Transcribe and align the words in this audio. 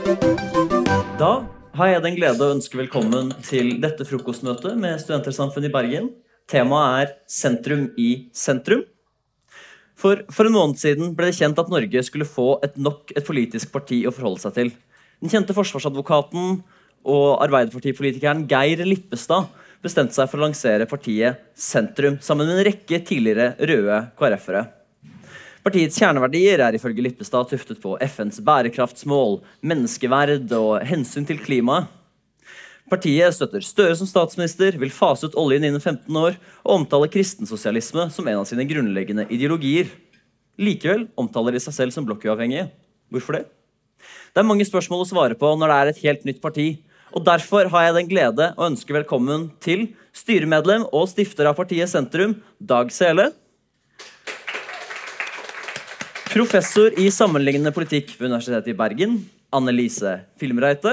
Da 0.00 1.30
har 1.76 1.88
jeg 1.90 2.02
den 2.04 2.16
glede 2.16 2.40
å 2.40 2.54
ønske 2.54 2.78
velkommen 2.78 3.34
til 3.44 3.74
dette 3.82 4.06
frokostmøtet 4.08 4.78
med 4.80 4.96
Studentersamfunnet 5.02 5.68
i 5.68 5.74
Bergen. 5.74 6.06
Temaet 6.48 7.02
er 7.02 7.12
Sentrum 7.28 7.90
i 8.00 8.30
sentrum. 8.32 8.86
For, 10.00 10.22
for 10.32 10.48
en 10.48 10.56
måned 10.56 10.80
siden 10.80 11.12
ble 11.16 11.28
det 11.28 11.36
kjent 11.36 11.60
at 11.60 11.68
Norge 11.72 12.04
skulle 12.06 12.28
få 12.28 12.54
et 12.64 12.80
nok 12.80 13.12
et 13.12 13.26
politisk 13.26 13.74
parti 13.74 14.00
å 14.08 14.14
forholde 14.14 14.40
seg 14.46 14.56
til. 14.56 14.72
Den 15.20 15.32
kjente 15.34 15.56
forsvarsadvokaten 15.56 16.58
og 17.04 17.28
Arbeiderpartipolitikeren 17.44 18.46
Geir 18.48 18.86
Lippestad 18.88 19.52
bestemte 19.84 20.16
seg 20.16 20.32
for 20.32 20.40
å 20.40 20.46
lansere 20.48 20.88
partiet 20.88 21.44
Sentrum 21.52 22.16
sammen 22.24 22.48
med 22.48 22.62
en 22.62 22.68
rekke 22.72 23.04
tidligere 23.04 23.52
røde 23.60 24.04
KrF-ere. 24.16 24.79
Partiets 25.60 25.98
kjerneverdier 26.00 26.62
er 26.64 26.76
ifølge 26.76 27.02
Lippestad 27.04 27.50
tuftet 27.50 27.80
på 27.82 27.92
FNs 28.00 28.38
bærekraftsmål, 28.44 29.42
menneskeverd 29.60 30.48
og 30.56 30.86
hensyn 30.88 31.26
til 31.28 31.40
klimaet. 31.42 31.90
Partiet 32.90 33.36
støtter 33.36 33.62
Støre 33.62 33.94
som 33.98 34.08
statsminister, 34.08 34.74
vil 34.80 34.90
fase 34.90 35.28
ut 35.28 35.36
oljen 35.38 35.66
innen 35.68 35.82
15 35.82 36.16
år 36.16 36.38
og 36.64 36.72
omtaler 36.78 37.12
kristensosialisme 37.12 38.08
som 38.10 38.26
en 38.26 38.40
av 38.40 38.48
sine 38.48 38.64
grunnleggende 38.66 39.28
ideologier. 39.30 39.92
Likevel 40.58 41.04
omtaler 41.20 41.54
de 41.54 41.62
seg 41.62 41.76
selv 41.76 41.94
som 41.94 42.08
blokkuavhengige. 42.08 42.70
Hvorfor 43.12 43.36
det? 43.36 43.44
Det 44.32 44.40
er 44.40 44.48
mange 44.48 44.64
spørsmål 44.66 45.04
å 45.04 45.10
svare 45.12 45.36
på 45.38 45.52
når 45.60 45.70
det 45.70 45.76
er 45.76 45.92
et 45.92 46.02
helt 46.06 46.26
nytt 46.26 46.40
parti. 46.42 46.68
Og 47.12 47.22
Derfor 47.26 47.68
har 47.68 47.84
jeg 47.84 47.98
den 47.98 48.10
glede 48.10 48.50
å 48.56 48.66
ønske 48.70 48.96
velkommen 48.96 49.50
til 49.62 49.90
styremedlem 50.16 50.88
og 50.88 51.08
stifter 51.12 51.52
av 51.52 51.60
partiet 51.60 51.92
Sentrum, 51.92 52.38
Dag 52.58 52.90
Sele. 52.94 53.28
Professor 56.30 56.94
i 56.94 57.08
sammenlignende 57.10 57.72
politikk 57.74 58.12
ved 58.14 58.28
Universitetet 58.28 58.68
i 58.70 58.74
Bergen, 58.78 59.16
Annelise 59.50 60.12
Filmreite. 60.38 60.92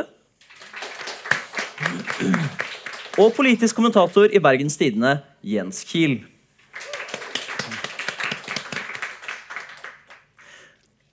Og 3.22 3.36
politisk 3.38 3.78
kommentator 3.78 4.34
i 4.34 4.42
Bergens 4.42 4.80
Tidende, 4.81 5.20
Jens 5.45 5.84
Kiel. 5.86 6.23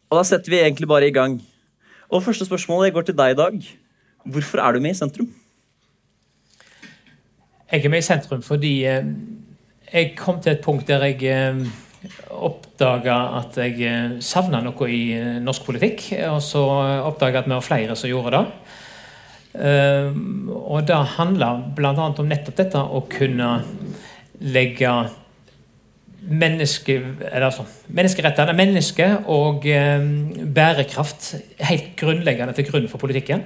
Og 0.09 0.23
da 0.23 0.25
setter 0.25 0.57
vi 0.57 0.63
egentlig 0.63 0.89
bare 0.89 1.13
i 1.13 1.13
gang. 1.13 1.37
Og 2.09 2.25
første 2.25 2.49
spørsmålet 2.49 2.97
går 2.97 3.11
til 3.11 3.21
deg 3.21 3.37
i 3.37 3.41
dag. 3.45 3.71
Hvorfor 4.25 4.65
er 4.65 4.73
du 4.73 4.81
med 4.81 4.97
i 4.97 5.01
sentrum? 5.05 5.29
Jeg 7.69 7.85
er 7.85 7.93
med 7.93 8.01
i 8.01 8.09
sentrum 8.09 8.43
fordi 8.43 8.75
eh, 8.89 9.05
jeg 9.93 10.15
kom 10.17 10.41
til 10.41 10.57
et 10.57 10.65
punkt 10.65 10.89
der 10.89 11.05
jeg 11.13 11.25
eh, 11.29 11.67
oppdaga 12.47 13.17
at 13.41 13.59
jeg 13.61 13.81
eh, 13.89 14.17
savna 14.25 14.61
noe 14.65 14.89
i 14.91 15.03
eh, 15.17 15.41
norsk 15.43 15.67
politikk. 15.67 16.07
Og 16.31 16.41
så 16.45 16.63
oppdaga 17.09 17.41
jeg 17.41 17.45
at 17.45 17.51
vi 17.51 17.57
var 17.57 17.67
flere 17.67 17.99
som 17.99 18.11
gjorde 18.11 18.39
det. 18.39 18.45
Eh, 19.55 20.23
og 20.55 20.87
det 20.89 21.03
handla 21.17 21.53
bl.a. 21.77 21.93
om 21.95 22.31
nettopp 22.31 22.63
dette 22.63 22.81
å 22.81 23.05
kunne 23.11 23.51
legge 24.45 24.95
menneske, 26.25 26.97
altså, 27.33 27.67
menneskerettene, 27.93 28.55
mennesket 28.57 29.29
og 29.31 29.67
eh, 29.69 30.05
bærekraft 30.57 31.35
helt 31.69 31.93
grunnleggende 32.01 32.55
til 32.57 32.69
grunn 32.69 32.89
for 32.89 33.03
politikken. 33.03 33.45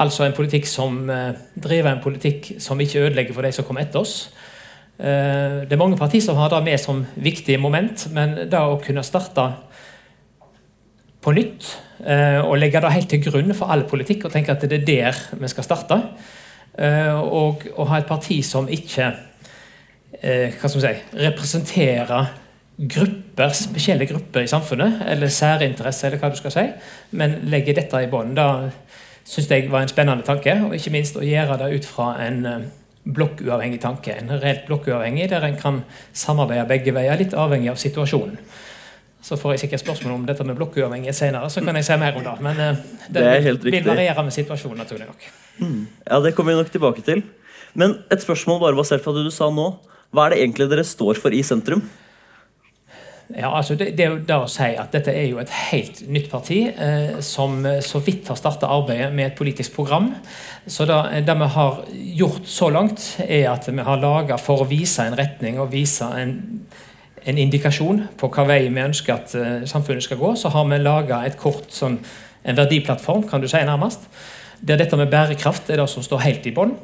Altså 0.00 0.24
en 0.24 0.36
politikk 0.36 0.68
som 0.70 1.04
eh, 1.12 1.36
driver 1.54 1.92
en 1.92 2.02
politikk 2.04 2.54
som 2.62 2.80
ikke 2.80 3.06
ødelegger 3.06 3.36
for 3.36 3.46
de 3.46 3.52
som 3.52 3.68
kommer 3.68 3.84
etter 3.84 4.02
oss. 4.02 4.30
Eh, 4.96 5.66
det 5.68 5.74
er 5.76 5.80
mange 5.80 5.98
partier 6.00 6.24
som 6.24 6.38
har 6.40 6.48
det 6.52 6.62
med 6.64 6.80
som 6.80 7.02
viktig 7.20 7.58
moment, 7.60 8.06
men 8.16 8.36
det 8.48 8.60
å 8.60 8.78
kunne 8.80 9.04
starte 9.04 9.44
på 11.20 11.34
nytt 11.36 11.68
eh, 12.06 12.40
og 12.40 12.56
legge 12.56 12.80
det 12.80 12.94
helt 12.94 13.10
til 13.12 13.24
grunn 13.26 13.52
for 13.58 13.72
all 13.72 13.84
politikk 13.88 14.24
og 14.24 14.32
tenke 14.32 14.54
at 14.54 14.64
det 14.64 14.80
er 14.80 14.86
der 14.88 15.20
vi 15.36 15.50
skal 15.52 15.66
starte, 15.66 16.00
eh, 16.78 17.12
og 17.12 17.66
å 17.76 17.88
ha 17.90 18.00
et 18.00 18.08
parti 18.08 18.40
som 18.44 18.68
ikke 18.68 19.14
hva 20.16 20.68
skal 20.70 20.80
vi 20.80 20.80
si, 20.80 21.18
representerer 21.20 22.30
grupper, 22.96 23.50
spesielle 23.52 24.06
grupper 24.08 24.46
i 24.46 24.48
samfunnet, 24.48 25.02
eller 25.12 25.28
særinteresse, 25.28 26.06
eller 26.08 26.22
hva 26.22 26.30
du 26.32 26.38
skal 26.38 26.54
si, 26.54 26.64
men 27.20 27.34
legger 27.52 27.76
dette 27.76 28.00
i 28.00 28.08
bånn. 28.08 28.32
Det 28.34 28.46
syns 29.28 29.50
jeg 29.52 29.68
var 29.68 29.84
en 29.84 29.92
spennende 29.92 30.24
tanke, 30.24 30.56
og 30.64 30.72
ikke 30.78 30.94
minst 30.94 31.20
å 31.20 31.26
gjøre 31.26 31.58
det 31.60 31.68
ut 31.76 31.88
fra 31.90 32.14
en 32.24 32.40
blokkuavhengig 33.06 33.80
tanke. 33.82 34.14
En 34.18 34.30
reelt 34.40 34.66
blokkuavhengig 34.66 35.28
der 35.30 35.44
en 35.46 35.58
kan 35.60 35.82
samarbeide 36.12 36.66
begge 36.70 36.94
veier, 36.96 37.18
litt 37.18 37.34
avhengig 37.34 37.70
av 37.72 37.80
situasjonen. 37.80 38.38
Så 39.26 39.38
får 39.40 39.56
jeg 39.56 39.64
sikkert 39.64 39.82
spørsmål 39.82 40.14
om 40.14 40.26
dette 40.28 40.44
med 40.46 40.54
blokkuavhengighet 40.58 41.18
senere, 41.18 41.50
så 41.50 41.62
kan 41.64 41.74
jeg 41.78 41.86
se 41.88 41.96
mer 41.98 42.14
om 42.18 42.22
det. 42.22 42.34
Men 42.46 42.60
uh, 42.62 42.84
det, 43.10 43.24
det 43.24 43.72
vil 43.74 43.86
variere 43.86 44.22
med 44.22 44.34
situasjonen, 44.34 44.78
naturlig 44.78 45.08
nok. 45.08 45.26
Mm. 45.58 45.80
Ja, 46.06 46.20
det 46.22 46.34
kommer 46.36 46.54
vi 46.54 46.60
nok 46.60 46.70
tilbake 46.70 47.02
til. 47.06 47.24
Men 47.74 47.98
et 48.12 48.22
spørsmål 48.22 48.60
bare 48.62 48.78
basert 48.78 49.02
på 49.04 49.14
det 49.16 49.26
du 49.26 49.32
sa 49.34 49.50
nå. 49.50 49.70
Hva 50.14 50.26
er 50.26 50.34
det 50.34 50.42
egentlig 50.44 50.68
dere 50.70 50.86
står 50.86 51.18
for 51.20 51.34
i 51.34 51.42
sentrum? 51.46 51.82
Ja, 53.34 53.50
altså 53.56 53.74
det, 53.74 53.96
det, 53.98 54.04
er 54.04 54.12
jo 54.12 54.20
det 54.22 54.36
å 54.38 54.46
si 54.50 54.68
at 54.78 54.92
Dette 54.94 55.10
er 55.10 55.24
jo 55.26 55.40
et 55.42 55.50
helt 55.72 56.04
nytt 56.14 56.28
parti 56.30 56.60
eh, 56.70 57.16
som 57.26 57.58
så 57.82 57.98
vidt 58.06 58.28
har 58.30 58.38
starta 58.38 58.70
arbeidet 58.70 59.08
med 59.14 59.32
et 59.32 59.38
politisk 59.38 59.74
program. 59.74 60.12
Så 60.66 60.86
da, 60.86 61.00
Det 61.20 61.34
vi 61.34 61.48
har 61.56 61.80
gjort 62.20 62.46
så 62.46 62.70
langt, 62.70 63.16
er 63.26 63.48
at 63.50 63.66
vi 63.66 63.82
har 63.82 64.02
laga 64.02 64.38
for 64.38 64.62
å 64.62 64.68
vise 64.70 65.02
en 65.02 65.18
retning 65.18 65.58
og 65.58 65.72
vise 65.74 66.06
en, 66.06 66.36
en 67.26 67.38
indikasjon 67.38 68.04
på 68.18 68.30
hva 68.30 68.46
vei 68.46 68.60
vi 68.68 68.82
ønsker 68.82 69.14
at 69.14 69.34
eh, 69.34 69.66
samfunnet 69.66 70.06
skal 70.06 70.22
gå, 70.22 70.34
så 70.38 70.54
har 70.54 70.66
vi 70.70 70.78
laga 70.82 71.24
et 71.26 71.38
kort 71.38 71.70
sånn, 71.74 71.98
en 72.46 72.58
verdiplattform, 72.58 73.26
kan 73.26 73.42
du 73.42 73.48
si 73.50 73.58
nærmest, 73.66 74.06
der 74.62 74.78
dette 74.78 74.96
med 74.96 75.10
bærekraft 75.10 75.70
er 75.70 75.82
det 75.82 75.88
som 75.90 76.04
står 76.04 76.22
helt 76.22 76.46
i 76.46 76.54
bånn. 76.54 76.76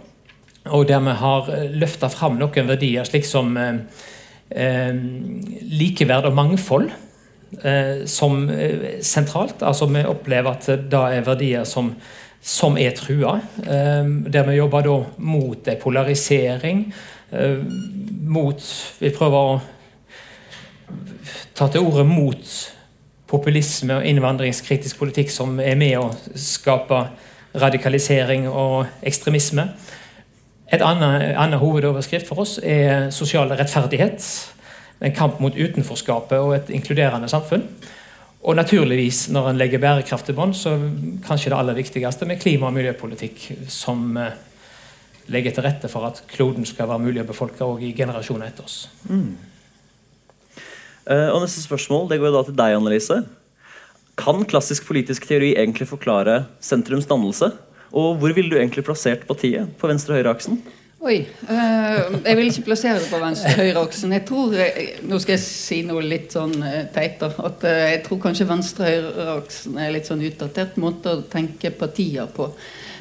Og 0.74 0.86
der 0.86 1.02
vi 1.02 1.14
har 1.18 1.52
eh, 1.54 1.70
løfta 1.74 2.10
fram 2.10 2.38
noen 2.38 2.70
verdier, 2.70 3.06
slik 3.06 3.26
som 3.26 3.56
eh, 3.58 3.78
likeverd 4.52 6.26
og 6.28 6.34
mangfold 6.36 6.90
eh, 7.60 8.04
som 8.06 8.48
eh, 8.50 9.00
sentralt. 9.00 9.62
Altså 9.62 9.86
Vi 9.86 10.04
opplever 10.04 10.52
at 10.52 10.66
det 10.90 11.04
er 11.16 11.26
verdier 11.26 11.64
som, 11.68 11.92
som 12.40 12.78
er 12.78 12.94
trua. 12.96 13.38
Eh, 13.62 14.04
der 14.32 14.48
vi 14.48 14.58
jobber 14.58 14.86
da 14.86 14.98
mot 15.18 15.68
en 15.68 15.80
polarisering. 15.82 16.86
Eh, 17.32 17.58
mot 18.22 18.62
Vi 18.98 19.10
prøver 19.10 19.38
å 19.38 19.60
ta 21.54 21.68
til 21.68 21.84
orde 21.84 22.04
mot 22.08 22.54
populisme 23.32 23.96
og 23.96 24.06
innvandringskritisk 24.06 24.98
politikk 25.00 25.30
som 25.32 25.60
er 25.60 25.76
med 25.80 25.96
å 26.00 26.10
skape 26.36 27.06
radikalisering 27.56 28.48
og 28.48 28.86
ekstremisme. 29.04 29.68
Et 30.72 30.80
annet, 30.80 31.34
annet 31.36 31.60
hovedoverskrift 31.60 32.28
for 32.28 32.44
oss 32.44 32.56
er 32.64 33.10
sosial 33.12 33.50
rettferdighet. 33.52 34.24
En 35.02 35.14
kamp 35.16 35.40
mot 35.42 35.56
utenforskapet 35.56 36.38
og 36.40 36.54
et 36.56 36.70
inkluderende 36.72 37.28
samfunn. 37.28 37.66
Og 38.42 38.56
naturligvis, 38.58 39.28
når 39.30 39.50
en 39.50 39.60
legger 39.60 39.82
bærekraft 39.82 40.26
til 40.26 40.34
bånd, 40.34 40.54
så 40.58 40.74
kanskje 41.26 41.52
det 41.52 41.58
aller 41.58 41.76
viktigste 41.78 42.26
med 42.26 42.40
klima- 42.42 42.70
og 42.70 42.74
miljøpolitikk 42.74 43.44
som 43.70 44.16
eh, 44.18 44.32
legger 45.30 45.54
til 45.54 45.66
rette 45.66 45.90
for 45.92 46.08
at 46.08 46.24
kloden 46.30 46.66
skal 46.66 46.88
være 46.90 47.04
mulig 47.04 47.22
å 47.22 47.28
befolke 47.28 47.62
òg 47.66 47.84
i 47.86 47.92
generasjoner 47.94 48.48
etter 48.48 48.66
oss. 48.66 48.88
Mm. 49.06 49.36
Uh, 51.02 51.28
og 51.34 51.42
Neste 51.42 51.62
spørsmål 51.62 52.08
det 52.10 52.18
går 52.22 52.34
da 52.34 52.42
til 52.46 52.58
deg, 52.58 52.78
Annelise. 52.78 53.20
Kan 54.18 54.42
klassisk 54.48 54.88
politisk 54.90 55.28
teori 55.28 55.52
egentlig 55.54 55.88
forklare 55.90 56.44
sentrums 56.62 57.06
dannelse? 57.10 57.52
Og 57.92 58.20
hvor 58.20 58.32
ville 58.36 58.50
du 58.50 58.56
egentlig 58.58 58.84
plassert 58.86 59.26
partiet? 59.28 59.68
På 59.78 59.90
venstre-høyre-aksen? 59.90 60.60
Oi. 61.02 61.16
Øh, 61.50 62.14
jeg 62.24 62.36
vil 62.38 62.46
ikke 62.46 62.68
plassere 62.68 63.00
det 63.00 63.08
på 63.10 63.18
venstre-høyre-aksen. 63.18 64.12
Jeg 64.12 64.24
tror, 64.28 64.54
jeg, 64.54 64.86
Nå 65.02 65.18
skal 65.18 65.34
jeg 65.34 65.42
si 65.44 65.80
noe 65.86 66.04
litt 66.06 66.36
sånn 66.36 66.54
teit. 66.94 67.18
da, 67.20 67.32
at 67.48 67.66
Jeg 67.66 68.04
tror 68.06 68.22
kanskje 68.22 68.48
venstre-høyre-aksen 68.48 69.82
er 69.82 69.92
litt 69.96 70.08
sånn 70.08 70.22
utdatert 70.28 70.78
måte 70.80 71.16
å 71.16 71.26
tenke 71.32 71.74
partier 71.74 72.30
på. 72.32 72.48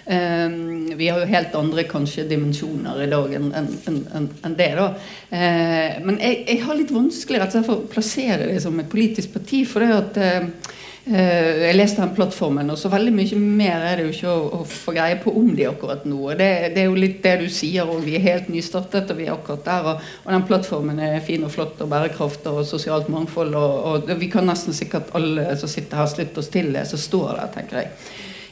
Um, 0.02 0.98
vi 0.98 1.08
har 1.08 1.22
jo 1.22 1.30
helt 1.30 1.54
andre 1.56 1.84
kanskje 1.86 2.26
dimensjoner 2.26 3.04
i 3.04 3.10
dag 3.12 3.36
enn 3.38 3.52
en, 3.54 3.68
en, 3.88 4.30
en 4.44 4.56
det. 4.58 4.72
da 4.76 4.88
uh, 4.98 6.00
Men 6.02 6.18
jeg, 6.18 6.40
jeg, 6.48 6.58
har 6.66 6.76
litt 6.76 6.92
vanskelig 6.92 7.40
rett 7.40 7.54
og 7.54 7.60
slett 7.60 7.70
for 7.70 7.84
å 7.84 7.92
plassere 7.92 8.50
det 8.50 8.58
som 8.64 8.80
et 8.82 8.90
politisk 8.90 9.36
parti. 9.38 9.62
For 9.70 9.86
det 9.86 10.00
at 10.00 10.18
uh, 10.18 10.50
Eh, 10.50 10.81
jeg 11.02 11.74
leste 11.74 11.98
den 12.04 12.12
plattformen, 12.14 12.70
og 12.70 12.78
så 12.78 12.90
veldig 12.94 13.12
mye 13.16 13.38
mer 13.42 13.86
er 13.90 13.98
det 13.98 14.04
jo 14.06 14.12
ikke 14.14 14.34
å, 14.60 14.60
få 14.70 14.94
greie 14.94 15.16
på 15.18 15.34
om 15.34 15.48
de 15.58 15.66
akkurat 15.66 16.04
nå. 16.06 16.20
Det, 16.38 16.50
det, 16.76 16.84
er 16.84 16.92
jo 16.92 17.00
litt 17.00 17.24
det 17.24 17.34
du 17.42 17.48
sier, 17.50 17.90
og 17.90 18.04
vi 18.06 18.14
er 18.20 18.26
helt 18.28 18.52
nystartet, 18.54 19.10
og 19.10 19.18
vi 19.18 19.26
er 19.26 19.34
akkurat 19.34 19.66
der. 19.66 19.88
Og, 19.90 20.12
og 20.26 20.36
den 20.36 20.46
plattformen 20.46 21.02
er 21.02 21.24
fin 21.26 21.42
og 21.48 21.54
flott, 21.56 21.82
og 21.82 21.90
bærekraft 21.90 22.46
og 22.52 22.62
sosialt 22.70 23.10
mangfold. 23.10 23.58
Og, 23.58 23.88
og 23.92 24.12
vi 24.22 24.30
kan 24.30 24.46
nesten 24.46 24.78
sikkert 24.78 25.10
alle 25.18 25.56
som 25.58 25.72
sitter 25.74 26.04
her, 26.04 26.12
slutte 26.12 26.44
oss 26.44 26.52
til 26.54 26.70
det 26.76 26.86
som 26.92 27.02
står 27.02 27.32
der, 27.34 27.50
tenker 27.58 27.82
jeg. 27.82 27.96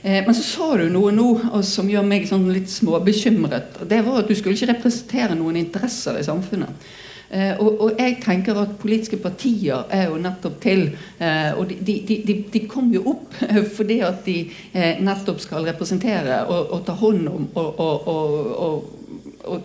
Eh, 0.02 0.26
men 0.26 0.36
så 0.36 0.44
sa 0.44 0.72
du 0.80 0.88
noe 0.90 1.12
nå 1.14 1.28
som 1.66 1.90
gjør 1.92 2.08
meg 2.08 2.28
sånn 2.30 2.48
litt 2.54 2.72
småbekymret. 2.72 3.82
og 3.82 3.92
Det 3.92 4.02
var 4.06 4.24
at 4.24 4.32
du 4.32 4.36
skulle 4.38 4.58
ikke 4.58 4.74
representere 4.74 5.38
noen 5.38 5.60
interesser 5.60 6.18
i 6.20 6.26
samfunnet. 6.26 6.90
Eh, 7.32 7.60
og, 7.60 7.82
og, 7.82 7.92
jeg 8.00 8.16
tenker 8.24 8.58
at 8.58 8.72
politiske 8.82 9.20
partier 9.22 9.84
er 9.94 10.08
jo 10.10 10.16
nettopp 10.18 10.56
til 10.64 10.88
eh, 11.22 11.52
Og 11.54 11.70
de, 11.70 11.76
de, 11.86 12.16
de, 12.26 12.36
de 12.54 12.62
kommer 12.66 12.96
jo 12.98 13.04
opp 13.12 13.36
fordi 13.78 14.00
at 14.02 14.24
de 14.26 14.40
eh, 14.74 14.98
nettopp 14.98 15.44
skal 15.44 15.68
representere 15.70 16.40
og, 16.48 16.72
og 16.74 16.82
ta 16.88 16.96
hånd 16.98 17.30
om 17.30 17.46
og, 17.54 17.84
og, 17.86 18.96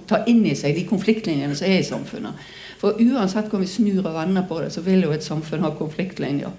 ta 0.08 0.20
inn 0.28 0.44
i 0.46 0.52
seg 0.56 0.76
de 0.76 0.84
konfliktlinjene 0.88 1.56
som 1.56 1.66
er 1.68 1.80
i 1.80 1.88
samfunnet. 1.88 2.44
For 2.80 3.00
uansett 3.00 3.48
hvordan 3.48 3.64
vi 3.64 3.72
snur 3.72 4.04
og 4.04 4.14
vender 4.14 4.44
på 4.48 4.60
det, 4.62 4.70
så 4.72 4.84
vil 4.84 5.02
jo 5.04 5.12
et 5.12 5.24
samfunn 5.24 5.64
ha 5.64 5.72
konfliktlinjer. 5.76 6.52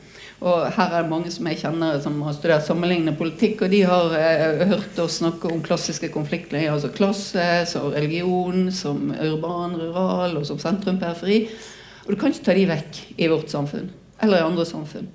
Og 0.43 0.65
her 0.75 0.91
er 0.91 1.05
det 1.05 1.11
mange 1.11 1.31
som 1.31 1.47
jeg 1.47 1.61
kjenner 1.61 1.99
som 2.03 2.17
har 2.25 2.35
studert 2.35 2.65
sammenlignende 2.67 3.15
politikk, 3.17 3.63
og 3.65 3.71
de 3.71 3.81
har 3.87 4.15
eh, 4.19 4.65
hørt 4.67 4.99
oss 4.99 5.21
snakke 5.21 5.47
om 5.51 5.63
klassiske 5.63 6.09
konflikter, 6.11 6.59
altså 6.73 6.91
klasse, 6.95 7.45
som 7.71 7.87
religion, 7.93 8.67
som 8.75 9.13
urban, 9.15 9.77
rural, 9.79 10.35
og 10.35 10.47
som 10.47 10.59
sentrum-periferi. 10.59 11.45
Og 12.05 12.11
du 12.11 12.19
kan 12.19 12.33
ikke 12.33 12.49
ta 12.49 12.57
de 12.57 12.67
vekk 12.69 12.99
i 13.15 13.29
vårt 13.31 13.53
samfunn, 13.53 13.87
eller 14.21 14.41
i 14.41 14.49
andre 14.49 14.67
samfunn. 14.67 15.07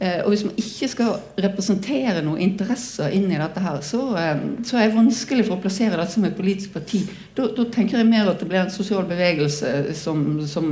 Eh, 0.00 0.22
og 0.24 0.32
hvis 0.32 0.46
man 0.46 0.56
ikke 0.56 0.86
skal 0.88 1.16
representere 1.44 2.22
noen 2.24 2.40
interesser 2.40 3.12
inn 3.12 3.26
i 3.28 3.36
dette 3.36 3.60
her, 3.60 3.82
så, 3.84 4.00
eh, 4.16 4.44
så 4.64 4.78
er 4.78 4.88
det 4.88 4.96
vanskelig 4.96 5.44
for 5.44 5.58
å 5.58 5.60
plassere 5.60 5.98
dette 5.98 6.14
som 6.14 6.24
et 6.24 6.38
politisk 6.38 6.72
parti. 6.72 7.02
Da, 7.36 7.50
da, 7.56 7.66
tenker 7.68 8.00
jeg 8.00 8.08
mer 8.08 8.30
at 8.30 8.40
det 8.40 8.48
blir 8.48 8.62
en 8.62 8.72
sosial 8.72 9.04
bevegelse 9.10 9.92
som, 9.98 10.22
som, 10.48 10.70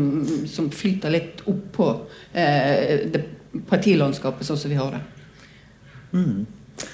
som 0.49 0.71
flyter 0.73 1.13
litt 1.13 1.45
oppå 1.45 1.91
eh, 2.33 3.05
det 3.13 3.27
partilandskapet 3.69 4.49
sånn 4.49 4.61
som 4.61 4.73
vi 4.73 4.81
har 4.81 4.97
det. 4.97 5.03
Mm. 6.17 6.47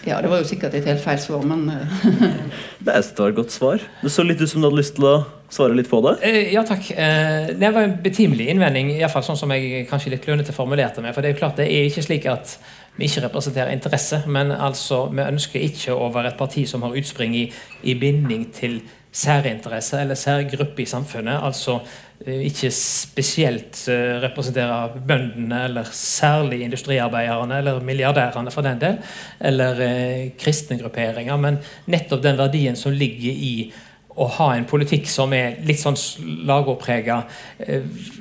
Ja, 0.05 0.21
det 0.23 0.31
var 0.33 0.41
jo 0.41 0.49
sikkert 0.49 0.75
et 0.77 0.87
helt 0.89 1.03
feil 1.05 1.21
svar, 1.21 1.45
men 1.49 1.67
eh, 1.73 1.99
Det 2.85 2.93
var 3.19 3.31
et 3.31 3.37
godt 3.37 3.55
svar. 3.55 3.83
Det 4.03 4.13
så 4.13 4.25
litt 4.27 4.41
ut 4.41 4.51
som 4.51 4.63
du 4.63 4.69
hadde 4.69 4.81
lyst 4.81 4.97
til 4.99 5.09
å 5.09 5.15
svare 5.53 5.77
litt 5.77 5.91
på 5.91 6.01
det? 6.05 6.15
Eh, 6.27 6.53
ja 6.55 6.65
takk. 6.67 6.91
Eh, 6.91 7.53
det 7.57 7.73
var 7.75 7.87
en 7.87 7.99
betimelig 8.05 8.49
innvending, 8.53 8.95
iallfall 8.99 9.25
sånn 9.27 9.41
som 9.41 9.53
jeg 9.55 9.87
kanskje 9.91 10.15
litt 10.15 10.25
klønete 10.25 10.57
formulerte 10.57 11.05
meg. 11.05 11.15
For 11.17 11.25
det 11.25 11.33
er 11.33 11.37
jo 11.37 11.43
klart 11.43 11.61
det 11.61 11.69
er 11.71 11.89
ikke 11.89 12.05
slik 12.07 12.29
at 12.33 12.57
vi 12.97 13.09
ikke 13.09 13.25
representerer 13.25 13.75
interesse, 13.75 14.21
men 14.31 14.53
altså 14.55 15.09
vi 15.11 15.25
ønsker 15.25 15.65
ikke 15.67 15.97
å 15.97 16.13
være 16.15 16.31
et 16.33 16.39
parti 16.39 16.63
som 16.71 16.85
har 16.87 16.95
utspring 16.95 17.35
i, 17.39 17.49
i 17.83 17.97
binding 17.99 18.47
til 18.55 18.79
særinteresse 19.14 20.00
eller 20.00 20.19
særgruppe 20.19 20.82
i 20.82 20.88
samfunnet. 20.90 21.38
Altså 21.43 21.78
eh, 22.26 22.43
ikke 22.49 22.70
spesielt 22.75 23.84
eh, 23.88 24.19
representere 24.25 24.90
bøndene 25.08 25.64
eller 25.69 25.90
særlig 25.93 26.62
industriarbeiderne 26.66 27.58
eller 27.58 27.81
milliardærene 27.81 28.50
for 28.50 28.66
den 28.66 28.81
del, 28.81 28.99
eller 29.40 29.81
eh, 29.87 30.31
kristne 30.38 30.78
grupperinger, 30.81 31.37
men 31.37 31.61
nettopp 31.87 32.22
den 32.22 32.38
verdien 32.38 32.76
som 32.76 32.93
ligger 32.93 33.31
i 33.50 33.72
å 34.14 34.26
ha 34.31 34.52
en 34.55 34.66
politikk 34.70 35.08
som 35.11 35.32
er 35.34 35.56
litt 35.66 35.81
sånn 35.81 35.96
slagordprega, 35.99 37.16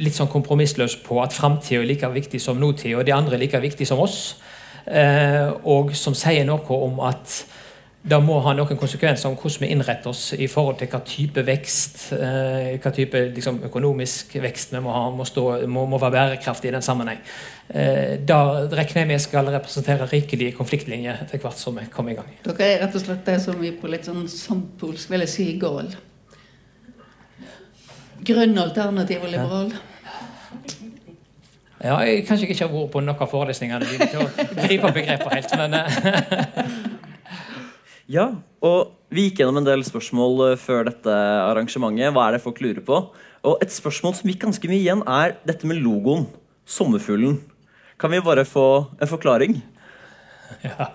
litt 0.02 0.16
sånn 0.18 0.32
kompromissløs 0.32 0.96
på 1.06 1.20
at 1.22 1.36
framtida 1.38 1.84
er 1.84 1.86
like 1.86 2.10
viktig 2.16 2.42
som 2.42 2.58
nåtida, 2.58 2.96
og 2.98 3.06
de 3.06 3.14
andre 3.14 3.38
er 3.38 3.44
like 3.44 3.62
viktig 3.62 3.86
som 3.86 4.02
oss, 4.02 4.16
og 5.70 5.94
som 5.94 6.18
sier 6.18 6.50
noe 6.50 6.80
om 6.88 6.98
at 7.06 7.36
det 8.04 8.18
må 8.20 8.36
ha 8.44 8.52
noen 8.52 8.76
konsekvenser 8.80 9.30
om 9.30 9.36
hvordan 9.40 9.64
vi 9.64 9.70
innretter 9.72 10.12
oss 10.12 10.34
i 10.36 10.50
forhold 10.52 10.76
til 10.82 10.90
hva 10.92 11.00
type 11.08 11.44
vekst, 11.48 12.02
eh, 12.18 12.74
hva 12.84 12.92
type 12.92 13.22
liksom, 13.38 13.62
økonomisk 13.70 14.36
vekst 14.44 14.74
vi 14.76 14.82
må 14.84 14.92
ha, 14.92 15.06
må, 15.16 15.24
stå, 15.28 15.46
må, 15.72 15.86
må 15.88 16.00
være 16.02 16.18
bærekraftig 16.18 16.68
i 16.68 16.74
den 16.76 16.84
sammenheng. 16.84 17.22
Eh, 17.70 18.18
da 18.20 18.42
regner 18.68 19.06
jeg 19.06 19.12
med 19.14 19.24
skal 19.24 19.48
representere 19.56 20.10
rikelige 20.12 20.52
konfliktlinjer 20.58 21.24
etter 21.24 21.40
hvert 21.40 21.62
som 21.62 21.80
vi 21.80 21.88
kommer 21.94 22.12
i 22.12 22.18
gang. 22.20 22.36
Dere 22.44 22.68
er 22.68 22.84
rett 22.84 23.00
og 23.00 23.06
slett 23.06 23.24
det 23.30 23.38
som 23.46 23.56
vi 23.64 23.72
på 23.80 23.92
litt 23.92 24.12
sånn 24.12 24.28
sandpolsk 24.28 25.16
vil 25.16 25.24
si 25.32 25.48
gål. 25.62 25.96
Grønn 28.28 28.60
alternativ 28.60 29.24
og 29.24 29.32
liberal. 29.32 29.72
Ja, 31.84 31.98
jeg 32.04 32.26
kanskje 32.28 32.48
ikke 32.48 32.66
har 32.66 32.72
vært 32.72 32.92
på 32.92 33.00
noen 33.04 33.16
av 33.16 33.32
forelesningene 33.32 33.88
til 33.88 34.22
å 34.24 34.28
gripe 34.60 34.92
begrepet 34.96 35.34
helt, 35.36 35.56
men 35.60 35.80
eh, 35.80 36.76
Ja, 38.12 38.26
og 38.60 38.92
vi 39.14 39.30
gikk 39.30 39.40
gjennom 39.40 39.62
en 39.62 39.68
del 39.68 39.84
spørsmål 39.88 40.42
eh, 40.50 40.60
før 40.60 40.90
dette 40.90 41.14
arrangementet. 41.14 42.12
Hva 42.12 42.28
er 42.28 42.36
det 42.36 42.44
folk 42.44 42.60
lurer 42.60 42.84
på? 42.84 43.00
Og 43.48 43.64
et 43.64 43.72
spørsmål 43.72 44.18
som 44.18 44.28
gikk 44.28 44.42
ganske 44.44 44.68
mye 44.68 44.82
igjen, 44.82 45.04
er 45.08 45.38
dette 45.48 45.68
med 45.70 45.80
logoen. 45.80 46.26
Sommerfuglen. 46.68 47.38
Kan 48.00 48.12
vi 48.12 48.20
bare 48.24 48.48
få 48.48 48.68
en 49.00 49.12
forklaring? 49.12 49.62
Ja, 50.64 50.86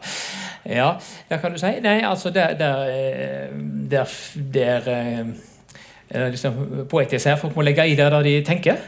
ja 0.71 0.85
det 1.29 1.41
kan 1.43 1.51
du 1.51 1.59
si. 1.59 1.71
Nei, 1.83 1.97
altså 2.07 2.31
der, 2.31 2.53
der, 2.57 2.83
eh, 2.93 3.57
der, 3.91 4.13
der 4.55 4.87
eh, 4.93 6.29
liksom, 6.31 6.61
poetisk 6.89 7.27
her. 7.27 7.41
Folk 7.41 7.57
må 7.57 7.65
legge 7.67 7.89
i 7.89 7.97
det 7.99 8.07
der 8.13 8.23
de 8.23 8.37
tenker. 8.47 8.85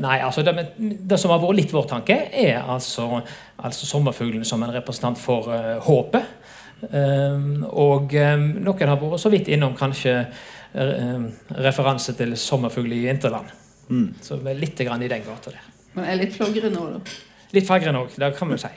nei, 0.00 0.16
altså 0.24 0.42
det, 0.46 0.70
det, 0.78 1.18
som 1.20 1.34
har 1.34 1.42
vært 1.42 1.58
litt 1.60 1.74
vår 1.74 1.90
tanke, 1.90 2.16
er 2.32 2.62
altså, 2.62 3.20
altså 3.58 3.90
sommerfuglen 3.90 4.46
som 4.48 4.64
en 4.64 4.72
representant 4.78 5.20
for 5.20 5.52
håpet. 5.84 6.32
Ehm, 6.84 7.64
og 7.64 8.12
ehm, 8.14 8.50
noen 8.64 8.90
har 8.90 9.00
vært 9.00 9.22
så 9.22 9.32
vidt 9.32 9.48
innom 9.52 9.76
kanskje 9.78 10.18
ehm, 10.76 11.30
referanse 11.64 12.16
til 12.18 12.36
sommerfugl 12.40 12.92
i 12.92 13.06
vinterland. 13.06 13.48
Mm. 13.88 14.10
Så 14.22 14.40
vi 14.42 14.52
er 14.52 14.60
litt 14.60 14.82
grann 14.84 15.04
i 15.04 15.10
den 15.10 15.24
gata 15.24 15.54
der. 15.54 15.72
Men 15.96 16.10
er 16.10 16.20
litt 16.20 16.36
flagrende 16.36 16.76
nå, 16.76 16.98
da? 16.98 17.16
Litt 17.56 17.68
flagrende 17.68 18.00
nå, 18.00 18.06
det 18.20 18.32
kan 18.36 18.50
vi 18.52 18.58
si. 18.60 18.72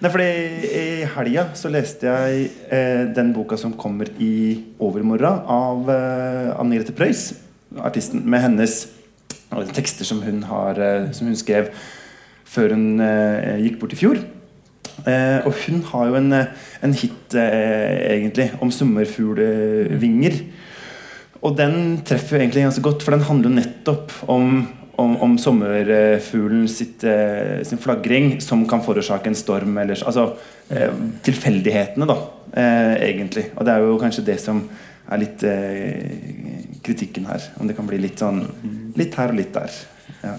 Nei, 0.00 0.08
fordi 0.08 0.28
I 0.64 0.84
helga 1.12 1.50
så 1.58 1.70
leste 1.72 2.08
jeg 2.08 2.46
eh, 2.72 3.02
den 3.16 3.34
boka 3.36 3.58
som 3.60 3.74
kommer 3.76 4.08
i 4.22 4.34
overmorgen, 4.80 5.42
av 5.50 5.90
eh, 5.92 6.52
Anne 6.54 6.78
Grete 6.78 6.94
Preus, 6.96 7.30
artisten, 7.84 8.22
med 8.24 8.46
hennes 8.46 8.82
tekster 9.74 10.08
som 10.08 10.22
hun, 10.24 10.44
har, 10.48 10.78
eh, 10.80 11.10
som 11.16 11.28
hun 11.28 11.36
skrev 11.38 11.72
før 12.50 12.74
hun 12.76 13.02
eh, 13.04 13.60
gikk 13.66 13.80
bort 13.82 13.96
i 13.96 14.00
fjor. 14.00 14.22
Eh, 15.06 15.46
og 15.46 15.54
hun 15.64 15.82
har 15.92 16.10
jo 16.10 16.18
en, 16.18 16.32
eh, 16.32 16.46
en 16.82 16.92
hit, 16.92 17.34
eh, 17.34 18.16
egentlig, 18.16 18.50
om 18.60 18.70
sommerfuglvinger. 18.70 20.40
Og 21.40 21.56
den 21.56 22.02
treffer 22.04 22.36
jo 22.36 22.42
egentlig 22.42 22.66
ganske 22.66 22.84
godt, 22.84 23.02
for 23.02 23.16
den 23.16 23.24
handler 23.24 23.54
nettopp 23.54 24.12
om, 24.28 24.68
om, 25.00 25.16
om 25.24 25.38
sommerfuglen 25.40 26.68
sitt, 26.68 27.04
eh, 27.04 27.62
sin 27.64 27.80
flagring, 27.80 28.34
som 28.44 28.66
kan 28.68 28.82
forårsake 28.84 29.30
en 29.30 29.38
storm. 29.38 29.78
Eller, 29.80 29.96
altså 30.04 30.34
eh, 30.68 30.92
tilfeldighetene, 31.24 32.08
da, 32.08 32.18
eh, 32.52 32.94
egentlig. 33.08 33.48
Og 33.56 33.64
det 33.64 33.74
er 33.74 33.86
jo 33.86 33.98
kanskje 34.02 34.26
det 34.26 34.40
som 34.42 34.66
er 35.10 35.18
litt 35.18 35.42
kritikken 36.86 37.24
her. 37.26 37.48
Om 37.58 37.66
det 37.66 37.74
kan 37.74 37.88
bli 37.88 37.98
litt 37.98 38.20
sånn 38.20 38.44
litt 38.94 39.16
her 39.18 39.32
og 39.32 39.40
litt 39.40 39.56
der. 39.56 39.78
Ja. 40.22 40.34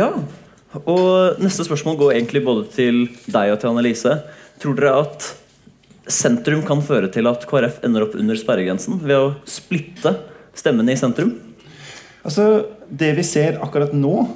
ja. 0.00 0.08
Og 0.80 1.40
neste 1.42 1.66
spørsmål 1.66 1.98
går 2.00 2.14
egentlig 2.16 2.44
både 2.46 2.64
til 2.72 3.04
deg 3.28 3.52
og 3.52 3.58
til 3.60 3.70
Annelise. 3.72 4.16
Tror 4.62 4.76
dere 4.78 4.94
at 5.02 5.26
sentrum 6.08 6.62
kan 6.66 6.80
føre 6.84 7.10
til 7.12 7.28
at 7.28 7.44
KrF 7.48 7.82
ender 7.84 8.06
opp 8.06 8.16
under 8.18 8.38
sperregrensen 8.38 9.00
ved 9.04 9.18
å 9.18 9.32
splitte 9.48 10.14
stemmene 10.56 10.94
i 10.94 11.00
sentrum? 11.00 11.34
Altså, 12.24 12.66
Det 12.88 13.12
vi 13.16 13.24
ser 13.24 13.60
akkurat 13.64 13.92
nå, 13.96 14.26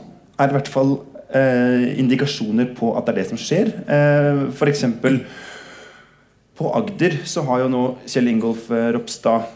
er 0.40 0.48
i 0.48 0.56
hvert 0.56 0.68
fall 0.68 0.98
eh, 1.32 1.96
indikasjoner 2.00 2.70
på 2.76 2.92
at 2.96 3.06
det 3.06 3.14
er 3.14 3.18
det 3.20 3.28
som 3.30 3.40
skjer. 3.40 3.72
Eh, 3.88 4.40
F.eks. 4.52 4.84
på 6.56 6.72
Agder 6.76 7.20
så 7.24 7.44
har 7.48 7.64
jo 7.64 7.72
nå 7.72 7.84
Kjell 8.08 8.32
Ingolf 8.32 8.70
eh, 8.72 8.90
Ropstad 8.96 9.48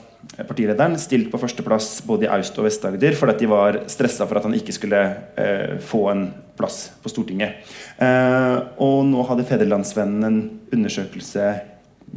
partilederen 0.46 0.96
stilt 1.00 1.30
på 1.32 1.40
førsteplass 1.40 2.02
både 2.06 2.26
i 2.26 2.30
Aust- 2.32 2.58
og 2.60 2.66
Vest-Agder 2.68 3.16
fordi 3.18 3.42
de 3.42 3.50
var 3.50 3.80
stressa 3.90 4.26
for 4.28 4.38
at 4.38 4.46
han 4.46 4.56
ikke 4.56 4.74
skulle 4.76 5.00
eh, 5.40 5.76
få 5.82 6.04
en 6.12 6.26
plass 6.58 6.90
på 7.02 7.12
Stortinget. 7.12 7.66
Eh, 8.00 8.56
og 8.82 9.04
nå 9.08 9.24
hadde 9.28 9.48
Federlandsvennen 9.48 10.26
en 10.28 10.40
undersøkelse 10.74 11.48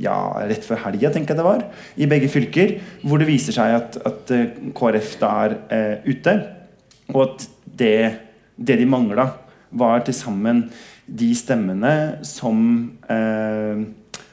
ja, 0.01 0.15
rett 0.49 0.65
før 0.65 0.81
helga, 0.87 1.11
tenker 1.13 1.33
jeg 1.33 1.41
det 1.41 1.45
var, 1.45 1.65
i 2.01 2.09
begge 2.09 2.29
fylker, 2.31 2.77
hvor 3.05 3.21
det 3.21 3.29
viser 3.29 3.55
seg 3.55 3.77
at, 3.77 3.97
at 4.07 4.33
eh, 4.33 4.59
KrF 4.75 5.15
da 5.21 5.31
er 5.45 5.57
eh, 5.73 6.07
ute, 6.09 6.35
og 7.13 7.19
at 7.27 7.47
det, 7.65 7.97
det 8.57 8.79
de 8.81 8.89
mangla, 8.89 9.29
var 9.73 10.03
til 10.05 10.13
sammen 10.13 10.67
de 11.09 11.31
stemmene 11.35 11.93
som 12.25 12.57
eh, 13.09 13.79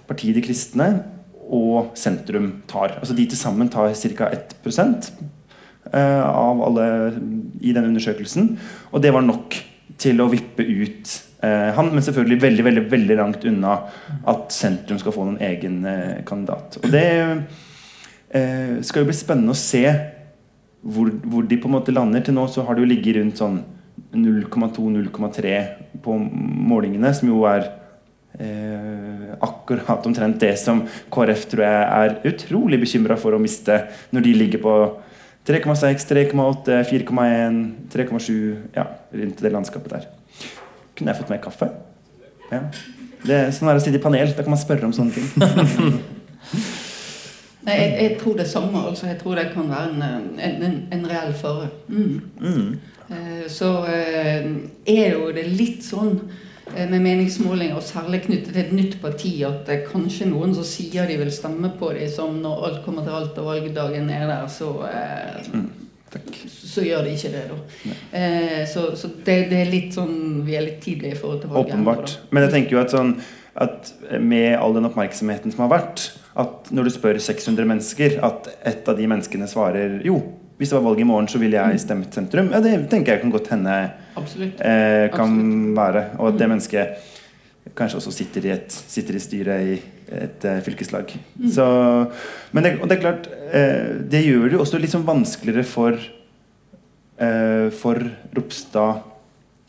partiet 0.08 0.36
De 0.36 0.42
Kristne 0.44 0.88
og 1.50 1.96
sentrum 1.98 2.50
tar. 2.70 2.98
Altså 3.00 3.16
De 3.16 3.26
til 3.26 3.38
sammen 3.38 3.70
tar 3.72 3.92
ca. 3.94 4.30
1 4.30 5.10
eh, 5.92 6.22
av 6.22 6.62
alle 6.66 6.86
i 7.60 7.72
denne 7.72 7.90
undersøkelsen. 7.90 8.54
Og 8.92 9.02
det 9.02 9.12
var 9.14 9.26
nok 9.26 9.58
til 10.00 10.22
å 10.22 10.30
vippe 10.32 10.64
ut 10.64 11.16
eh, 11.44 11.70
han, 11.76 11.90
men 11.92 12.04
selvfølgelig 12.06 12.42
veldig 12.44 12.66
veldig, 12.68 12.84
veldig 12.92 13.18
langt 13.18 13.44
unna 13.50 13.74
at 14.30 14.54
sentrum 14.54 15.00
skal 15.02 15.16
få 15.16 15.26
noen 15.26 15.42
egen 15.50 15.82
eh, 15.88 16.22
kandidat. 16.26 16.80
Og 16.82 16.88
det 16.94 17.08
skal 18.86 19.02
jo 19.02 19.08
bli 19.08 19.14
spennende 19.18 19.56
å 19.56 19.58
se 19.58 19.80
hvor, 20.86 21.08
hvor, 21.24 21.42
de 21.42 21.56
på 21.58 21.66
en 21.66 21.74
måte 21.74 21.90
lander. 21.90 22.22
Til 22.22 22.36
nå 22.36 22.44
så 22.46 22.62
har 22.62 22.76
det 22.78 22.84
jo 22.84 22.90
ligget 22.92 23.16
rundt 23.16 23.40
sånn 23.40 23.56
0,2-0,3 24.14 25.56
på 26.04 26.14
målingene, 26.70 27.10
som 27.10 27.26
jo 27.26 27.42
er 27.50 27.66
eh, 28.38 29.34
akkurat 29.40 30.06
omtrent 30.06 30.40
det 30.40 30.54
som 30.60 30.84
KrF 31.12 31.46
tror 31.50 31.64
jeg 31.64 31.82
er 31.98 32.32
utrolig 32.32 32.80
bekymra 32.82 33.16
for 33.20 33.36
å 33.36 33.42
miste 33.42 33.82
når 34.14 34.26
de 34.26 34.34
ligger 34.34 34.62
på 34.64 34.74
3,6, 35.48 36.06
3,8, 36.10 36.80
4,1, 36.90 37.60
3,7 37.90 38.34
Ja, 38.76 38.86
rundt 39.12 39.40
det 39.40 39.52
landskapet 39.52 39.94
der. 39.96 40.08
Kunne 40.94 41.12
jeg 41.14 41.22
fått 41.22 41.32
mer 41.32 41.40
kaffe? 41.42 41.70
Ja. 42.52 42.66
Det 43.24 43.36
er 43.36 43.50
sånn 43.52 43.68
er 43.68 43.76
det 43.76 43.82
å 43.82 43.84
sitte 43.84 44.00
i 44.00 44.04
panel. 44.04 44.34
Da 44.36 44.44
kan 44.44 44.52
man 44.52 44.60
spørre 44.60 44.86
om 44.88 44.92
sånne 44.96 45.16
ting. 45.16 45.26
Nei, 47.66 47.74
jeg, 47.76 47.90
jeg 48.00 48.12
tror 48.20 48.36
det 48.38 48.46
er 48.46 48.52
samme. 48.52 48.84
Altså. 48.88 49.08
Jeg 49.10 49.18
tror 49.20 49.36
det 49.36 49.50
kan 49.54 49.68
være 49.68 49.90
en, 49.90 50.04
en, 50.40 50.62
en, 50.68 50.78
en 50.96 51.08
reell 51.10 51.34
fare. 51.36 51.68
Mm. 51.88 52.20
Mm. 52.40 52.70
Eh, 53.10 53.42
Så 53.52 53.68
eh, 53.90 54.46
er 54.88 55.16
jo 55.16 55.28
det 55.36 55.44
litt 55.52 55.84
sånn 55.84 56.20
med 56.76 57.02
meningsmålinger, 57.02 57.76
og 57.76 57.82
særlig 57.86 58.22
knyttet 58.26 58.54
til 58.54 58.62
et 58.62 58.72
nytt 58.76 58.96
parti, 59.02 59.32
at 59.46 59.64
det 59.66 59.76
er 59.76 59.86
kanskje 59.88 60.28
noen 60.30 60.54
som 60.56 60.66
sier 60.66 61.08
de 61.08 61.18
vil 61.20 61.32
stemme 61.34 61.72
på 61.80 61.92
dem, 61.96 62.08
som 62.12 62.40
når 62.42 62.64
alt 62.68 62.80
kommer 62.86 63.06
til 63.06 63.16
alt 63.18 63.38
og 63.42 63.52
valgdagen 63.52 64.10
er 64.14 64.26
der, 64.30 64.48
så 64.50 64.72
eh, 64.88 65.52
så 66.70 66.82
gjør 66.82 67.04
de 67.06 67.12
ikke 67.14 67.30
det, 67.30 67.42
da. 67.50 67.58
Eh, 68.18 68.62
så 68.68 68.90
så 68.98 69.10
det, 69.26 69.36
det 69.50 69.60
er 69.60 69.70
litt 69.70 69.94
sånn 69.94 70.42
Vi 70.46 70.56
er 70.58 70.64
litt 70.66 70.80
tidlig 70.82 71.12
i 71.14 71.18
forhold 71.18 71.44
til 71.44 71.52
valget. 71.52 71.74
Åpenbart. 71.74 72.16
Men 72.30 72.46
jeg 72.46 72.54
tenker 72.56 72.76
jo 72.76 72.82
at, 72.82 72.94
sånn, 72.94 73.12
at 73.54 73.92
med 74.18 74.56
all 74.58 74.74
den 74.74 74.88
oppmerksomheten 74.90 75.54
som 75.54 75.64
har 75.66 75.72
vært, 75.76 76.08
at 76.40 76.70
når 76.74 76.86
du 76.88 76.92
spør 76.94 77.18
600 77.22 77.66
mennesker, 77.68 78.18
at 78.26 78.50
et 78.66 78.90
av 78.90 78.98
de 78.98 79.06
menneskene 79.10 79.48
svarer 79.50 80.00
jo, 80.06 80.20
hvis 80.60 80.68
det 80.68 80.76
var 80.76 80.84
valg 80.90 81.00
i 81.00 81.06
morgen, 81.08 81.28
så 81.32 81.38
ville 81.40 81.56
jeg 81.56 81.80
stemt 81.80 82.12
sentrum. 82.14 82.50
Ja, 82.52 82.60
Det 82.60 82.74
tenker 82.92 83.14
jeg 83.16 83.22
kan 83.22 83.32
godt 83.32 83.48
hende 83.48 83.76
Absolutt. 84.20 84.60
eh, 84.60 85.06
kan 85.14 85.30
Absolutt. 85.32 85.76
være. 85.78 86.02
Og 86.20 86.28
at 86.34 86.38
det 86.42 86.48
mennesket 86.52 87.06
kanskje 87.76 87.96
også 88.00 88.12
sitter 88.12 88.44
i, 88.48 88.50
et, 88.54 88.72
sitter 88.72 89.16
i 89.16 89.22
styret 89.22 89.66
i 89.70 89.78
et 90.20 90.44
eh, 90.44 90.60
fylkeslag. 90.66 91.12
Så, 91.54 91.64
men 92.52 92.66
det, 92.66 92.74
det 92.82 92.96
er 92.98 93.00
klart, 93.00 93.28
eh, 93.52 93.94
det 94.10 94.20
gjør 94.26 94.48
det 94.50 94.58
jo 94.58 94.62
også 94.66 94.80
litt 94.82 94.92
sånn 94.92 95.06
vanskeligere 95.08 95.64
for, 95.64 95.96
eh, 97.20 97.68
for 97.80 98.00
Ropstad 98.36 99.06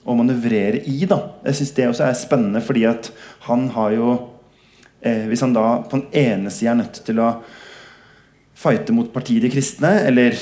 å 0.03 0.15
manøvrere 0.17 0.81
i. 0.89 1.05
da. 1.05 1.19
Jeg 1.45 1.59
syns 1.61 1.73
det 1.77 1.87
også 1.91 2.07
er 2.09 2.17
spennende, 2.17 2.61
fordi 2.65 2.83
at 2.89 3.11
han 3.47 3.67
har 3.75 3.91
jo 3.95 4.11
eh, 5.03 5.27
Hvis 5.29 5.41
han 5.45 5.53
da 5.53 5.81
på 5.87 5.99
den 5.99 6.07
ene 6.13 6.51
sida 6.53 6.71
er 6.73 6.81
nødt 6.83 6.99
til 7.05 7.19
å 7.21 7.35
fighte 8.61 8.93
mot 8.93 9.07
partiet 9.13 9.41
De 9.45 9.49
kristne, 9.53 9.93
eller 10.09 10.35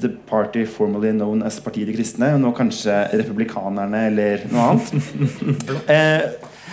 The 0.00 0.08
Party 0.26 0.64
formerly 0.66 1.12
known 1.12 1.42
as 1.46 1.60
Partiet 1.62 1.86
De 1.88 1.94
kristne, 1.96 2.34
og 2.34 2.40
nå 2.42 2.52
kanskje 2.56 2.94
Republikanerne 3.14 4.06
eller 4.08 4.38
noe 4.50 4.62
annet. 4.72 4.92
eh, 5.94 6.22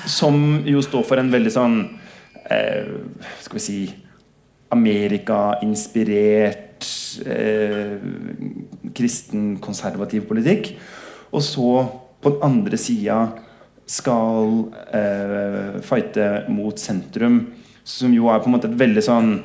som 0.09 0.35
jo 0.65 0.81
står 0.81 1.03
for 1.05 1.17
en 1.21 1.29
veldig 1.29 1.51
sånn 1.53 1.75
eh, 2.49 2.85
Skal 3.43 3.57
vi 3.59 3.65
si 3.65 3.77
Amerika-inspirert 4.71 6.85
eh, 7.27 7.99
kristen 8.95 9.59
konservativ 9.63 10.27
politikk. 10.29 10.79
Og 11.35 11.41
så 11.43 11.87
på 12.21 12.29
den 12.29 12.43
andre 12.45 12.77
sida 12.79 13.29
skal 13.91 14.71
eh, 14.95 15.81
fighte 15.83 16.45
mot 16.53 16.79
sentrum, 16.79 17.51
som 17.83 18.13
jo 18.15 18.29
er 18.31 18.39
på 18.39 18.47
en 18.47 18.53
måte 18.55 18.67
et 18.71 18.79
veldig 18.79 19.03
sånn 19.03 19.43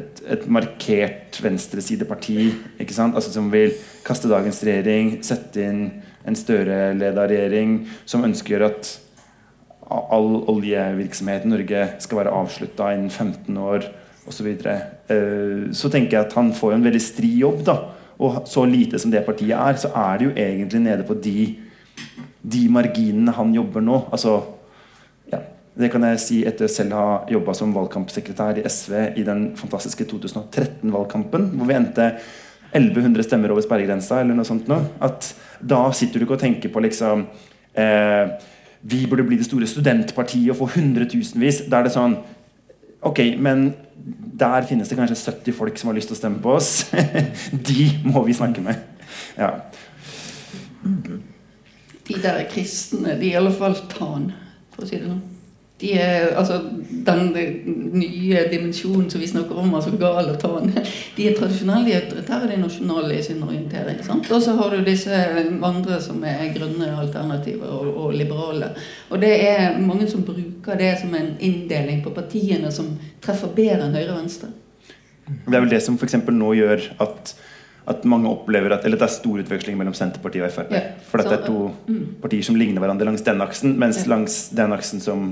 et, 0.00 0.22
et 0.36 0.46
markert 0.50 1.38
venstresideparti 1.44 2.50
ikke 2.82 2.96
sant? 2.96 3.14
Altså, 3.14 3.32
som 3.34 3.50
vil 3.52 3.76
kaste 4.06 4.30
dagens 4.30 4.62
regjering, 4.66 5.18
sette 5.26 5.62
inn 5.62 5.84
en 6.28 6.36
Støre-leda 6.36 7.24
regjering 7.30 7.78
som 8.08 8.26
ønsker 8.26 8.66
at 8.66 8.90
all 9.90 10.44
oljevirksomhet 10.50 11.46
i 11.46 11.50
Norge 11.50 11.86
skal 12.04 12.20
være 12.20 12.34
avslutta 12.36 12.92
innen 12.94 13.10
15 13.10 13.56
år 13.58 13.88
osv. 14.28 14.36
Så, 14.36 14.44
videre. 14.46 14.76
Eh, 15.10 15.72
så 15.74 15.90
tenker 15.90 16.18
jeg 16.18 16.28
at 16.28 16.36
han 16.36 16.52
får 16.54 16.76
en 16.76 16.84
veldig 16.84 17.02
stri 17.02 17.32
jobb. 17.40 17.64
da 17.66 17.76
Og 18.20 18.44
så 18.46 18.64
lite 18.68 19.00
som 19.00 19.10
det 19.10 19.24
partiet 19.26 19.56
er, 19.56 19.78
så 19.80 19.90
er 19.96 20.18
det 20.18 20.28
jo 20.28 20.34
egentlig 20.36 20.80
nede 20.84 21.06
på 21.08 21.16
de, 21.18 21.56
de 22.42 22.68
marginene 22.70 23.34
han 23.34 23.54
jobber 23.54 23.82
nå. 23.82 24.04
Altså 24.12 24.36
Det 25.78 25.88
kan 25.92 26.02
jeg 26.08 26.20
si 26.20 26.40
etter 26.48 26.70
selv 26.70 26.96
å 26.96 27.00
ha 27.00 27.10
jobba 27.30 27.54
som 27.54 27.72
valgkampsekretær 27.74 28.58
i 28.58 28.64
SV 28.66 28.94
i 29.20 29.24
den 29.26 29.50
fantastiske 29.58 30.04
2013-valgkampen, 30.10 31.52
hvor 31.54 31.68
vi 31.68 31.76
endte 31.78 32.08
1100 32.72 33.26
stemmer 33.26 33.54
over 33.54 33.64
sperregrensa, 33.64 34.20
eller 34.20 34.36
noe 34.36 34.46
sånt 34.46 34.68
noe. 34.70 34.82
At 35.02 35.30
da 35.60 35.84
sitter 35.94 36.20
du 36.20 36.26
ikke 36.26 36.36
og 36.38 36.42
tenker 36.42 36.72
på 36.72 36.82
liksom 36.82 37.26
eh, 37.78 38.34
Vi 38.80 39.04
burde 39.06 39.26
bli 39.28 39.36
det 39.36 39.46
store 39.46 39.68
studentpartiet 39.68 40.50
og 40.54 40.60
få 40.62 40.70
hundretusenvis. 40.76 41.64
Da 41.70 41.80
er 41.80 41.88
det 41.88 41.94
sånn 41.94 42.18
Ok, 43.06 43.22
men 43.40 43.70
der 44.40 44.66
finnes 44.68 44.90
det 44.90 44.98
kanskje 44.98 45.16
70 45.16 45.56
folk 45.56 45.78
som 45.80 45.88
har 45.88 45.96
lyst 45.96 46.10
til 46.10 46.18
å 46.18 46.20
stemme 46.20 46.42
på 46.44 46.52
oss. 46.58 46.90
De 47.70 47.86
må 48.04 48.24
vi 48.26 48.36
snakke 48.36 48.60
med. 48.64 48.82
Ja. 49.38 49.54
De 52.08 52.18
der 52.20 52.42
kristne, 52.50 53.14
de 53.20 53.30
i 53.30 53.36
alle 53.38 53.52
fall 53.54 53.76
tan, 53.88 54.32
for 54.74 54.84
å 54.84 54.88
si 54.88 54.98
det 54.98 55.08
sånn. 55.08 55.22
De 55.80 55.92
er, 55.96 56.34
altså, 56.36 56.60
Den 57.06 57.30
nye 57.96 58.42
dimensjonen 58.50 59.06
som 59.10 59.20
vi 59.20 59.26
snakker 59.26 59.56
om, 59.56 59.74
altså 59.74 59.90
gal 59.96 60.28
og 60.28 60.38
tan, 60.42 60.68
de 61.16 61.28
er 61.28 61.36
tradisjonelle, 61.38 61.86
de 61.86 61.94
er 61.94 62.02
autoritære, 62.04 62.48
de 62.50 62.56
er 62.58 62.60
nasjonale 62.60 63.16
i 63.16 63.22
sin 63.24 63.42
orientering. 63.42 64.02
sant? 64.04 64.30
Og 64.30 64.42
så 64.42 64.52
har 64.58 64.70
du 64.76 64.84
disse 64.84 65.20
andre 65.64 66.00
som 66.04 66.22
er 66.24 66.52
grønne 66.54 66.90
alternativer 67.00 67.66
og, 67.66 67.96
og 67.96 68.12
liberale. 68.14 68.74
Og 69.08 69.20
det 69.22 69.32
er 69.48 69.78
mange 69.80 70.08
som 70.10 70.24
bruker 70.26 70.76
det 70.78 70.98
som 71.00 71.14
en 71.14 71.32
inndeling 71.40 72.04
på 72.04 72.12
partiene 72.14 72.72
som 72.72 72.92
treffer 73.24 73.54
bedre 73.56 73.86
enn 73.86 73.96
høyre 73.96 74.12
og 74.12 74.20
venstre. 74.20 74.52
Det 75.46 75.54
er 75.56 75.62
vel 75.62 75.72
det 75.72 75.82
som 75.82 75.98
eksempel 76.02 76.34
nå 76.36 76.52
gjør 76.58 76.88
at, 77.00 77.34
at 77.88 78.04
mange 78.04 78.28
opplever 78.28 78.74
at 78.74 78.84
Eller 78.84 78.98
det 78.98 79.06
er 79.06 79.14
stor 79.14 79.38
utveksling 79.40 79.78
mellom 79.78 79.94
Senterpartiet 79.94 80.44
og 80.44 80.52
Frp. 80.52 80.72
Ja, 80.74 80.80
For 81.06 81.22
dette 81.22 81.38
er 81.38 81.46
to 81.46 81.70
mm. 81.86 82.16
partier 82.22 82.42
som 82.44 82.58
ligner 82.58 82.82
hverandre 82.82 83.06
langs 83.08 83.24
den 83.24 83.40
aksen, 83.40 83.78
mens 83.78 84.04
Ja. 84.04 84.10
langs 84.10 84.48
den 84.50 84.72
aksen 84.76 85.00
som 85.00 85.30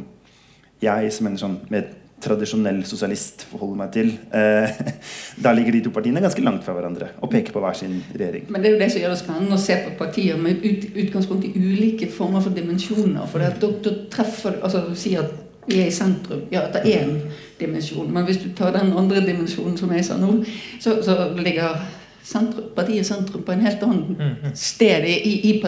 jeg 0.83 1.13
som 1.13 1.31
en 1.31 1.41
sånn 1.41 1.57
mer 1.73 1.89
tradisjonell 2.23 2.81
sosialist 2.87 3.45
forholder 3.47 3.79
meg 3.79 3.91
til, 3.95 4.09
eh, 4.35 4.79
da 5.45 5.53
ligger 5.55 5.77
de 5.77 5.83
to 5.87 5.93
partiene 5.95 6.23
ganske 6.23 6.43
langt 6.43 6.65
fra 6.67 6.75
hverandre 6.75 7.13
og 7.23 7.31
peker 7.31 7.55
på 7.55 7.63
hver 7.63 7.77
sin 7.79 8.01
regjering. 8.11 8.49
Men 8.51 8.63
det 8.63 8.71
er 8.71 8.75
jo 8.75 8.81
det 8.81 8.89
som 8.93 9.03
gjør 9.03 9.15
det 9.15 9.21
spennende 9.21 9.59
å 9.59 9.63
se 9.63 9.77
på 9.85 9.93
partier 10.01 10.41
med 10.43 10.65
ut, 10.65 10.89
utgangspunkt 11.05 11.47
i 11.47 11.53
ulike 11.55 12.11
former 12.15 12.43
for 12.43 12.57
dimensjoner. 12.57 13.29
For 13.31 13.45
det, 13.45 13.53
da, 13.63 13.71
da 13.85 13.95
treffer 14.11 14.59
altså, 14.59 14.83
du 14.89 14.99
sier 14.99 15.23
at 15.23 15.37
vi 15.69 15.83
er 15.83 15.93
i 15.93 15.95
sentrum. 15.95 16.47
Ja, 16.51 16.65
det 16.73 16.83
er 16.83 17.05
én 17.05 17.15
dimensjon. 17.61 18.11
Men 18.13 18.25
hvis 18.27 18.41
du 18.43 18.49
tar 18.57 18.73
den 18.75 18.95
andre 18.97 19.21
dimensjonen 19.27 19.77
som 19.79 19.93
jeg 19.93 20.07
sa 20.07 20.17
nå, 20.19 20.33
så, 20.81 20.97
så 21.05 21.29
ligger 21.37 21.83
sentrum, 22.25 22.71
partiet 22.77 23.07
sentrum 23.07 23.45
på 23.45 23.53
en 23.53 23.67
helt 23.67 23.85
annen 23.85 24.55
sted 24.57 25.07
i, 25.07 25.19
i, 25.29 25.35
i 25.53 25.59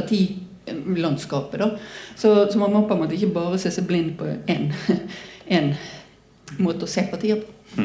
partilandskapet. 0.70 1.60
Da. 1.60 1.70
Så, 2.16 2.34
så 2.52 2.58
man 2.58 2.72
må 2.72 2.84
på 2.88 2.94
en 2.94 3.02
måte 3.04 3.16
ikke 3.16 3.34
bare 3.34 3.58
se 3.58 3.72
seg 3.74 3.88
blind 3.88 4.16
på 4.18 4.28
én 4.50 5.74
måte 6.64 6.86
å 6.86 6.90
se 6.90 7.06
partier 7.10 7.42
på. 7.42 7.82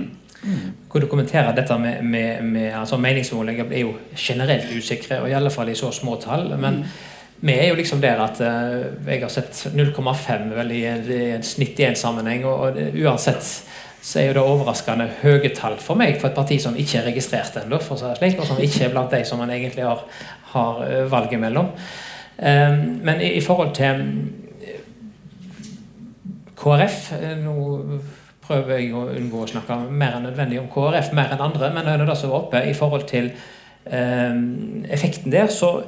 Hvor 0.91 1.01
du 1.01 1.07
kommenterer 1.09 1.55
dette 1.57 1.77
med, 1.81 2.03
med, 2.05 2.43
med 2.45 2.69
altså 2.77 2.97
meningsmålinger 3.01 3.71
er 3.71 3.81
jo 3.81 3.95
generelt 4.15 4.69
usikre, 4.71 5.21
og 5.23 5.29
i 5.29 5.35
alle 5.37 5.51
fall 5.53 5.69
i 5.71 5.77
så 5.77 5.91
små 5.93 6.19
tall. 6.21 6.51
Men 6.61 6.83
vi 7.41 7.55
er 7.57 7.71
jo 7.71 7.79
liksom 7.79 8.01
der 8.01 8.21
at 8.23 8.39
eh, 8.41 8.85
jeg 9.09 9.23
har 9.23 9.33
sett 9.33 9.65
0,5 9.73 10.53
vel 10.55 10.71
i 10.71 10.83
en, 10.89 11.09
i 11.11 11.23
snitt 11.43 11.81
i 11.81 11.87
en 11.89 11.97
sammenheng. 11.99 12.45
Og, 12.47 12.77
og 12.77 13.01
uansett 13.05 13.49
så 14.05 14.21
er 14.21 14.29
jo 14.29 14.35
det 14.37 14.45
overraskende 14.45 15.07
høye 15.23 15.49
tall 15.57 15.79
for 15.81 15.97
meg 15.97 16.19
for 16.21 16.29
et 16.29 16.37
parti 16.37 16.59
som 16.61 16.77
ikke 16.77 16.99
er 16.99 17.07
registrert 17.09 17.57
ennå, 17.63 17.79
og 17.81 17.97
som 17.97 18.61
ikke 18.61 18.85
er 18.85 18.93
blant 18.93 19.13
de 19.13 19.23
som 19.25 19.41
man 19.41 19.53
egentlig 19.53 19.85
har, 19.87 20.03
har 20.53 20.83
eh, 20.85 21.07
valget 21.11 21.41
mellom. 21.41 21.73
Eh, 22.37 22.77
men 23.05 23.21
i, 23.21 23.41
forhold 23.41 23.75
til 23.75 24.01
eh, 24.61 24.81
KrF 26.55 27.11
eh, 27.15 27.37
Nå 27.39 27.99
prøver 28.45 28.77
jeg 28.77 28.91
å 28.93 29.05
unngå 29.09 29.43
å 29.43 29.47
snakke 29.49 29.77
mer 29.89 30.17
enn 30.17 30.27
nødvendig 30.27 30.59
om 30.61 30.67
KrF, 30.69 31.13
mer 31.17 31.31
enn 31.33 31.41
andre, 31.41 31.71
men 31.73 31.87
når 31.87 32.05
det 32.11 32.17
så 32.19 32.29
var 32.29 32.43
oppe 32.43 32.61
i 32.67 32.75
forhold 32.77 33.07
til 33.09 33.31
eh, 33.85 34.35
effekten 34.93 35.33
der, 35.33 35.47
så 35.49 35.79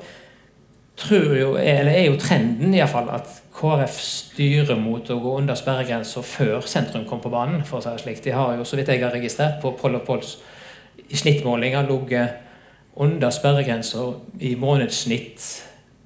tror 0.97 1.35
jo, 1.37 1.51
eller 1.61 1.91
er 1.91 2.07
jo 2.07 2.17
trenden 2.17 2.73
i 2.73 2.81
fall 2.89 3.11
at 3.13 3.29
KrF 3.57 3.99
styrer 4.01 4.79
mot 4.81 5.09
å 5.09 5.19
gå 5.21 5.35
under 5.39 5.57
sperregrensa 5.57 6.23
før 6.25 6.65
sentrum 6.65 7.05
kom 7.09 7.21
på 7.21 7.29
banen. 7.33 7.63
for 7.65 7.79
å 7.79 7.81
si 7.81 7.93
det 7.93 8.01
slik. 8.01 8.23
De 8.23 8.33
har 8.33 8.55
jo, 8.57 8.65
så 8.65 8.77
vidt 8.77 8.89
jeg 8.89 9.03
har 9.03 9.13
registrert, 9.13 9.61
på 9.61 9.75
Poll 9.77 9.97
og 9.97 10.05
Polls 10.05 10.37
i 11.09 11.17
snittmålinger 11.17 11.87
ligget 11.87 12.29
under 12.97 13.29
sperregrensa 13.29 14.11
i 14.39 14.55
månedssnitt 14.55 15.45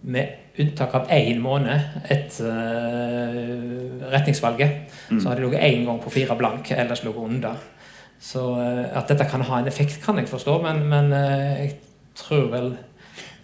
med 0.01 0.59
unntak 0.61 0.95
av 0.97 1.11
én 1.13 1.39
måned 1.41 2.07
etter 2.11 2.47
uh, 2.49 4.07
retningsvalget. 4.11 4.91
Så 5.09 5.29
har 5.29 5.37
de 5.37 5.45
ligget 5.45 5.63
én 5.63 5.85
gang 5.85 5.99
på 6.01 6.13
fire 6.13 6.35
blank, 6.37 6.71
ellers 6.71 7.03
ligget 7.05 7.23
under. 7.23 7.59
Så 8.19 8.45
uh, 8.57 8.85
at 8.97 9.09
dette 9.09 9.27
kan 9.29 9.45
ha 9.47 9.59
en 9.61 9.69
effekt, 9.69 10.01
kan 10.03 10.17
jeg 10.17 10.29
forstå, 10.29 10.57
men, 10.65 10.83
men 10.89 11.13
uh, 11.13 11.61
jeg 11.61 11.75
tror 12.17 12.49
vel 12.51 12.73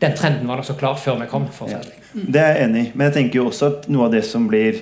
den 0.02 0.14
trenden 0.18 0.48
var 0.48 0.60
nokså 0.60 0.76
klar 0.78 0.98
før 1.02 1.22
vi 1.22 1.30
kom. 1.32 1.48
å 1.50 1.70
det. 2.14 2.42
Er 2.42 2.54
jeg 2.54 2.68
enig 2.68 2.84
i. 2.84 2.92
Men 2.94 3.10
jeg 3.10 3.18
tenker 3.18 3.42
jo 3.42 3.48
også 3.50 3.72
at 3.72 3.88
noe 3.92 4.08
av 4.08 4.14
det 4.14 4.24
som 4.28 4.46
blir, 4.50 4.80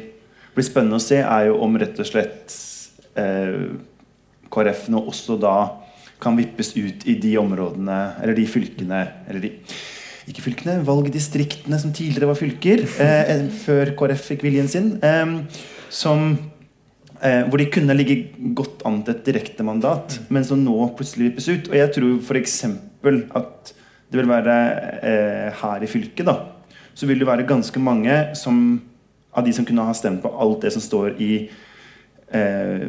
blir 0.55 0.67
spennende 0.67 1.00
å 1.00 1.03
se, 1.03 1.22
er 1.24 1.50
jo 1.50 1.60
om 1.63 1.77
rett 1.79 2.00
og 2.01 2.10
slett 2.10 2.55
eh, 3.20 3.55
KrF 4.51 4.88
nå 4.91 5.05
også 5.08 5.38
da 5.39 5.55
kan 6.22 6.38
vippes 6.38 6.74
ut 6.75 7.05
i 7.08 7.17
de 7.22 7.36
områdene 7.39 8.00
eller 8.24 8.38
de 8.38 8.46
fylkene 8.48 9.01
eller 9.27 9.44
de 9.44 9.51
ikke 10.29 10.44
fylkene, 10.48 10.79
valgdistriktene 10.86 11.77
som 11.82 11.94
tidligere 11.94 12.32
var 12.32 12.39
fylker, 12.39 12.84
eh, 13.05 13.48
før 13.63 13.94
KrF 13.98 14.27
fikk 14.32 14.46
viljen 14.48 14.70
sin. 14.72 14.96
Eh, 15.05 15.36
som, 15.94 16.25
eh, 17.22 17.44
hvor 17.48 17.62
de 17.62 17.70
kunne 17.72 17.96
ligge 17.98 18.17
godt 18.58 18.84
an 18.88 19.01
til 19.03 19.15
et 19.15 19.25
direktemandat, 19.27 20.20
men 20.29 20.48
som 20.48 20.62
nå 20.63 20.89
plutselig 20.98 21.29
vippes 21.29 21.50
ut. 21.51 21.70
Og 21.72 21.77
jeg 21.79 21.94
tror 21.96 22.17
f.eks. 22.20 22.58
at 23.36 23.74
det 24.12 24.20
vil 24.22 24.29
være 24.32 24.58
eh, 25.03 25.62
her 25.62 25.84
i 25.84 25.89
fylket, 25.89 26.25
da, 26.27 26.39
så 26.96 27.08
vil 27.10 27.20
det 27.22 27.27
være 27.27 27.48
ganske 27.48 27.79
mange 27.84 28.17
som, 28.39 28.82
av 29.36 29.46
de 29.46 29.53
som 29.53 29.65
kunne 29.67 29.86
ha 29.86 29.94
stemt 29.98 30.24
på 30.24 30.32
alt 30.32 30.65
det 30.65 30.72
som 30.75 30.84
står 30.84 31.17
i 31.22 31.32
eh, 32.32 32.86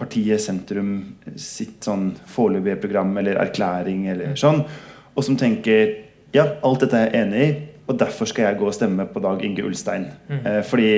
partiet 0.00 0.40
Sentrum 0.40 0.94
sitt 1.36 1.84
sånn 1.84 2.10
foreløpige 2.30 2.80
program 2.84 3.12
eller 3.20 3.40
erklæring 3.42 4.06
eller 4.12 4.38
sånn, 4.40 4.62
og 5.10 5.26
som 5.26 5.36
tenker 5.36 6.09
ja, 6.34 6.46
alt 6.62 6.84
dette 6.84 6.98
er 6.98 7.08
jeg 7.08 7.24
enig 7.24 7.44
i, 7.44 7.54
og 7.90 7.98
derfor 7.98 8.28
skal 8.30 8.46
jeg 8.46 8.58
gå 8.60 8.68
og 8.68 8.76
stemme 8.76 9.06
på 9.10 9.22
Dag 9.22 9.42
Inge 9.44 9.64
Ulstein. 9.66 10.06
Mm. 10.28 10.42
Eh, 10.46 10.60
fordi 10.66 10.90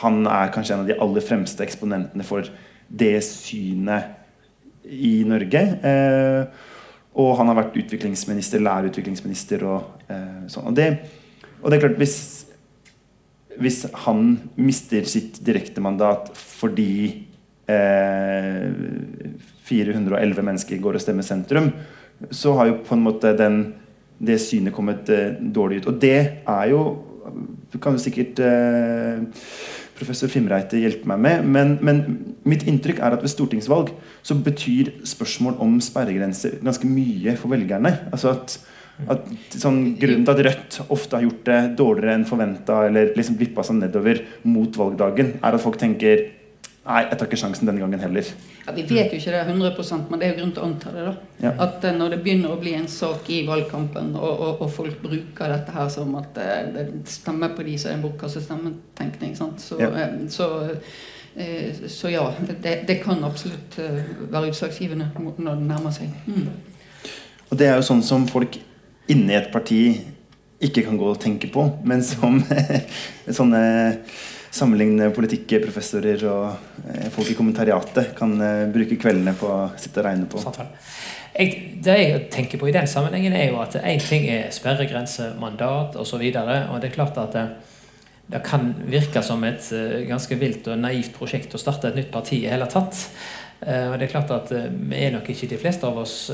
han 0.00 0.22
er 0.26 0.52
kanskje 0.54 0.76
en 0.76 0.84
av 0.84 0.88
de 0.88 1.00
aller 1.04 1.24
fremste 1.24 1.64
eksponentene 1.64 2.24
for 2.24 2.48
det 2.88 3.18
synet 3.26 4.14
i 4.84 5.18
Norge. 5.28 5.62
Eh, 5.90 6.70
og 7.14 7.36
han 7.38 7.50
har 7.50 7.60
vært 7.60 7.76
utviklingsminister, 7.78 8.62
lærerutviklingsminister 8.64 9.58
og 9.68 9.80
eh, 10.10 10.42
sånn. 10.50 10.66
Og 10.70 10.74
det, 10.78 10.88
og 11.60 11.66
det, 11.68 11.76
er 11.76 11.84
klart, 11.86 12.00
hvis, 12.00 12.16
hvis 13.60 13.78
han 14.06 14.18
mister 14.56 15.02
sitt 15.08 15.32
direktemandat 15.46 16.22
fordi 16.34 16.94
411 17.64 20.20
eh, 20.20 20.44
mennesker 20.44 20.82
går 20.82 20.94
og 20.98 21.04
stemmer 21.04 21.24
sentrum, 21.26 21.66
så 22.34 22.48
har 22.58 22.64
jo 22.70 22.82
på 22.84 22.92
en 22.96 23.04
måte 23.04 23.28
den 23.38 23.56
det 24.26 24.40
synet 24.42 24.74
kommet 24.74 25.10
eh, 25.12 25.34
dårlig 25.38 25.82
ut. 25.82 25.90
Og 25.92 26.00
det 26.02 26.18
er 26.44 26.70
jo 26.72 26.84
Du 27.72 27.78
kan 27.82 27.96
jo 27.96 27.98
sikkert 27.98 28.38
eh, 28.38 29.22
professor 29.96 30.30
Fimreite 30.30 30.78
hjelpe 30.78 31.08
meg 31.10 31.22
med, 31.24 31.46
men, 31.56 31.72
men, 31.82 32.02
mitt 32.46 32.66
inntrykk 32.68 33.00
er 33.00 33.16
at 33.16 33.24
ved 33.24 33.32
stortingsvalg 33.32 33.90
så 34.22 34.36
betyr 34.36 34.92
spørsmål 35.08 35.56
om 35.64 35.80
sperregrenser 35.82 36.60
ganske 36.62 36.86
mye 36.86 37.34
for 37.40 37.50
velgerne. 37.54 37.90
Altså 38.12 38.34
at, 38.34 38.58
at 39.10 39.26
sånn, 39.56 39.96
Grunnen 39.98 40.26
til 40.26 40.34
at 40.34 40.44
Rødt 40.46 40.78
ofte 40.86 41.18
har 41.18 41.26
gjort 41.26 41.42
det 41.48 41.60
dårligere 41.80 42.18
enn 42.18 42.28
forventa, 42.28 42.84
eller 42.90 43.14
liksom 43.16 43.40
vippa 43.40 43.64
seg 43.66 43.80
nedover 43.80 44.22
mot 44.46 44.78
valgdagen, 44.78 45.38
er 45.40 45.58
at 45.58 45.64
folk 45.64 45.80
tenker 45.80 46.26
Nei, 46.84 47.00
jeg 47.06 47.16
tar 47.16 47.28
ikke 47.30 47.38
sjansen 47.40 47.68
denne 47.68 47.80
gangen 47.80 48.00
heller. 48.02 48.26
Ja, 48.66 48.72
Vi 48.76 48.82
vet 48.84 49.12
jo 49.12 49.16
ikke 49.16 49.32
det 49.32 49.40
100% 49.48 50.10
men 50.10 50.20
det 50.20 50.26
er 50.26 50.34
jo 50.34 50.40
grunn 50.42 50.50
til 50.52 50.60
å 50.60 50.66
anta 50.68 50.90
det. 50.92 51.04
da. 51.06 51.14
Ja. 51.40 51.52
At 51.64 51.86
uh, 51.86 51.94
Når 51.96 52.12
det 52.12 52.18
begynner 52.26 52.52
å 52.52 52.58
bli 52.60 52.74
en 52.76 52.90
sak 52.92 53.30
i 53.32 53.40
valgkampen, 53.48 54.10
og, 54.18 54.32
og, 54.34 54.60
og 54.66 54.72
folk 54.74 54.98
bruker 55.00 55.54
dette 55.54 55.72
her 55.72 55.88
som 55.92 56.12
at 56.20 56.36
uh, 56.36 56.52
det 56.74 56.84
stemmer 57.08 57.56
på 57.56 57.64
de 57.64 57.78
som 57.80 57.90
er 57.90 57.96
en 57.96 58.04
bortkastet-stemmetenkning, 58.04 59.32
så, 59.38 59.80
ja. 59.80 59.88
Uh, 59.88 60.28
så, 60.28 60.50
så, 61.88 62.12
ja, 62.12 62.28
det, 62.52 62.76
det, 62.86 63.00
kan 63.02 63.24
absolutt 63.26 63.80
være 64.30 64.52
utslagsgivende 64.52 65.08
når 65.16 65.56
det 65.56 65.66
nærmer 65.66 65.90
seg. 65.90 66.12
Mm. 66.28 66.52
Og 67.48 67.58
det 67.58 67.66
er 67.66 67.80
jo 67.80 67.88
sånn 67.88 68.04
som 68.06 68.28
folk 68.30 68.60
inni 69.10 69.34
et 69.34 69.48
parti 69.50 69.80
ikke 70.64 70.84
kan 70.86 71.00
gå 71.00 71.08
og 71.10 71.18
tenke 71.20 71.48
på, 71.50 71.64
men 71.82 72.04
som 72.06 72.38
sånne 73.40 73.64
sammenligne 74.54 75.10
politikkprofessorer 75.14 76.24
og 76.30 76.86
eh, 76.86 77.08
folk 77.14 77.30
i 77.30 77.36
kommentariatet 77.38 78.14
kan 78.18 78.34
eh, 78.38 78.64
bruke 78.72 78.98
kveldene 79.00 79.34
på 79.38 79.50
å 79.50 79.60
sitte 79.80 80.02
og 80.02 80.08
regne 80.08 80.30
på. 80.30 80.42
Jeg, 81.34 81.54
det 81.82 81.94
jeg 81.98 82.24
tenker 82.30 82.60
på 82.60 82.70
i 82.70 82.74
den 82.74 82.86
sammenhengen, 82.90 83.34
er 83.34 83.50
jo 83.50 83.60
at 83.64 83.74
én 83.82 84.02
ting 84.02 84.28
er 84.30 84.52
sperregrense, 84.54 85.32
mandat 85.40 85.96
osv. 85.98 86.22
Og, 86.22 86.50
og 86.70 86.76
det 86.82 86.90
er 86.90 86.94
klart 86.94 87.18
at 87.18 87.34
det, 87.34 87.46
det, 88.30 88.42
kan 88.46 88.70
virke 88.86 89.22
som 89.26 89.42
et 89.46 89.66
ganske 90.06 90.38
vilt 90.38 90.70
og 90.70 90.78
naivt 90.78 91.16
prosjekt 91.16 91.56
å 91.56 91.60
starte 91.60 91.90
et 91.90 91.98
nytt 91.98 92.12
parti 92.14 92.44
i 92.44 92.52
hele 92.52 92.70
tatt. 92.70 93.08
Og 93.64 93.94
det 93.96 94.04
er 94.06 94.10
klart 94.12 94.30
at 94.34 94.50
Vi 94.52 94.98
er 95.00 95.12
nok 95.14 95.28
ikke 95.30 95.46
de 95.48 95.56
fleste 95.56 95.88
av 95.88 95.96
oss 96.02 96.28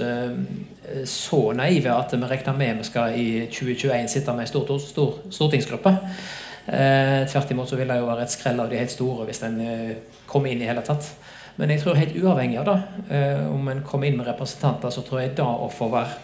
så 1.06 1.40
naive 1.54 1.92
at 1.94 2.14
vi 2.16 2.26
regner 2.26 2.56
med 2.58 2.80
vi 2.80 2.86
skal 2.88 3.14
i 3.14 3.26
2021 3.52 4.08
sitte 4.10 4.34
med 4.34 4.48
en 4.48 4.50
stor, 4.50 4.72
stor 4.82 5.20
stortingsgruppe. 5.30 5.92
Eh, 6.66 7.26
tvert 7.30 7.50
imot 7.50 7.68
så 7.68 7.78
vil 7.80 7.88
det 7.88 7.98
jo 8.00 8.08
være 8.08 8.26
et 8.26 8.32
skrell 8.32 8.60
av 8.62 8.70
de 8.70 8.78
helt 8.78 8.92
store 8.92 9.26
hvis 9.28 9.42
en 9.46 9.60
eh, 9.64 9.92
kommer 10.30 10.52
inn 10.52 10.62
i 10.62 10.68
hele 10.68 10.84
tatt. 10.86 11.08
Men 11.60 11.72
jeg 11.72 11.82
tror 11.82 11.98
helt 11.98 12.16
uavhengig 12.16 12.58
av 12.60 12.68
det, 12.68 12.78
eh, 13.16 13.46
om 13.50 13.68
en 13.68 13.82
kommer 13.84 14.08
inn 14.08 14.18
med 14.20 14.28
representanter, 14.28 14.92
så 14.92 15.04
tror 15.04 15.22
jeg 15.22 15.34
da 15.38 15.48
å 15.48 15.68
få 15.72 15.90
være, 15.92 16.14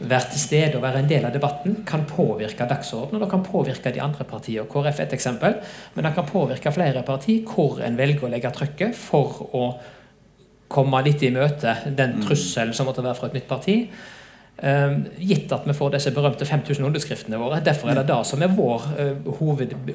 være 0.00 0.30
til 0.32 0.40
stede 0.40 0.78
og 0.78 0.84
være 0.84 1.02
en 1.02 1.10
del 1.10 1.26
av 1.28 1.34
debatten 1.34 1.80
kan 1.88 2.06
påvirke 2.08 2.68
dagsordenen. 2.68 3.18
Og 3.18 3.24
det 3.24 3.30
kan 3.32 3.44
påvirke 3.44 3.92
de 3.92 4.04
andre 4.04 4.24
partiene. 4.28 4.68
KrF 4.70 5.00
er 5.00 5.08
et 5.08 5.16
eksempel, 5.18 5.58
men 5.94 6.06
det 6.06 6.14
kan 6.16 6.28
påvirke 6.28 6.72
flere 6.72 7.02
partier 7.04 7.44
hvor 7.48 7.82
en 7.84 7.98
velger 7.98 8.28
å 8.28 8.32
legge 8.32 8.52
trykket 8.56 8.96
for 8.96 9.42
å 9.52 9.66
komme 10.70 11.02
litt 11.02 11.24
i 11.26 11.32
møte 11.34 11.74
den 11.88 12.20
mm. 12.20 12.24
trusselen 12.28 12.72
som 12.76 12.86
måtte 12.88 13.04
være 13.04 13.18
fra 13.18 13.28
et 13.28 13.36
nytt 13.40 13.50
parti. 13.50 13.76
Um, 14.60 15.06
gitt 15.16 15.52
at 15.56 15.64
vi 15.64 15.72
får 15.72 15.94
disse 15.94 16.10
berømte 16.12 16.44
5000 16.44 16.84
underskriftene 16.84 17.38
våre. 17.40 17.62
Derfor 17.64 17.88
er 17.88 17.94
det 17.96 18.10
det 18.10 18.18
som 18.28 18.42
er 18.44 18.52
vår 18.52 18.82
uh, 18.98 19.30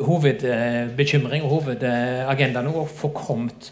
hovedbekymring 0.08 1.43
uh, 1.43 1.45
og 1.45 1.51
hovedagenda 1.60 2.63
nå. 2.65 2.73
Å 2.82 2.88
få 2.89 3.12
kommet 3.13 3.69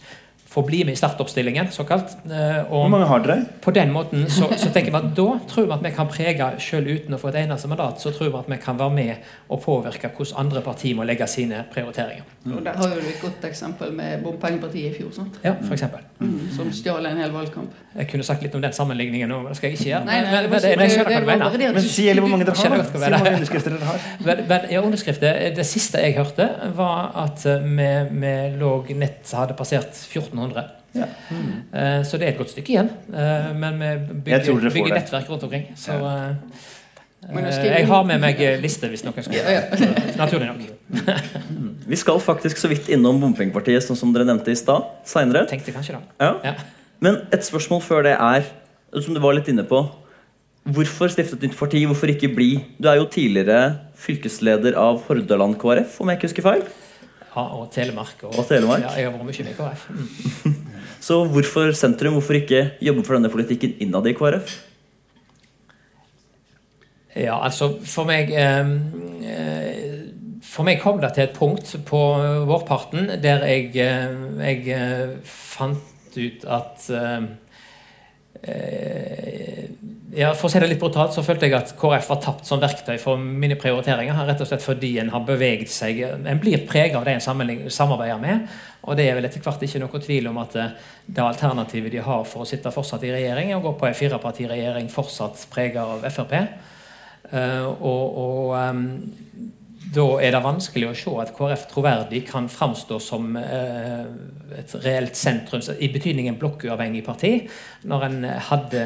få 0.54 0.62
bli 0.62 0.84
med 0.86 0.94
i 0.94 0.96
startoppstillingen, 0.96 1.72
såkalt. 1.72 2.18
Eh, 2.26 2.60
og 2.72 2.84
Hvor 2.84 2.88
mange 2.94 3.06
har 3.10 3.24
dere? 3.26 3.46
På 3.62 3.72
den 3.72 3.92
måten 3.92 4.28
så, 4.30 4.52
så, 4.58 4.70
tenker 4.70 4.92
vi 4.92 5.00
at 5.00 5.16
da 5.18 5.40
tror 5.50 5.66
vi 5.66 5.74
at 5.74 5.84
vi 5.84 5.92
kan 5.96 6.10
prege, 6.12 6.50
selv 6.62 6.92
uten 6.94 7.16
å 7.16 7.20
få 7.22 7.32
et 7.32 7.40
eneste 7.42 7.70
mandat, 7.72 8.02
så 8.02 8.12
tror 8.14 8.30
vi 8.30 8.38
at 8.38 8.52
vi 8.52 8.60
kan 8.62 8.78
være 8.78 8.94
med 8.94 9.32
og 9.50 9.64
påvirke 9.64 10.12
hvordan 10.14 10.46
andre 10.46 10.62
partier 10.62 10.94
må 11.00 11.08
legge 11.10 11.26
sine 11.28 11.64
prioriteringer. 11.74 12.28
Mm. 12.44 12.58
Og 12.58 12.66
Der 12.68 12.78
har 12.78 12.94
jo 12.94 13.02
et 13.02 13.22
godt 13.22 13.48
eksempel 13.50 13.96
med 13.98 14.22
bompengepartiet 14.24 14.92
i 14.92 14.98
fjor. 15.00 15.10
sant? 15.16 15.40
Ja, 15.44 15.56
for 15.64 15.74
eksempel. 15.74 16.06
Mm. 16.20 16.38
Som 16.54 16.70
stjal 16.72 17.10
en 17.10 17.18
hel 17.18 17.34
valgkamp. 17.34 17.74
Jeg 17.98 18.10
kunne 18.12 18.24
sagt 18.24 18.46
litt 18.46 18.54
om 18.56 18.62
den 18.62 18.74
sammenligningen 18.74 19.30
nå, 19.30 19.42
det 19.48 19.58
skal 19.58 19.70
jeg 19.72 19.80
ikke 19.80 19.90
gjøre. 19.90 20.06
Nei, 20.06 20.20
nei, 20.22 20.32
men, 20.38 20.50
men, 20.54 20.86
jeg 20.86 20.94
skjønner 20.94 21.14
hva 21.14 21.50
du 21.50 21.58
mener. 21.58 21.74
Men 21.80 21.88
si 21.88 22.08
hvor 22.12 22.30
mange 22.30 22.46
dere 22.46 22.56
har. 22.56 22.86
Si 22.86 23.02
hvor 23.02 23.18
mange 23.18 23.34
underskrifter 23.40 23.78
dere 23.78 23.90
har. 23.90 24.08
Men, 24.28 24.46
men, 24.54 24.70
ja, 24.70 24.86
underskrifter, 24.86 25.42
Det 25.58 25.66
siste 25.66 26.02
jeg 26.02 26.18
hørte, 26.18 26.50
var 26.78 27.12
at 27.26 27.46
vi, 27.66 27.90
vi 28.22 28.34
lå 28.62 28.74
nett 29.02 29.34
hadde 29.34 29.58
passert 29.58 29.94
1400. 29.98 30.43
Ja. 30.94 31.08
Mm. 31.32 32.04
Så 32.06 32.20
det 32.22 32.28
er 32.28 32.36
et 32.36 32.38
godt 32.38 32.52
stykke 32.54 32.70
igjen. 32.76 32.92
Eh, 33.10 33.48
men 33.58 33.80
vi 33.80 34.20
bygger, 34.28 34.70
bygger 34.70 34.94
nettverk 35.00 35.30
rundt 35.32 35.44
omkring. 35.48 35.66
Så 35.80 35.96
ja. 35.96 36.12
Eh, 37.32 37.48
jeg 37.64 37.88
har 37.88 38.04
med 38.04 38.20
meg 38.20 38.42
liste 38.60 38.90
hvis 38.92 39.06
noen 39.06 39.24
skulle 39.24 39.40
ja, 39.40 39.62
Naturlig 40.20 40.50
nok. 40.50 40.62
vi 41.92 41.96
skal 41.96 42.20
faktisk 42.20 42.60
så 42.60 42.68
vidt 42.68 42.90
innom 42.92 43.22
bompengepartiet, 43.22 43.86
sånn 43.86 43.98
som 43.98 44.12
dere 44.14 44.28
nevnte 44.28 44.52
i 44.52 44.60
stad. 44.60 44.90
Seinere. 45.08 45.48
Ja. 46.20 46.58
Men 47.04 47.24
et 47.34 47.48
spørsmål 47.48 47.82
før 47.84 48.06
det 48.10 48.18
er, 48.20 48.48
som 49.00 49.16
du 49.16 49.22
var 49.24 49.38
litt 49.40 49.50
inne 49.52 49.66
på 49.68 49.86
Hvorfor 50.64 51.10
stifte 51.12 51.36
et 51.36 51.42
nytt 51.44 51.58
parti? 51.60 51.82
Hvorfor 51.84 52.08
ikke 52.08 52.30
bli 52.32 52.52
Du 52.80 52.88
er 52.88 52.96
jo 52.96 53.08
tidligere 53.12 53.82
fylkesleder 54.00 54.78
av 54.80 55.02
Hordaland 55.10 55.58
KrF, 55.60 55.98
om 56.00 56.08
jeg 56.08 56.20
ikke 56.20 56.30
husker 56.30 56.46
feil? 56.46 56.64
Ja, 57.34 57.46
og 57.58 57.72
Telemark. 57.74 58.20
Og, 58.28 58.36
og 58.38 58.46
Telemark. 58.50 58.84
Ja, 58.86 58.92
jeg 59.00 59.10
har 59.10 59.16
vært 59.16 59.26
mye 59.30 59.48
med 59.48 59.58
KrF. 59.58 59.88
Mm. 59.90 60.60
Så 61.08 61.18
hvorfor 61.34 61.74
sentrum? 61.76 62.20
Hvorfor 62.20 62.38
ikke 62.38 62.62
jobbe 62.84 63.04
for 63.04 63.18
denne 63.18 63.32
politikken 63.34 63.74
innad 63.84 64.08
i 64.08 64.14
KrF? 64.18 64.54
Ja, 67.14 67.38
altså 67.46 67.76
for 67.86 68.10
meg 68.10 68.32
eh, 68.34 68.70
For 70.48 70.66
meg 70.66 70.80
kom 70.82 71.02
det 71.02 71.12
til 71.14 71.28
et 71.28 71.36
punkt 71.38 71.70
på 71.86 72.02
vårparten 72.50 73.12
der 73.22 73.46
jeg, 73.50 73.70
eh, 73.78 74.16
jeg 74.42 74.64
eh, 74.74 75.18
fant 75.26 76.18
ut 76.18 76.46
at 76.46 76.90
ja, 80.14 80.34
For 80.38 80.46
å 80.46 80.52
si 80.52 80.60
det 80.62 80.68
litt 80.70 80.82
brutalt, 80.82 81.16
så 81.16 81.24
følte 81.26 81.48
jeg 81.48 81.56
at 81.58 81.72
KrF 81.80 82.10
var 82.12 82.20
tapt 82.22 82.46
som 82.48 82.62
verktøy 82.62 82.98
for 83.02 83.18
mine 83.18 83.58
prioriteringer. 83.60 84.20
Rett 84.28 84.44
og 84.44 84.50
slett 84.50 84.66
fordi 84.66 84.92
en 85.02 85.10
har 85.14 85.24
beveget 85.26 85.72
seg 85.74 86.04
En 86.04 86.42
blir 86.42 86.68
preget 86.70 86.98
av 87.00 87.08
det 87.08 87.16
en 87.18 87.24
samarbeider 87.24 88.22
med. 88.22 88.46
Og 88.84 89.00
det 89.00 89.08
er 89.08 89.18
vel 89.18 89.30
etter 89.30 89.42
hvert 89.44 89.64
ikke 89.64 89.82
noe 89.82 90.04
tvil 90.04 90.28
om 90.30 90.38
at 90.44 90.58
eh, 90.60 90.76
det 91.08 91.24
alternativet 91.24 91.94
de 91.94 92.04
har 92.04 92.26
for 92.28 92.44
å 92.44 92.48
sitte 92.48 92.72
fortsatt 92.74 93.06
i 93.08 93.14
regjering, 93.14 93.52
er 93.52 93.62
å 93.62 93.64
gå 93.64 93.74
på 93.80 93.88
en 93.88 93.96
firepartiregjering 93.98 94.90
fortsatt 94.92 95.48
preget 95.54 95.80
av 95.82 96.04
Frp. 96.12 96.36
Uh, 97.34 97.70
og, 97.80 98.18
og 98.20 98.50
um, 98.60 98.82
da 99.92 100.06
er 100.24 100.32
det 100.32 100.44
vanskelig 100.44 100.88
å 100.90 100.96
se 100.98 101.16
at 101.24 101.34
KrF 101.36 101.66
troverdig 101.72 102.24
kan 102.30 102.48
framstå 102.52 103.00
som 103.04 103.34
uh, 103.36 104.06
et 104.56 104.76
reelt 104.86 105.18
sentrum, 105.20 105.64
i 105.80 105.90
betydningen 105.92 106.38
blokkuavhengig 106.40 107.04
parti, 107.06 107.34
når 107.90 108.08
en 108.10 108.24
hadde 108.52 108.86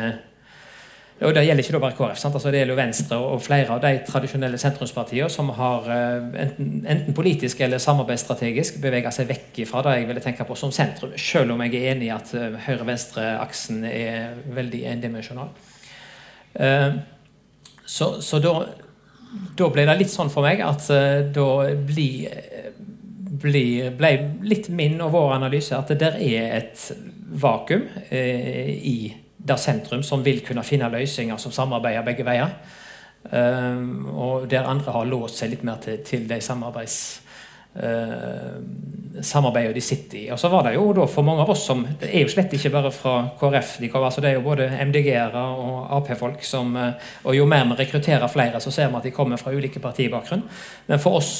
og 1.18 1.34
Det 1.34 1.42
gjelder 1.48 1.64
ikke 1.64 1.80
bare 1.82 1.96
KrF. 1.98 2.26
Altså 2.30 2.52
det 2.54 2.60
gjelder 2.60 2.78
Venstre 2.78 3.18
og 3.18 3.40
flere 3.42 3.74
av 3.74 3.80
de 3.82 3.90
tradisjonelle 4.06 4.60
sentrumspartiene 4.62 5.32
som 5.34 5.50
har 5.58 5.88
enten, 5.90 6.84
enten, 6.86 7.16
politisk 7.18 7.64
eller 7.66 7.82
samarbeidsstrategisk 7.82 8.78
beveget 8.84 9.16
seg 9.16 9.32
vekk 9.32 9.64
fra 9.66 9.82
det 9.88 9.96
jeg 9.96 10.08
ville 10.12 10.22
tenke 10.22 10.46
på 10.46 10.58
som 10.60 10.70
sentrum, 10.70 11.16
selv 11.18 11.56
om 11.56 11.64
jeg 11.66 11.74
er 11.80 11.96
enig 11.96 12.12
i 12.12 12.14
at 12.14 12.36
høyre-venstre-aksen 12.68 13.82
er 13.90 14.38
veldig 14.60 14.84
endimensjonal. 14.94 15.50
Så, 17.88 18.12
så 18.22 18.40
da, 18.44 18.54
da, 19.58 19.68
ble 19.74 19.84
det 19.88 19.98
litt 20.00 20.12
sånn 20.14 20.32
for 20.32 20.46
meg 20.46 20.62
at 20.64 20.88
da 21.36 21.48
blir 21.88 22.30
blir, 23.42 23.92
ble 23.98 24.12
litt 24.48 24.70
min 24.74 25.00
og 25.04 25.14
vår 25.16 25.36
analyse 25.38 25.76
at 25.78 25.92
det 25.92 26.00
der 26.02 26.18
er 26.24 26.58
et 26.60 26.84
vakuum 27.38 27.86
eh, 28.10 28.72
i 28.74 28.98
det 29.48 29.58
sentrum 29.62 30.04
som 30.04 30.24
vil 30.26 30.42
kunne 30.46 30.66
finne 30.68 30.90
løsninger 30.92 31.40
som 31.40 31.54
samarbeider 31.56 32.06
begge 32.08 32.26
veier. 32.28 32.58
Um, 33.28 34.06
og 34.14 34.46
der 34.52 34.68
andre 34.70 34.94
har 34.96 35.08
låst 35.10 35.42
seg 35.42 35.52
litt 35.52 35.64
mer 35.68 35.82
til, 35.84 35.98
til 36.06 36.28
de 36.30 36.38
samarbeids 36.44 36.98
uh, 37.82 39.22
samarbeidene 39.22 39.76
de 39.78 39.82
sitter 39.82 40.20
i. 40.20 40.26
Og 40.34 40.40
så 40.40 40.50
var 40.54 40.68
det 40.68 40.76
jo 40.76 40.90
da 40.98 41.08
for 41.10 41.26
mange 41.26 41.42
av 41.42 41.52
oss 41.54 41.66
som 41.70 41.84
Det 42.00 42.10
er 42.12 42.26
jo 42.26 42.32
slett 42.34 42.54
ikke 42.54 42.74
bare 42.74 42.92
fra 42.94 43.16
KrF. 43.40 43.78
De 43.82 43.90
kommer, 43.90 44.10
altså 44.12 44.22
det 44.22 44.32
er 44.32 44.40
jo 44.40 44.46
både 44.46 44.70
MDG-ere 44.88 45.44
og 45.58 45.94
Ap-folk 45.98 46.44
som 46.46 46.76
Og 46.78 47.36
jo 47.36 47.46
mer 47.50 47.66
vi 47.72 47.80
rekrutterer 47.82 48.28
flere, 48.30 48.62
så 48.62 48.72
ser 48.72 48.92
vi 48.92 49.00
at 49.00 49.08
de 49.10 49.16
kommer 49.16 49.42
fra 49.42 49.54
ulike 49.56 49.82
partibakgrunn. 49.82 50.44
Men 50.88 51.02
for 51.02 51.18
oss 51.22 51.34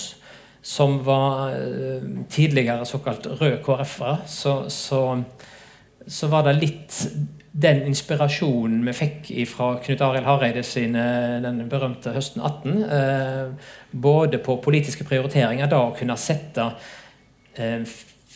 som 0.68 1.04
var 1.04 1.50
eh, 1.50 2.26
tidligere 2.30 2.86
såkalt 2.86 3.28
røde 3.40 3.62
KrF-ere, 3.64 4.18
så, 4.28 4.70
så, 4.70 5.24
så, 6.08 6.28
var 6.28 6.44
det 6.44 6.58
litt 6.60 6.98
den 7.58 7.82
inspirasjonen 7.90 8.84
vi 8.86 8.94
fikk 8.94 9.30
fra 9.50 9.72
Knut 9.82 10.02
Arild 10.06 10.28
Hareide 10.28 10.62
sine 10.66 11.04
den 11.42 11.64
berømte 11.70 12.14
høsten 12.14 12.44
18, 12.46 12.84
eh, 12.84 13.72
både 13.92 14.38
på 14.46 14.60
politiske 14.62 15.08
prioriteringer, 15.08 15.70
da 15.72 15.80
å 15.88 15.96
kunne 15.98 16.18
sette 16.22 16.68
eh, 17.58 17.82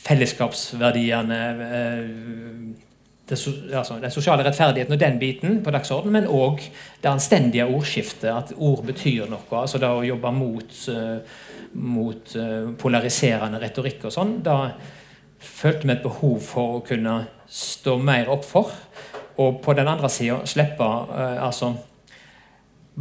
fellesskapsverdiene 0.02 1.42
eh, 1.68 2.08
det, 3.30 3.38
altså, 3.78 4.00
den 4.02 4.12
sosiale 4.12 4.44
rettferdigheten 4.44 4.98
og 4.98 5.04
den 5.04 5.20
biten 5.22 5.60
på 5.64 5.72
dagsordenen, 5.72 6.18
men 6.18 6.32
òg 6.34 6.66
det 7.04 7.12
anstendige 7.12 7.70
ordskiftet, 7.70 8.32
at 8.34 8.56
ord 8.58 8.82
betyr 8.90 9.30
noe. 9.30 9.46
altså 9.62 9.78
det 9.80 9.88
å 9.88 10.04
jobbe 10.04 10.34
mot 10.36 10.88
mot 11.72 12.34
polariserende 12.82 13.62
retorikk 13.62 14.02
og 14.10 14.12
sånn. 14.12 14.34
Da 14.44 14.74
følte 15.40 15.88
vi 15.88 15.94
et 15.94 16.04
behov 16.04 16.42
for 16.44 16.76
å 16.76 16.82
kunne 16.84 17.14
stå 17.48 17.98
mer 18.02 18.28
opp 18.34 18.44
for. 18.48 18.74
Og 19.38 19.62
på 19.64 19.76
den 19.78 19.88
andre 19.88 20.10
sida 20.10 20.42
slippe 20.50 20.84
uh, 20.84 21.40
altså 21.46 21.74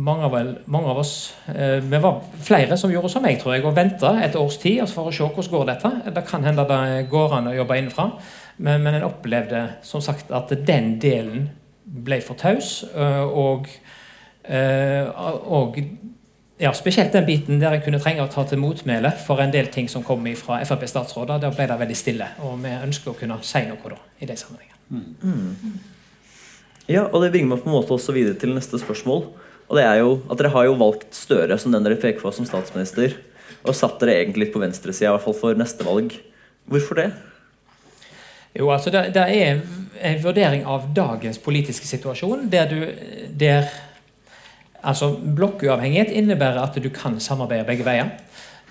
mange 0.01 0.29
av, 0.29 0.37
mange 0.71 0.93
av, 0.93 1.01
oss 1.03 1.35
uh, 1.49 1.81
Vi 1.83 1.99
var 2.01 2.21
flere 2.47 2.77
som 2.79 2.93
gjorde 2.93 3.11
som 3.11 3.25
meg, 3.27 3.41
tror 3.41 3.57
jeg, 3.57 3.65
og 3.67 3.75
venta 3.77 4.15
et 4.23 4.39
års 4.39 4.61
tid 4.63 4.85
altså 4.85 5.01
for 5.01 5.11
å 5.11 5.15
se 5.15 5.27
hvordan 5.27 5.55
går 5.55 5.67
dette. 5.73 5.95
Det 6.15 6.27
kan 6.29 6.47
hende 6.47 6.67
det 6.69 7.09
går 7.11 7.39
an 7.39 7.51
å 7.51 7.57
jobbe 7.57 7.81
innenfra, 7.81 8.11
men, 8.59 8.85
men 8.85 9.01
en 9.01 9.09
opplevde 9.09 9.65
som 9.87 10.05
sagt 10.05 10.31
at 10.31 10.55
den 10.67 10.95
delen 11.03 11.51
ble 11.85 12.21
for 12.23 12.39
taus. 12.39 12.85
og, 12.95 13.67
og 14.47 15.79
ja, 16.61 16.73
Spesielt 16.73 17.13
den 17.13 17.27
biten 17.27 17.61
der 17.61 17.73
jeg 17.73 17.85
kunne 17.87 17.99
trenge 18.03 18.25
å 18.25 18.29
ta 18.29 18.45
til 18.45 18.61
motmæle 18.61 19.15
for 19.25 19.41
en 19.41 19.53
del 19.53 19.71
ting 19.73 19.89
som 19.89 20.05
kom 20.05 20.27
fra 20.37 20.59
Frp-statsråder. 20.69 21.41
Der 21.41 21.55
ble 21.57 21.67
det 21.71 21.79
veldig 21.81 21.97
stille. 21.97 22.27
Og 22.45 22.59
vi 22.61 22.75
ønsker 22.75 23.15
å 23.15 23.17
kunne 23.17 23.39
si 23.47 23.63
noe 23.69 23.95
da, 23.95 23.97
i 24.21 24.29
de 24.29 24.37
sammenhengene. 24.37 24.77
Mm. 24.91 25.81
Ja, 26.91 27.05
og 27.07 27.23
det 27.23 27.31
bringer 27.31 27.53
meg 27.53 27.63
på 27.63 27.71
en 27.71 27.77
måte 27.77 27.95
også 27.95 28.15
videre 28.17 28.35
til 28.39 28.51
neste 28.57 28.81
spørsmål. 28.83 29.29
Og 29.71 29.79
det 29.79 29.85
er 29.87 30.01
jo 30.01 30.15
at 30.27 30.41
Dere 30.41 30.51
har 30.51 30.67
jo 30.67 30.79
valgt 30.81 31.15
Støre 31.15 31.59
som 31.61 31.71
den 31.71 31.85
dere 31.87 31.99
peker 32.01 32.19
på 32.25 32.33
som 32.35 32.49
statsminister. 32.49 33.15
Og 33.63 33.77
satt 33.77 34.01
dere 34.03 34.17
egentlig 34.19 34.49
litt 34.49 34.55
på 34.55 34.63
venstresida, 34.63 35.13
i 35.13 35.15
hvert 35.15 35.27
fall 35.29 35.37
for 35.39 35.59
neste 35.59 35.87
valg. 35.87 36.17
Hvorfor 36.71 36.99
det? 36.99 37.11
Jo, 38.59 38.73
altså 38.75 38.91
det, 38.91 39.05
det 39.15 39.23
er 39.23 39.61
en 40.11 40.19
vurdering 40.25 40.65
av 40.67 40.89
dagens 40.97 41.39
politiske 41.39 41.87
situasjon, 41.87 42.49
der, 42.51 42.67
du, 42.67 42.83
der 43.39 43.71
Altså, 44.81 45.13
Blokkuavhengighet 45.13 46.09
innebærer 46.17 46.63
at 46.63 46.77
du 46.81 46.89
kan 46.89 47.19
samarbeide 47.21 47.67
begge 47.69 47.85
veier. 47.85 48.15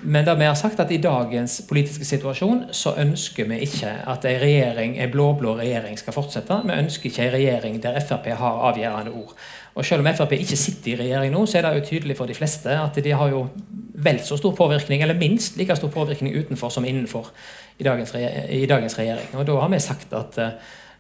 Men 0.02 0.26
da 0.26 0.34
vi 0.40 0.46
har 0.48 0.56
sagt 0.56 0.80
at 0.80 0.92
i 0.92 0.98
dagens 1.04 1.62
politiske 1.68 2.06
situasjon 2.08 2.70
så 2.76 2.94
ønsker 3.02 3.50
vi 3.50 3.58
ikke 3.66 3.92
at 4.08 4.26
en 4.26 4.40
regjering, 4.40 4.96
ei 4.96 5.10
blå-blå 5.12 5.58
regjering 5.60 6.00
skal 6.00 6.16
fortsette. 6.16 6.62
Vi 6.64 6.78
ønsker 6.78 7.10
ikke 7.10 7.26
en 7.26 7.34
regjering 7.36 7.82
der 7.84 8.00
Frp 8.08 8.30
har 8.40 8.64
avgjørende 8.70 9.12
ord. 9.12 9.36
Og 9.76 9.86
Selv 9.86 10.06
om 10.06 10.14
Frp 10.16 10.38
ikke 10.40 10.60
sitter 10.60 10.94
i 10.94 10.98
regjering 11.04 11.36
nå, 11.36 11.46
så 11.46 11.60
er 11.60 11.68
det 11.68 11.76
jo 11.76 11.88
tydelig 11.92 12.18
for 12.18 12.32
de 12.32 12.38
fleste 12.38 12.80
at 12.80 13.04
de 13.04 13.12
har 13.12 13.30
jo 13.30 13.48
vel 14.00 14.20
så 14.24 14.38
stor 14.40 14.56
påvirkning, 14.56 15.02
eller 15.04 15.20
minst 15.20 15.58
like 15.58 15.76
stor 15.76 15.92
påvirkning 15.92 16.36
utenfor 16.36 16.72
som 16.72 16.86
innenfor 16.86 17.32
i 17.80 17.84
dagens, 17.84 18.16
i 18.50 18.66
dagens 18.66 19.00
regjering. 19.00 19.34
Og 19.34 19.48
Da 19.48 19.60
har 19.60 19.70
vi 19.70 19.80
sagt 19.80 20.14
at 20.14 20.40
Ehm, 20.40 20.58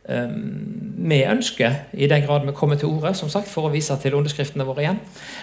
vi 0.09 1.19
ønsker, 1.23 1.75
i 1.93 2.07
den 2.07 2.23
grad 2.25 2.45
vi 2.45 2.55
kommer 2.55 2.75
til 2.75 2.89
ordet, 2.89 3.15
som 3.17 3.29
sagt, 3.29 3.47
for 3.47 3.67
å 3.67 3.73
vise 3.73 3.95
til 4.01 4.17
underskriftene 4.17 4.65
våre 4.67 4.83
igjen, 4.83 4.99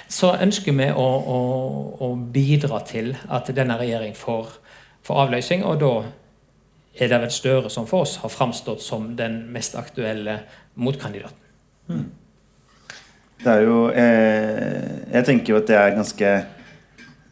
så 0.08 0.34
ønsker 0.42 0.74
vi 0.76 0.90
å, 0.90 1.06
å, 1.36 1.38
å 2.02 2.10
bidra 2.34 2.82
til 2.86 3.14
at 3.30 3.50
denne 3.56 3.78
regjeringen 3.80 4.18
får, 4.18 4.50
får, 5.06 5.22
avløsning. 5.26 5.64
Og 5.64 5.80
da 5.80 5.92
er 6.98 7.12
det 7.12 7.22
vel 7.24 7.32
Støre 7.32 7.70
som 7.72 7.88
for 7.88 8.06
oss 8.06 8.18
har 8.22 8.32
framstått 8.32 8.82
som 8.82 9.12
den 9.16 9.44
mest 9.54 9.76
aktuelle 9.78 10.40
motkandidaten. 10.74 11.42
Mm. 11.88 12.06
Det 13.36 13.52
er 13.52 13.62
jo 13.62 13.80
eh, 13.92 15.12
Jeg 15.12 15.24
tenker 15.28 15.52
jo 15.52 15.58
at 15.60 15.68
det 15.68 15.76
er 15.76 15.94
ganske 15.94 16.30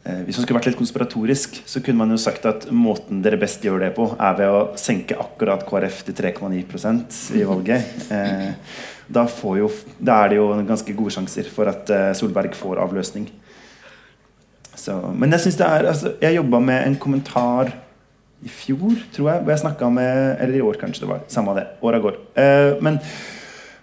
hvis 0.05 0.37
man 0.37 0.45
skulle 0.45 0.59
vært 0.59 0.67
litt 0.69 0.77
konspiratorisk, 0.77 1.55
så 1.65 1.81
kunne 1.81 2.03
man 2.03 2.13
jo 2.13 2.19
sagt 2.21 2.43
at 2.45 2.67
måten 2.69 3.23
dere 3.25 3.39
best 3.41 3.63
gjør 3.65 3.87
det 3.87 3.93
på, 3.95 4.11
er 4.13 4.35
ved 4.37 4.51
å 4.53 4.59
senke 4.77 5.17
akkurat 5.17 5.63
KrF 5.65 6.03
til 6.05 6.17
3,9% 6.19 7.15
i 7.39 7.41
valget. 7.49 7.95
Eh, 8.13 8.51
da, 9.09 9.23
jo, 9.57 9.71
da, 9.97 10.19
er 10.19 10.33
det 10.33 10.37
jo 10.37 10.51
ganske 10.67 10.93
gode 10.97 11.15
sjanser 11.15 11.49
for 11.49 11.73
at 11.73 11.89
eh, 11.89 12.11
Solberg 12.17 12.53
får 12.57 12.83
avløsning. 12.85 13.25
Så, 14.77 14.99
men 15.17 15.33
jeg 15.33 15.45
synes 15.45 15.57
det 15.57 15.65
er 15.71 15.85
altså, 15.87 16.09
Jeg 16.19 16.35
jobba 16.35 16.59
med 16.59 16.81
en 16.83 16.97
kommentar 17.01 17.71
i 18.45 18.51
fjor, 18.51 18.97
tror 19.15 19.31
jeg, 19.31 19.41
hvor 19.41 19.53
jeg 19.53 19.61
snakka 19.61 19.87
med 19.89 20.41
Eller 20.43 20.57
i 20.59 20.65
år, 20.67 20.77
kanskje 20.77 21.05
det 21.05 21.13
var. 21.15 21.21
Samme 21.31 21.55
det. 21.57 21.65
Åra 21.81 22.01
går. 22.03 22.19
men 22.83 22.99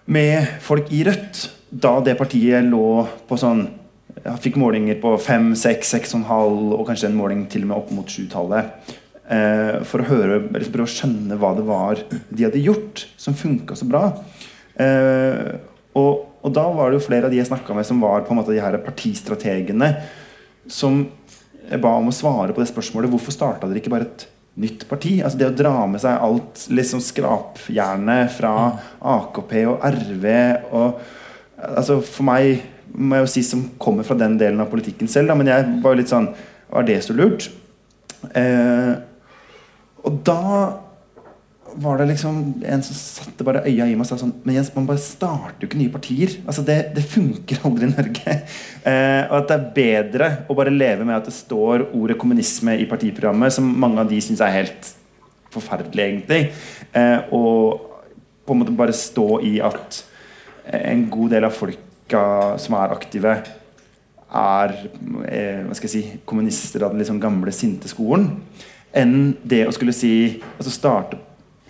med 0.05 0.59
folk 0.61 0.91
i 0.93 1.01
Rødt, 1.07 1.47
da 1.71 1.97
det 2.05 2.15
partiet 2.19 2.63
lå 2.67 3.07
på 3.27 3.39
sånn 3.39 3.65
jeg 4.21 4.41
fikk 4.43 4.59
målinger 4.61 4.99
på 5.01 5.15
5, 5.19 5.53
6, 5.59 5.95
6,5 5.97 6.75
og 6.77 6.83
kanskje 6.87 7.09
en 7.09 7.17
måling 7.17 7.47
til 7.51 7.65
og 7.65 7.71
med 7.71 7.79
opp 7.79 7.93
mot 7.95 8.09
7-tallet. 8.09 8.93
Eh, 9.23 9.79
for 9.87 10.03
å 10.03 10.07
høre, 10.07 10.41
liksom 10.51 10.73
prøve 10.75 10.89
å 10.89 10.93
skjønne 10.93 11.37
hva 11.39 11.53
det 11.57 11.63
var 11.67 12.01
de 12.29 12.45
hadde 12.45 12.61
gjort 12.63 13.05
som 13.19 13.37
funka 13.37 13.77
så 13.79 13.87
bra. 13.89 14.03
Eh, 14.75 15.55
og, 15.99 16.11
og, 16.41 16.51
da 16.55 16.65
var 16.75 16.91
det 16.91 16.99
jo 16.99 17.07
flere 17.07 17.29
av 17.29 17.33
de 17.33 17.39
jeg 17.39 17.49
snakka 17.49 17.75
med, 17.77 17.87
som 17.87 18.01
var 18.03 18.25
på 18.25 18.33
en 18.33 18.41
måte 18.41 18.53
de 18.53 18.61
her 18.63 18.77
partistrategene, 18.83 19.93
som 20.67 21.05
jeg 21.63 21.81
ba 21.83 21.95
om 21.97 22.11
å 22.11 22.15
svare 22.15 22.53
på 22.53 22.61
det 22.61 22.69
spørsmålet 22.71 23.11
hvorfor 23.11 23.35
starta 23.35 23.69
dere 23.69 23.79
ikke 23.79 23.93
bare 23.93 24.09
et 24.09 24.25
nytt 24.59 24.85
parti? 24.89 25.17
Altså 25.23 25.39
Det 25.39 25.49
å 25.49 25.55
dra 25.55 25.73
med 25.89 26.03
seg 26.03 26.23
alt 26.27 26.65
liksom 26.75 27.01
skrapjernet 27.03 28.33
fra 28.35 28.53
AKP 29.15 29.55
og 29.71 29.85
RV 29.87 30.27
og 30.75 31.03
altså 31.63 32.01
For 32.03 32.27
meg 32.27 32.63
må 32.93 33.17
jeg 33.17 33.25
jo 33.25 33.31
si, 33.33 33.43
som 33.47 33.65
kommer 33.81 34.05
fra 34.07 34.17
den 34.19 34.37
delen 34.39 34.61
av 34.61 34.69
politikken 34.71 35.09
selv. 35.09 35.31
Da, 35.31 35.37
men 35.37 35.49
jeg 35.49 35.67
var 35.83 35.93
jo 35.93 36.01
litt 36.01 36.13
sånn 36.13 36.31
Var 36.73 36.87
det 36.87 37.01
så 37.05 37.15
lurt? 37.17 37.49
Eh, 38.37 38.93
og 40.03 40.23
da 40.25 40.39
var 41.73 41.97
det 41.97 42.05
liksom 42.11 42.39
en 42.69 42.83
som 42.85 42.97
satte 42.97 43.45
bare 43.45 43.63
øya 43.65 43.87
i 43.89 43.95
meg 43.95 44.03
og 44.03 44.09
sa 44.11 44.17
sånn 44.19 44.35
Men 44.45 44.59
Jens, 44.59 44.69
man 44.75 44.85
bare 44.85 45.01
starter 45.01 45.63
jo 45.63 45.69
ikke 45.69 45.79
nye 45.81 45.93
partier. 45.93 46.35
Altså 46.45 46.65
Det, 46.65 46.77
det 46.95 47.05
funker 47.07 47.63
aldri 47.67 47.89
i 47.89 47.95
Norge. 47.95 48.37
Eh, 48.83 49.29
og 49.29 49.37
at 49.37 49.47
det 49.47 49.55
er 49.55 49.69
bedre 49.77 50.25
å 50.51 50.55
bare 50.59 50.73
leve 50.73 51.05
med 51.07 51.15
at 51.15 51.29
det 51.29 51.31
står 51.31 51.85
ordet 51.95 52.17
kommunisme 52.19 52.73
i 52.83 52.87
partiprogrammet, 52.89 53.53
som 53.55 53.69
mange 53.79 54.01
av 54.01 54.09
de 54.09 54.17
syns 54.19 54.41
er 54.43 54.51
helt 54.57 54.89
forferdelig, 55.53 56.03
egentlig. 56.03 56.41
Eh, 56.91 57.31
og 57.31 57.79
på 58.43 58.51
en 58.51 58.59
måte 58.59 58.75
bare 58.75 58.95
stå 58.97 59.39
i 59.47 59.53
at 59.63 60.01
en 60.67 61.05
god 61.15 61.31
del 61.31 61.47
av 61.47 61.55
folk 61.55 61.79
folka 62.13 62.57
som 62.59 62.75
er 62.77 62.93
aktive, 62.93 63.33
er 64.33 64.73
eh, 65.27 65.61
hva 65.65 65.75
skal 65.75 65.89
jeg 65.89 65.93
si, 65.93 66.19
kommunister 66.25 66.83
av 66.83 66.93
den 66.93 67.01
liksom 67.01 67.19
gamle, 67.21 67.51
sinte 67.53 67.87
skolen, 67.87 68.41
enn 68.93 69.35
det 69.43 69.65
å 69.67 69.73
skulle 69.73 69.93
si 69.93 70.41
altså 70.57 70.71
starte 70.73 71.17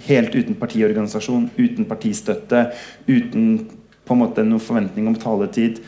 helt 0.08 0.34
uten 0.36 0.56
partiorganisasjon, 0.60 1.50
uten 1.58 1.88
partistøtte, 1.88 2.72
uten 3.08 3.70
på 4.04 4.16
en 4.16 4.20
måte 4.20 4.44
noen 4.44 4.64
forventning 4.64 5.08
om 5.08 5.16
taletid. 5.16 5.80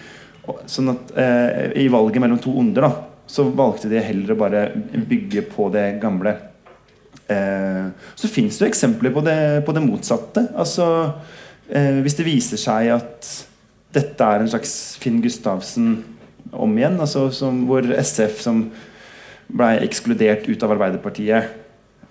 Sånn 0.70 0.94
at 0.94 1.12
eh, 1.20 1.74
I 1.84 1.90
valget 1.92 2.22
mellom 2.24 2.40
to 2.40 2.54
onder 2.56 2.86
da, 2.86 2.92
så 3.28 3.48
valgte 3.50 3.90
de 3.92 4.00
heller 4.00 4.36
å 4.36 4.40
bare 4.40 4.68
bygge 5.10 5.48
på 5.50 5.68
det 5.74 5.98
gamle. 6.00 6.36
Eh, 7.28 7.88
så 8.16 8.30
fins 8.32 8.60
det 8.62 8.70
eksempler 8.70 9.12
på 9.16 9.24
det, 9.26 9.66
på 9.66 9.76
det 9.76 9.84
motsatte. 9.84 10.46
Altså, 10.56 10.88
eh, 11.68 12.00
hvis 12.06 12.16
det 12.20 12.28
viser 12.30 12.62
seg 12.62 12.94
at 12.96 13.34
dette 13.96 14.28
er 14.28 14.44
en 14.44 14.52
slags 14.52 14.74
Finn 15.02 15.22
Gustavsen 15.24 16.04
om 16.52 16.74
igjen. 16.78 17.00
Altså 17.02 17.28
som, 17.36 17.64
hvor 17.70 17.86
SF 17.96 18.42
som 18.44 18.66
ble 19.46 19.76
ekskludert 19.86 20.48
ut 20.50 20.64
av 20.66 20.74
Arbeiderpartiet 20.76 21.52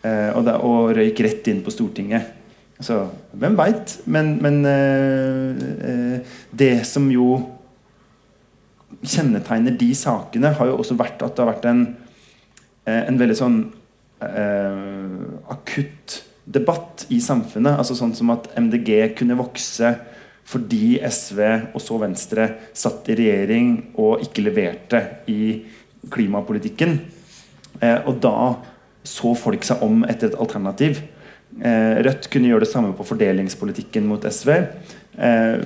eh, 0.06 0.30
og, 0.34 0.44
da, 0.46 0.58
og, 0.62 0.94
røyk 0.96 1.24
rett 1.26 1.50
inn 1.50 1.62
på 1.64 1.74
Stortinget. 1.74 2.30
Altså, 2.78 3.04
hvem 3.38 3.56
veit? 3.58 3.98
Men, 4.10 4.36
men 4.42 4.60
eh, 4.68 5.64
eh, 5.90 6.38
det 6.54 6.74
som 6.88 7.06
jo 7.12 7.36
kjennetegner 9.04 9.74
de 9.78 9.90
sakene, 9.98 10.52
har 10.56 10.70
jo 10.70 10.78
også 10.80 10.96
vært 10.98 11.22
at 11.24 11.34
det 11.34 11.42
har 11.42 11.50
vært 11.52 11.66
en, 11.70 11.82
eh, 12.86 13.02
en 13.08 13.18
veldig 13.20 13.36
sånn 13.38 13.58
eh, 14.24 15.18
akutt 15.52 16.20
debatt 16.44 17.06
i 17.14 17.20
samfunnet. 17.24 17.78
altså 17.78 17.96
Sånn 17.98 18.14
som 18.16 18.32
at 18.34 18.50
MDG 18.58 19.14
kunne 19.18 19.38
vokse 19.38 19.94
fordi 20.44 20.98
SV 21.00 21.40
og 21.72 21.80
så 21.82 21.98
Venstre 22.02 22.48
satt 22.76 23.08
i 23.08 23.16
regjering 23.18 23.70
og 24.00 24.22
ikke 24.24 24.44
leverte 24.44 25.00
i 25.32 25.64
klimapolitikken. 26.12 26.98
Eh, 27.80 28.00
og 28.04 28.20
da 28.22 28.36
så 29.04 29.34
folk 29.36 29.64
seg 29.66 29.82
om 29.84 30.04
etter 30.08 30.30
et 30.30 30.40
alternativ. 30.40 31.00
Eh, 31.60 32.00
Rødt 32.04 32.28
kunne 32.32 32.50
gjøre 32.50 32.64
det 32.66 32.72
samme 32.72 32.92
på 32.96 33.06
fordelingspolitikken 33.08 34.06
mot 34.08 34.24
SV. 34.24 34.52
Eh, 35.16 35.64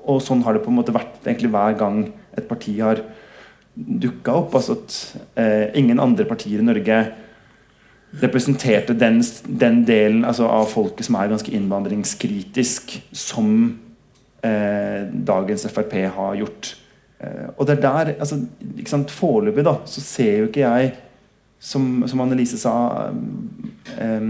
og 0.00 0.22
sånn 0.24 0.44
har 0.46 0.56
det 0.56 0.62
på 0.64 0.72
en 0.72 0.78
måte 0.78 0.94
vært 0.94 1.26
egentlig 1.26 1.50
hver 1.52 1.76
gang 1.78 2.04
et 2.38 2.46
parti 2.48 2.76
har 2.80 3.02
dukka 3.74 4.38
opp. 4.42 4.54
altså 4.54 4.78
at 4.78 5.76
Ingen 5.78 6.00
andre 6.02 6.24
partier 6.26 6.62
i 6.62 6.66
Norge 6.66 6.96
representerte 8.18 8.94
den, 8.98 9.20
den 9.46 9.84
delen 9.86 10.24
altså, 10.26 10.48
av 10.50 10.66
folket 10.72 11.06
som 11.06 11.18
er 11.18 11.30
ganske 11.30 11.52
innvandringskritisk, 11.54 12.96
som 13.14 13.52
eh, 14.42 15.06
dagens 15.30 15.66
Frp 15.70 15.94
har 16.16 16.38
gjort. 16.40 16.72
Eh, 17.20 17.46
og 17.54 17.68
det 17.68 17.78
er 17.78 17.84
der 17.84 18.12
altså, 18.18 18.40
Foreløpig 19.14 19.66
så 19.86 20.02
ser 20.02 20.38
jo 20.38 20.50
ikke 20.50 20.66
jeg, 20.66 20.92
som, 21.60 22.02
som 22.08 22.22
Annelise 22.24 22.56
sa 22.56 22.72
eh, 24.00 24.28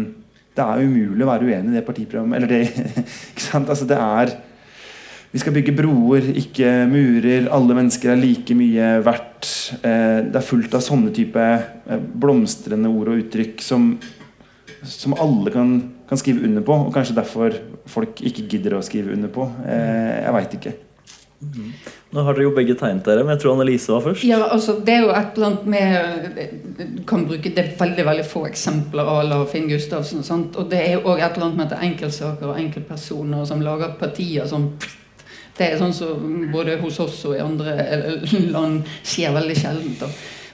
Det 0.50 0.64
er 0.64 0.82
umulig 0.82 1.22
å 1.22 1.30
være 1.30 1.46
uenig 1.46 1.72
i 1.72 1.78
det 1.78 1.86
partiprogrammet. 1.86 2.36
Eller 2.36 2.50
det, 2.50 2.94
ikke 3.32 3.46
sant? 3.46 3.70
Altså, 3.70 3.88
det 3.88 3.96
er 3.96 4.36
vi 5.30 5.38
skal 5.38 5.54
bygge 5.54 5.76
broer, 5.78 6.24
ikke 6.40 6.68
murer. 6.90 7.46
Alle 7.54 7.76
mennesker 7.78 8.10
er 8.10 8.18
like 8.18 8.54
mye 8.58 8.96
verdt. 9.06 9.50
Eh, 9.78 10.26
det 10.26 10.40
er 10.40 10.46
fullt 10.46 10.74
av 10.74 10.82
sånne 10.82 11.12
type 11.14 11.44
eh, 11.46 12.02
blomstrende 12.22 12.90
ord 12.90 13.12
og 13.12 13.22
uttrykk 13.22 13.62
som, 13.62 13.92
som 14.82 15.14
alle 15.14 15.54
kan, 15.54 15.72
kan, 16.10 16.18
skrive 16.18 16.42
under 16.48 16.66
på. 16.66 16.80
Og 16.88 16.92
kanskje 16.96 17.18
derfor 17.20 17.54
folk 17.90 18.18
ikke 18.26 18.48
gidder 18.50 18.80
å 18.80 18.84
skrive 18.84 19.14
under 19.14 19.30
på. 19.30 19.46
Eh, 19.70 20.18
jeg 20.24 20.36
veit 20.40 20.60
ikke. 20.60 20.76
Mm. 21.40 21.72
Nå 22.12 22.22
har 22.26 22.34
dere 22.36 22.44
jo 22.44 22.52
begge 22.52 22.74
tegnet 22.76 23.06
dere, 23.06 23.22
men 23.24 23.32
jeg 23.32 23.44
tror 23.44 23.54
Annelise 23.54 23.94
var 23.94 24.02
først. 24.04 24.26
Ja, 24.28 24.42
altså 24.50 24.74
Det 24.84 24.92
er 24.92 25.06
jo 25.06 25.12
et 25.14 25.38
eller 25.38 25.46
annet 25.46 25.68
med 25.72 26.74
Du 26.76 26.98
kan 27.08 27.22
bruke 27.24 27.54
det 27.56 27.70
veldig 27.78 28.04
veldig 28.10 28.26
få 28.28 28.42
eksempler 28.50 29.08
av 29.08 29.46
Finn 29.48 29.70
Gustavsen. 29.70 30.26
Sant? 30.26 30.58
Og 30.58 30.68
det 30.74 30.82
er 30.82 30.96
jo 30.98 31.06
òg 31.06 31.22
et 31.22 31.38
eller 31.38 31.46
annet 31.46 31.60
med 31.62 31.68
at 31.68 31.76
det 31.76 31.78
er 31.78 31.92
enkeltsaker 31.94 32.50
og 32.50 32.58
enkeltpersoner 32.60 33.46
som 33.48 33.62
lager 33.64 33.94
partier 34.02 34.50
som 34.50 34.72
det 35.60 35.68
er 35.68 35.80
sånn 35.80 35.92
som 35.92 36.26
både 36.52 36.78
hos 36.80 36.98
oss 37.04 37.20
og 37.28 37.36
i 37.36 37.44
andre 37.44 37.76
land 38.54 38.80
skjer 39.04 39.34
veldig 39.36 39.56
sjeldent. 39.60 40.04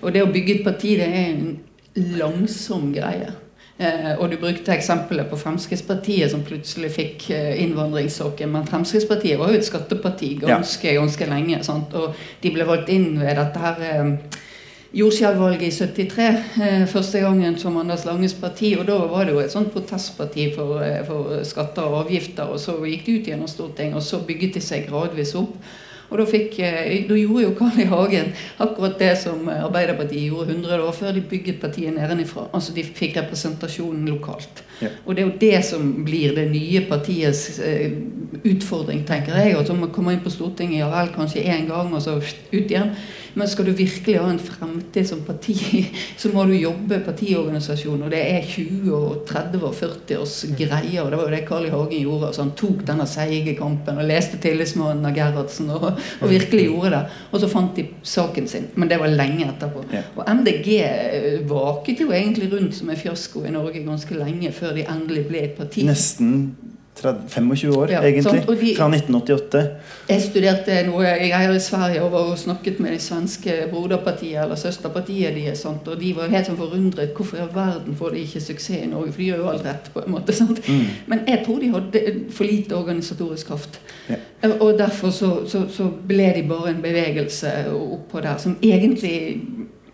Og 0.02 0.12
det 0.12 0.24
å 0.24 0.30
bygge 0.32 0.58
et 0.58 0.64
parti, 0.66 0.96
det 0.98 1.06
er 1.06 1.28
en 1.30 2.16
langsom 2.18 2.90
greie. 2.94 3.30
Eh, 3.78 4.14
og 4.16 4.30
du 4.32 4.38
brukte 4.40 4.72
eksempelet 4.72 5.28
på 5.28 5.36
Fremskrittspartiet, 5.36 6.30
som 6.32 6.44
plutselig 6.44 6.90
fikk 6.94 7.28
eh, 7.36 7.62
innvandringssaken. 7.64 8.50
Men 8.52 8.68
Fremskrittspartiet 8.68 9.38
var 9.38 9.52
jo 9.52 9.60
et 9.60 9.68
skatteparti 9.68 10.32
ganske, 10.40 10.94
ganske 10.96 11.28
lenge. 11.28 11.60
Sant? 11.66 11.94
Og 11.94 12.16
de 12.42 12.52
ble 12.54 12.66
valgt 12.68 12.92
inn 12.92 13.12
ved 13.20 13.36
dette 13.36 13.62
her 13.62 13.84
eh, 13.86 14.40
jordskjelvvalget 14.96 15.62
i 15.62 15.70
73. 15.70 16.28
Eh, 16.62 16.84
første 16.88 17.20
gangen 17.20 17.58
som 17.58 17.76
Anders 17.76 18.04
Langes 18.04 18.34
parti. 18.34 18.74
Og 18.78 18.86
da 18.88 18.98
var 19.10 19.24
det 19.24 19.34
jo 19.34 19.42
et 19.42 19.52
sånt 19.52 19.72
protestparti 19.72 20.52
for, 20.54 20.80
eh, 20.82 21.04
for 21.06 21.42
skatter 21.44 21.82
og 21.82 22.06
avgifter. 22.06 22.44
Og 22.44 22.60
så 22.60 22.78
gikk 22.80 23.06
det 23.06 23.18
ut 23.18 23.26
gjennom 23.26 23.48
Stortinget, 23.48 23.96
og 23.96 24.02
så 24.02 24.18
bygget 24.26 24.54
de 24.54 24.60
seg 24.60 24.88
gradvis 24.88 25.34
opp. 25.34 25.56
Og 26.08 26.18
da, 26.18 26.24
fikk, 26.24 26.58
eh, 26.60 27.08
da 27.08 27.14
gjorde 27.14 27.42
jo 27.42 27.54
Carl 27.58 27.80
I. 27.80 27.84
Hagen 27.84 28.32
akkurat 28.58 28.98
det 28.98 29.18
som 29.18 29.48
Arbeiderpartiet 29.48 30.30
gjorde 30.30 30.54
100 30.54 30.80
år 30.80 30.92
før 30.92 31.12
de 31.12 31.20
bygget 31.20 31.60
partiet 31.60 31.92
nedenifra. 31.94 32.48
Altså 32.54 32.72
de 32.72 32.82
fikk 32.82 33.16
representasjonen 33.16 34.06
lokalt. 34.08 34.62
Ja. 34.80 34.88
Og 35.04 35.16
det 35.16 35.22
er 35.22 35.26
jo 35.26 35.38
det 35.40 35.64
som 35.64 36.04
blir 36.04 36.34
det 36.34 36.50
nye 36.52 36.80
partiets 36.88 37.58
utfordring, 38.42 39.04
tenker 39.06 39.36
jeg. 39.38 39.56
Og 39.58 39.66
så 39.66 39.74
må 39.74 39.86
man 39.86 39.94
komme 39.94 40.16
inn 40.16 40.24
på 40.24 40.32
Stortinget 40.32 40.80
ja 40.80 40.90
vel, 40.92 41.12
kanskje 41.14 41.44
én 41.44 41.68
gang, 41.70 41.92
og 41.94 42.02
så 42.02 42.18
ut 42.18 42.52
igjen. 42.52 42.92
Men 43.36 43.48
skal 43.52 43.66
du 43.68 43.72
virkelig 43.76 44.16
ha 44.16 44.30
en 44.32 44.40
fremtid 44.40 45.08
som 45.08 45.20
parti, 45.26 45.54
så 46.20 46.30
må 46.32 46.46
du 46.48 46.54
jobbe 46.56 47.02
partiorganisasjon. 47.04 48.06
Og 48.06 48.12
det 48.12 48.22
er 48.24 48.46
20 48.48 48.94
og 48.96 49.26
30 49.28 49.66
og 49.68 49.74
40 49.76 50.20
års 50.22 50.36
greier. 50.56 51.02
Og 51.02 51.10
det 51.12 51.18
var 51.20 51.28
jo 51.28 51.34
det 51.34 51.42
Carl 51.48 51.66
I. 51.68 51.72
Hagen 51.74 52.00
gjorde. 52.00 52.30
Altså, 52.30 52.46
han 52.46 52.54
tok 52.56 52.80
denne 52.88 53.06
seige 53.10 53.56
kampen 53.58 54.00
og 54.00 54.08
leste 54.08 54.40
tillitsmannen 54.40 55.04
av 55.04 55.16
Gerhardsen 55.16 55.68
og, 55.74 55.90
og, 55.92 56.26
virkelig 56.30 56.64
gjorde 56.70 56.94
det. 56.94 57.02
Og 57.30 57.42
så 57.42 57.50
fant 57.52 57.76
de 57.76 57.84
saken 58.16 58.48
sin. 58.48 58.70
Men 58.74 58.92
det 58.92 59.00
var 59.02 59.12
lenge 59.12 59.50
etterpå. 59.50 59.84
Og 60.16 60.32
MDG 60.40 60.70
eh, 60.80 61.28
vaket 61.50 62.00
jo 62.06 62.08
egentlig 62.16 62.48
rundt 62.54 62.78
som 62.78 62.88
en 62.88 63.00
fiasko 63.00 63.44
i 63.44 63.52
Norge 63.52 63.84
ganske 63.84 64.16
lenge 64.16 64.54
før 64.56 64.72
de 64.78 64.88
endelig 64.88 65.26
ble 65.28 65.44
et 65.44 65.60
parti. 65.60 65.84
Nesten 65.84 66.48
25 67.02 67.76
år, 67.76 67.90
ja, 67.90 68.00
egentlig. 68.02 68.40
De, 68.46 68.74
fra 68.76 68.88
1988. 68.88 69.62
Jeg 70.08 70.22
studerte 70.22 70.76
noe 70.86 71.04
Jeg 71.04 71.30
er 71.30 71.52
i 71.52 71.60
Sverige 71.60 72.02
og 72.02 72.12
var 72.12 72.30
og 72.30 72.38
snakket 72.38 72.80
med 72.80 72.94
de 72.94 73.00
svenske 73.02 73.56
broderpartiet 73.70 74.42
eller 74.42 74.56
søsterpartiet 74.56 75.36
deres. 75.36 75.64
Og 75.64 75.92
de 76.00 76.12
var 76.16 76.32
helt 76.32 76.48
sånn 76.48 76.58
forundret. 76.60 77.12
Hvorfor 77.16 77.36
i 77.36 77.44
all 77.44 77.52
verden 77.54 77.98
får 77.98 78.16
de 78.16 78.22
ikke 78.24 78.44
suksess 78.46 78.80
i 78.80 78.88
Norge? 78.88 79.12
For 79.12 79.24
de 79.24 79.28
gjør 79.28 79.42
jo 79.44 79.50
alt 79.52 79.66
rett. 79.66 79.90
på 79.92 80.04
en 80.06 80.14
måte, 80.14 80.32
mm. 80.32 80.86
Men 81.06 81.20
jeg 81.28 81.42
tror 81.44 81.60
de 81.60 81.72
hadde 81.74 82.04
for 82.30 82.44
lite 82.44 82.76
organisatorisk 82.76 83.52
kraft. 83.52 83.80
Ja. 84.08 84.16
Og 84.60 84.78
derfor 84.78 85.10
så, 85.10 85.30
så, 85.48 85.66
så, 85.68 85.88
ble 86.08 86.32
de 86.36 86.42
bare 86.48 86.70
en 86.70 86.82
bevegelse 86.82 87.52
oppå 87.72 88.20
der 88.20 88.36
som 88.38 88.56
egentlig 88.62 89.40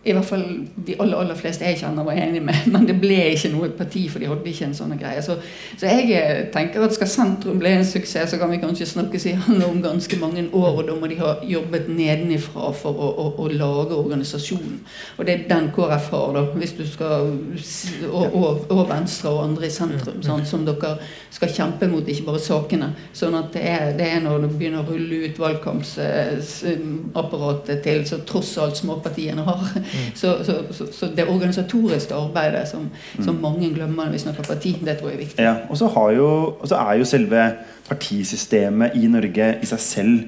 i 0.04 0.12
hvert 0.16 0.26
fall 0.26 0.42
de 0.86 0.96
aller 0.98 1.14
aller 1.14 1.36
fleste 1.38 1.62
jeg 1.62 1.76
kjenner, 1.78 2.02
var 2.02 2.16
enig 2.18 2.40
med. 2.42 2.56
Men 2.74 2.88
det 2.88 2.96
ble 2.98 3.20
ikke 3.36 3.52
noe 3.52 3.68
parti, 3.78 4.08
for 4.10 4.18
de 4.18 4.26
hadde 4.26 4.48
ikke 4.50 4.64
en 4.66 4.74
sånn 4.74 4.98
greie. 4.98 5.22
Så, 5.22 5.36
så, 5.76 5.86
jeg 5.86 6.10
eh, 6.18 6.50
tenker 6.54 6.82
at 6.82 6.94
skal 6.96 7.06
sentrum 7.10 7.58
bli 7.62 7.70
en 7.70 7.86
suksess, 7.86 8.30
så 8.32 8.38
kan 8.40 8.50
vi 8.50 8.58
kanskje 8.62 8.86
snakkes 8.90 9.26
igjen 9.30 9.62
om 9.62 9.82
ganske 9.84 10.16
mange 10.18 10.42
år. 10.50 10.80
Og 10.80 10.86
da 10.88 10.94
må 10.98 11.06
de 11.10 11.16
ha 11.20 11.30
jobbet 11.46 11.86
nedenifra 11.92 12.72
for 12.74 12.92
å, 12.98 13.08
å, 13.14 13.26
å 13.44 13.46
lage 13.52 13.94
organisasjonen. 13.94 14.80
Og 15.18 15.26
det 15.28 15.32
er 15.36 15.48
den 15.52 15.66
KrF 15.76 16.06
har, 16.16 16.28
da. 16.34 16.42
Hvis 16.58 16.74
du 16.80 16.84
skal 16.88 17.12
og, 18.10 18.26
og, 18.26 18.46
og 18.74 18.88
Venstre 18.90 19.28
og 19.30 19.44
andre 19.44 19.66
i 19.68 19.72
sentrum, 19.72 20.22
sånn, 20.24 20.46
som 20.48 20.64
dere 20.66 20.96
skal 21.30 21.54
kjempe 21.54 21.86
mot, 21.92 22.08
ikke 22.08 22.26
bare 22.32 22.40
sakene. 22.42 22.88
Sånn 23.14 23.34
at 23.38 23.52
det 23.54 23.62
er, 23.70 23.94
det 23.98 24.06
er 24.16 24.20
når 24.26 24.38
du 24.42 24.48
begynner 24.50 24.82
å 24.82 24.86
rulle 24.90 25.30
ut 25.30 25.38
valgkampsapparatet 25.46 27.78
til 27.86 28.00
så 28.08 28.16
tross 28.26 28.58
alt 28.58 28.76
småpartiene 28.82 29.42
har. 29.46 29.91
Mm. 29.92 30.10
Så, 30.18 30.34
så, 30.46 30.58
så, 30.72 30.88
så, 30.92 31.10
det 31.16 31.28
organisatoriske 31.28 32.16
arbeidet 32.16 32.66
som, 32.68 32.88
som, 33.18 33.34
mm. 33.34 33.40
mange 33.42 33.72
glemmer 33.74 34.06
når 34.08 34.16
vi 34.16 34.22
snakker 34.24 34.48
parti, 34.48 34.76
det 34.80 34.98
tror 34.98 35.12
jeg 35.12 35.18
er 35.18 35.24
viktig. 35.24 35.44
Ja, 35.44 35.56
og 35.68 35.78
så 35.78 36.78
er 36.80 36.98
jo 36.98 37.08
selve 37.08 37.48
partisystemet 37.88 38.96
i 38.96 39.10
Norge 39.10 39.50
i 39.62 39.68
seg 39.68 39.84
selv 39.84 40.22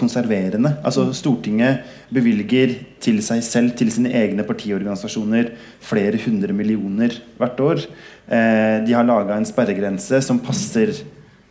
konserverende. 0.00 0.76
Altså 0.86 1.10
Stortinget 1.16 1.84
bevilger 2.14 2.74
til 3.02 3.20
seg 3.24 3.42
selv, 3.44 3.74
til 3.78 3.90
sine 3.92 4.12
egne 4.16 4.46
partiorganisasjoner, 4.48 5.52
flere 5.84 6.20
hundre 6.24 6.56
millioner 6.56 7.16
hvert 7.40 7.62
år. 7.64 7.86
Eh, 8.30 8.76
de 8.86 8.96
har 8.96 9.08
laga 9.08 9.36
en 9.36 9.48
sperregrense 9.48 10.22
som 10.24 10.40
passer 10.42 10.94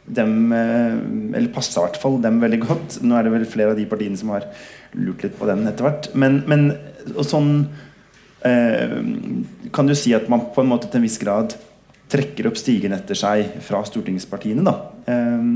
dem 0.09 0.53
eh, 0.55 0.95
Eller 1.37 1.51
passer 1.53 1.81
i 1.81 1.85
hvert 1.85 1.99
fall 2.01 2.17
dem 2.23 2.39
veldig 2.41 2.61
godt. 2.63 2.99
Nå 3.05 3.17
er 3.17 3.27
det 3.27 3.33
vel 3.35 3.49
flere 3.49 3.75
av 3.75 3.77
de 3.77 3.85
partiene 3.89 4.17
som 4.17 4.31
har 4.33 4.47
lurt 4.97 5.21
litt 5.25 5.35
på 5.37 5.49
den 5.49 5.67
etter 5.69 5.85
hvert. 5.85 6.09
Men, 6.17 6.41
men 6.49 6.71
og 7.15 7.25
sånn 7.27 7.53
eh, 8.47 8.97
kan 9.75 9.89
du 9.89 9.95
si 9.97 10.13
at 10.17 10.29
man 10.31 10.49
på 10.55 10.63
en 10.63 10.71
måte 10.71 10.89
til 10.89 11.01
en 11.01 11.07
viss 11.07 11.19
grad 11.21 11.55
trekker 12.09 12.49
opp 12.49 12.57
stigen 12.57 12.95
etter 12.95 13.17
seg 13.17 13.59
fra 13.65 13.83
stortingspartiene. 13.85 14.65
da 14.65 14.75
eh, 15.09 15.49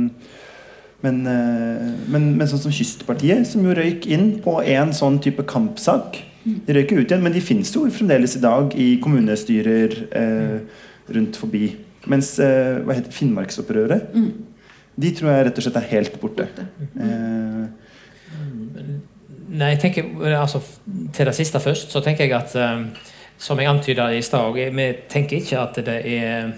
men, 1.03 1.17
eh, 1.27 1.89
men, 2.07 2.29
men, 2.37 2.47
sånn 2.47 2.63
som 2.63 2.73
Kystpartiet, 2.73 3.47
som 3.49 3.65
jo 3.67 3.75
røyk 3.75 4.07
inn 4.07 4.37
på 4.43 4.61
en 4.61 4.93
sånn 4.95 5.19
type 5.23 5.43
kampsak 5.49 6.21
De 6.43 6.75
røyker 6.75 6.99
ut 6.99 7.07
igjen, 7.07 7.23
men 7.23 7.31
de 7.31 7.39
finnes 7.43 7.69
jo 7.71 7.85
fremdeles 7.87 8.33
i 8.35 8.39
dag 8.43 8.73
i 8.75 8.87
kommunestyrer. 8.99 9.93
Eh, 10.11 10.89
rundt 11.07 11.39
forbi. 11.39 11.69
Mens 12.09 12.35
eh, 12.43 12.79
hva 12.83 12.97
heter 12.97 13.15
Finnmarksopprøret? 13.15 14.13
Mm. 14.15 14.31
De 15.03 15.11
tror 15.15 15.31
jeg 15.31 15.47
rett 15.47 15.59
og 15.59 15.65
slett 15.65 15.79
er 15.79 15.89
helt 15.93 16.19
borte. 16.21 16.47
Eh. 17.01 17.63
Nei, 19.53 19.73
jeg 19.75 19.79
tenker, 19.83 20.11
altså, 20.33 20.61
Til 21.13 21.29
det 21.29 21.35
siste 21.37 21.59
først, 21.59 21.91
så 21.91 22.01
tenker 22.01 22.25
jeg 22.25 22.33
at 22.37 22.55
um, 22.57 22.87
Som 23.37 23.59
jeg 23.59 23.69
antyda 23.69 24.09
i 24.13 24.21
stad, 24.21 24.53
vi 24.53 24.93
tenker 25.09 25.37
ikke 25.37 25.59
at 25.59 25.79
det 25.85 25.99
er 26.17 26.53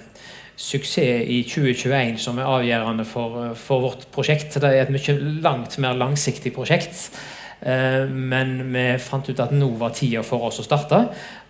suksess 0.56 1.28
i 1.28 1.42
2021 1.44 2.20
som 2.22 2.38
er 2.40 2.48
avgjørende 2.48 3.06
for, 3.06 3.56
for 3.60 3.82
vårt 3.84 4.06
prosjekt. 4.12 4.54
Det 4.54 4.70
er 4.70 4.86
et 4.86 4.94
mye 4.94 5.16
langt 5.44 5.78
mer 5.84 5.98
langsiktig 6.00 6.54
prosjekt. 6.56 7.10
Eh, 7.66 8.06
men 8.10 8.60
vi 8.74 8.84
fant 9.02 9.30
ut 9.30 9.40
at 9.42 9.54
nå 9.56 9.72
var 9.80 9.96
tida 9.96 10.22
for 10.26 10.46
oss 10.48 10.60
å 10.62 10.66
starte. 10.66 11.00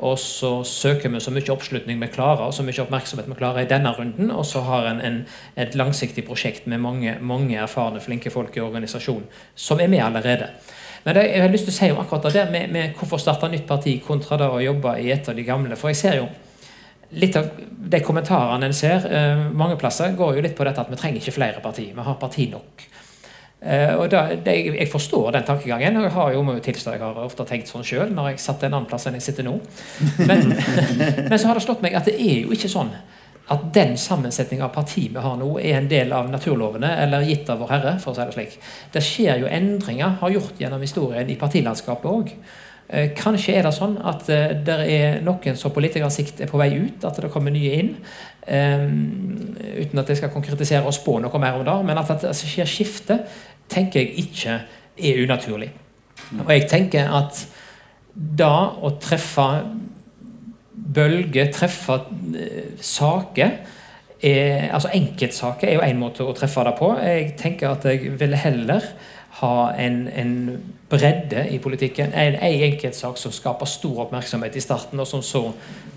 Og 0.08 0.16
så 0.22 0.52
søker 0.68 1.12
vi 1.12 1.22
så 1.24 1.34
mye 1.36 1.52
oppslutning 1.54 2.00
vi 2.02 2.12
klarer, 2.14 2.46
og 2.48 2.56
så 2.56 2.66
mye 2.66 2.86
oppmerksomhet 2.86 3.30
vi 3.30 3.38
klarer 3.40 3.66
i 3.66 3.70
denne 3.70 3.92
runden. 3.98 4.32
Og 4.32 4.46
så 4.48 4.64
har 4.66 4.90
en, 4.92 5.02
en 5.04 5.22
et 5.60 5.76
langsiktig 5.76 6.26
prosjekt 6.28 6.70
med 6.72 6.82
mange, 6.84 7.18
mange 7.22 7.60
erfarne, 7.62 8.04
flinke 8.04 8.34
folk 8.34 8.56
i 8.58 8.64
organisasjonen 8.64 9.28
som 9.56 9.82
er 9.82 9.92
med 9.92 10.06
allerede. 10.06 10.54
Men 11.06 11.18
det, 11.18 11.28
jeg 11.30 11.44
har 11.44 11.54
lyst 11.54 11.68
til 11.70 11.74
å 11.74 11.78
si 11.78 11.92
om 11.94 12.02
akkurat 12.02 12.34
det 12.34 12.48
med, 12.50 12.72
med 12.74 12.96
hvorfor 12.98 13.22
starte 13.22 13.50
nytt 13.52 13.68
parti 13.70 14.00
kontra 14.02 14.40
det 14.42 14.50
å 14.50 14.64
jobbe 14.64 14.96
i 15.04 15.12
et 15.14 15.30
av 15.30 15.38
de 15.38 15.46
gamle. 15.46 15.78
For 15.78 15.94
jeg 15.94 16.00
ser 16.02 16.18
jo 16.18 16.28
litt 17.16 17.38
av 17.38 17.52
de 17.94 18.02
kommentarene 18.04 18.66
en 18.66 18.74
ser 18.76 19.06
eh, 19.14 19.46
mange 19.54 19.78
plasser, 19.80 20.16
går 20.18 20.38
jo 20.38 20.46
litt 20.46 20.56
på 20.58 20.66
dette 20.66 20.82
at 20.82 20.90
vi 20.90 20.98
trenger 21.00 21.22
ikke 21.22 21.36
flere 21.36 21.62
partier. 21.64 21.94
Vi 21.94 22.06
har 22.08 22.18
parti 22.22 22.48
nok. 22.50 22.88
Eh, 23.66 23.94
og 23.96 24.10
da, 24.12 24.28
det, 24.34 24.56
Jeg 24.66 24.90
forstår 24.92 25.32
den 25.38 25.46
tankegangen. 25.46 25.98
og 25.98 26.04
Jeg 26.04 26.16
har 26.18 26.34
jo 26.34 26.42
må 26.44 26.58
jo 26.58 26.66
tilstå, 26.66 26.92
jeg 26.92 27.02
har 27.02 27.22
ofte 27.22 27.46
tenkt 27.46 27.70
sånn 27.70 27.86
sjøl 27.86 28.12
når 28.14 28.34
jeg 28.34 28.44
satt 28.44 28.66
en 28.66 28.74
annen 28.74 28.90
plass 28.90 29.06
enn 29.06 29.18
jeg 29.18 29.28
sitter 29.30 29.48
nå. 29.48 29.60
Men, 30.26 30.56
men 31.30 31.38
så 31.38 31.48
har 31.48 31.58
det 31.58 31.66
slått 31.66 31.86
meg 31.86 31.98
at 31.98 32.10
det 32.10 32.18
er 32.18 32.44
jo 32.46 32.54
ikke 32.54 32.72
sånn 32.72 32.92
at 33.54 33.66
den 33.74 33.94
sammensetninga 33.98 34.66
av 34.66 34.74
parti 34.74 35.06
vi 35.14 35.22
har 35.22 35.36
nå, 35.38 35.52
er 35.62 35.78
en 35.78 35.90
del 35.90 36.14
av 36.18 36.30
naturlovene 36.34 36.90
eller 37.04 37.28
gitt 37.28 37.50
av 37.54 37.60
Vår 37.62 37.74
Herre. 37.76 37.98
for 38.02 38.12
å 38.12 38.16
si 38.16 38.26
Det 38.26 38.34
slik. 38.34 38.60
Det 38.92 39.04
skjer 39.04 39.42
jo 39.44 39.48
endringer, 39.48 40.18
har 40.22 40.30
gjort 40.30 40.60
gjennom 40.60 40.82
historien, 40.82 41.30
i 41.30 41.38
partilandskapet 41.38 42.12
òg. 42.12 42.32
Eh, 42.88 43.12
kanskje 43.18 43.56
er 43.58 43.64
det 43.66 43.74
sånn 43.74 43.98
at 43.98 44.28
uh, 44.30 44.52
det 44.66 44.76
er 44.94 45.22
noen 45.26 45.58
som 45.58 45.72
på 45.74 45.82
litt 45.82 45.98
sikt 46.14 46.42
er 46.42 46.50
på 46.50 46.58
vei 46.58 46.70
ut, 46.74 47.06
at 47.06 47.18
det 47.22 47.32
kommer 47.34 47.52
nye 47.52 47.80
inn. 47.80 47.96
Um, 48.46 49.56
uten 49.58 50.00
at 50.00 50.10
jeg 50.10 50.18
skal 50.18 50.30
konkretisere 50.30 50.86
og 50.86 50.94
spå 50.94 51.18
noe 51.20 51.40
mer 51.42 51.58
om 51.58 51.66
det. 51.66 51.78
Men 51.86 51.98
at 51.98 52.14
det 52.22 52.34
skjer 52.38 52.66
skifte, 52.66 53.20
tenker 53.70 54.02
jeg 54.02 54.26
ikke 54.26 54.60
er 54.98 55.24
unaturlig. 55.24 55.72
Og 56.46 56.50
jeg 56.54 56.68
tenker 56.70 57.10
at 57.10 57.42
da 58.14 58.54
å 58.82 58.94
treffe 59.02 59.48
bølger, 60.76 61.52
treffe 61.54 62.00
uh, 62.02 62.76
saker 62.82 63.58
er, 64.22 64.72
altså 64.74 64.90
Enkeltsaker 64.94 65.70
er 65.70 65.78
jo 65.78 65.84
én 65.86 66.00
måte 66.00 66.26
å 66.26 66.34
treffe 66.36 66.64
det 66.66 66.76
på. 66.80 66.92
Jeg 67.04 67.36
tenker 67.40 67.72
at 67.72 67.86
jeg 67.88 68.16
ville 68.20 68.40
heller 68.40 68.88
ha 69.42 69.56
en, 69.82 70.06
en 70.08 70.36
bredde 70.90 71.48
i 71.52 71.60
politikken. 71.60 72.14
En, 72.14 72.38
en 72.40 72.68
enkeltsak 72.70 73.20
som 73.20 73.34
skaper 73.36 73.70
stor 73.70 74.06
oppmerksomhet 74.06 74.56
i 74.56 74.64
starten, 74.64 75.02
og 75.04 75.10
som 75.10 75.24
så 75.26 75.44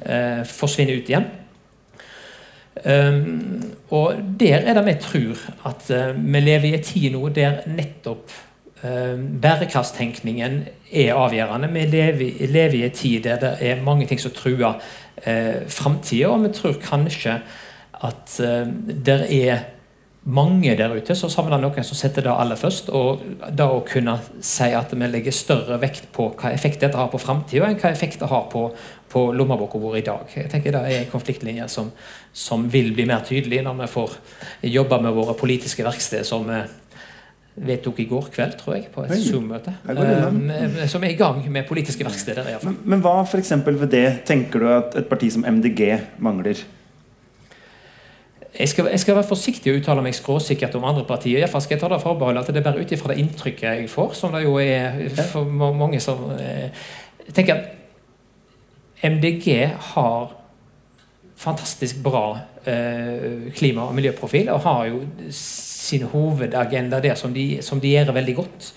eh, 0.03 0.43
forsvinner 0.49 0.99
ut 0.99 1.13
igjen. 1.13 1.29
Um, 2.79 3.73
og 3.91 4.21
der 4.39 4.63
er 4.71 4.77
det 4.77 4.85
vi 4.87 4.93
tror 5.03 5.41
at 5.67 5.89
uh, 5.91 6.13
vi 6.15 6.41
lever 6.41 6.69
i 6.69 6.77
en 6.77 6.85
tid 6.87 7.09
nå 7.11 7.25
der 7.35 7.65
nettopp 7.67 8.31
bærekraftstenkningen 8.83 10.61
er 10.93 11.17
avgjørende. 11.19 11.71
Vi 11.73 11.87
lever, 11.91 12.47
lever, 12.47 12.75
i 12.79 12.85
en 12.87 12.95
tid 12.95 13.25
der 13.25 13.41
det 13.43 13.57
er 13.61 13.83
mange 13.83 14.07
ting 14.07 14.21
som 14.21 14.31
truer 14.31 14.79
eh, 15.25 15.65
framtida, 15.69 16.29
og 16.29 16.45
vi 16.45 16.53
tror 16.55 16.79
kanskje 16.83 17.41
at 18.07 18.39
eh, 18.41 18.71
det 19.07 19.19
er 19.45 19.67
mange 20.29 20.75
der 20.77 20.93
ute, 20.93 21.15
så 21.17 21.31
savner 21.33 21.61
noen 21.61 21.85
som 21.87 21.97
setter 21.97 22.27
det 22.27 22.33
aller 22.33 22.59
først. 22.59 22.91
Og 22.93 23.23
da 23.57 23.71
å 23.73 23.85
kunne 23.87 24.19
si 24.45 24.69
at 24.77 24.93
vi 24.93 25.09
legger 25.09 25.35
større 25.35 25.79
vekt 25.81 26.11
på 26.13 26.29
hva 26.37 26.53
effekt 26.53 26.83
dette 26.85 26.99
har 26.99 27.09
på 27.13 27.21
framtida, 27.23 27.69
enn 27.69 27.79
hva 27.81 27.93
effekt 27.95 28.21
det 28.21 28.29
har 28.29 28.49
på, 28.53 28.67
på 29.09 29.25
lommeboka 29.33 29.81
vår 29.81 30.01
i 30.01 30.05
dag. 30.07 30.27
Jeg 30.35 30.51
tenker 30.53 30.77
Det 30.77 30.83
er 30.85 30.99
en 31.01 31.13
konfliktlinje 31.13 31.69
som, 31.73 31.91
som, 32.33 32.69
vil 32.69 32.93
bli 32.97 33.07
mer 33.09 33.25
tydelig 33.25 33.63
når 33.65 33.81
vi 33.83 33.93
får 33.95 34.19
jobbe 34.69 35.01
med 35.07 35.17
våre 35.17 35.37
politiske 35.39 35.87
verksted, 35.87 36.27
som 36.29 36.45
vi 36.49 36.61
vedtok 37.67 38.01
i 38.01 38.07
går 38.09 38.31
kveld, 38.35 38.57
tror 38.61 38.77
jeg, 38.77 38.89
på 38.95 39.05
et 39.05 39.15
Zoom-møte. 39.25 39.75
Um, 39.89 40.51
som 40.91 41.05
er 41.05 41.15
i 41.15 41.19
gang 41.19 41.41
med 41.51 41.67
politiske 41.69 42.05
verksteder. 42.07 42.49
I 42.49 42.59
Men, 42.65 42.77
men 42.85 43.05
hva 43.05 43.23
for 43.27 43.41
ved 43.69 43.91
det 43.93 44.09
tenker 44.29 44.63
du 44.63 44.69
at 44.73 44.99
et 44.99 45.09
parti 45.09 45.31
som 45.33 45.45
MDG 45.47 45.99
mangler? 46.19 46.65
Jeg 48.59 48.69
skal, 48.69 48.89
jeg 48.91 49.01
skal, 49.01 49.15
være 49.15 49.29
forsiktig 49.29 49.73
og 49.73 49.79
uttale 49.79 50.03
meg 50.03 50.15
skråsikkert 50.17 50.75
om 50.75 50.87
andre 50.89 51.05
partier. 51.07 51.39
Iallfall 51.39 51.63
skal 51.63 51.77
jeg 51.77 51.83
ta 51.83 51.91
det 51.93 52.01
forbeholdet 52.03 52.43
at 52.43 52.55
det 52.55 52.63
er 52.63 52.71
bare 52.71 52.81
ut 52.83 52.93
ifra 52.93 53.13
det 53.13 53.21
inntrykket 53.23 53.69
jeg 53.69 53.91
får, 53.93 54.17
som 54.19 54.35
det 54.35 54.43
jo 54.43 54.57
er 54.59 55.09
for 55.31 55.47
mange 55.55 56.01
som 56.03 56.25
eh, 56.35 56.73
tenker 57.37 57.55
at 57.55 57.75
MDG 59.07 59.69
har 59.93 60.33
fantastisk 61.39 62.01
bra 62.03 62.39
eh, 62.67 63.53
klima- 63.55 63.87
og 63.87 63.95
miljøprofil, 63.95 64.49
og 64.51 64.61
har 64.61 64.87
jo 64.91 65.05
sin 65.89 66.07
hovedagenda 66.13 67.01
der 67.01 67.17
som 67.19 67.35
de, 67.35 67.63
som 67.65 67.81
de 67.81 67.97
gjør 67.97 68.13
veldig 68.17 68.37
godt. 68.37 68.73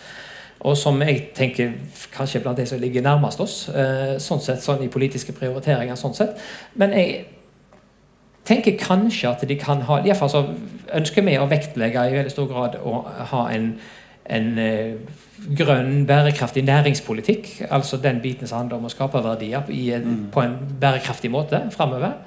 Og 0.61 0.77
som 0.77 1.01
jeg 1.01 1.31
tenker 1.35 1.71
kanskje 2.13 2.41
blant 2.43 2.57
de 2.57 2.65
som 2.69 2.79
ligger 2.79 3.01
nærmest 3.01 3.41
oss, 3.41 3.69
eh, 3.69 4.17
sånn 4.21 4.41
sett, 4.41 4.61
sånn 4.61 4.83
i 4.85 4.91
politiske 4.93 5.33
prioriteringer. 5.33 5.95
sånn 5.95 6.13
sett. 6.13 6.37
Men 6.75 6.93
jeg 6.93 7.25
tenker 8.45 8.77
kanskje 8.77 9.29
at 9.29 9.47
de 9.47 9.55
kan 9.55 9.81
ha 9.81 10.01
Iallfall 10.01 10.29
så 10.29 10.43
ønsker 10.93 11.25
vi 11.25 11.37
å 11.37 11.49
vektlegge 11.49 12.05
i 12.09 12.13
veldig 12.13 12.31
stor 12.31 12.47
grad 12.47 12.77
å 12.83 13.01
ha 13.31 13.47
en, 13.49 13.79
en 14.25 14.57
uh, 14.57 14.95
grønn, 15.57 16.05
bærekraftig 16.05 16.63
næringspolitikk. 16.63 17.67
Altså 17.69 17.97
den 17.97 18.21
biten 18.21 18.47
som 18.47 18.57
handler 18.63 18.77
om 18.77 18.85
å 18.85 18.93
skape 18.93 19.23
verdier 19.23 19.69
i, 19.69 19.89
mm. 19.93 20.29
på 20.33 20.41
en 20.41 20.57
bærekraftig 20.81 21.31
måte 21.31 21.63
framover. 21.71 22.19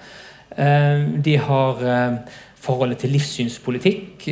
Uh, 0.58 1.20
de 1.22 1.36
har 1.36 1.86
forholdet 2.64 3.02
til 3.02 3.12
livssynspolitikk, 3.12 4.24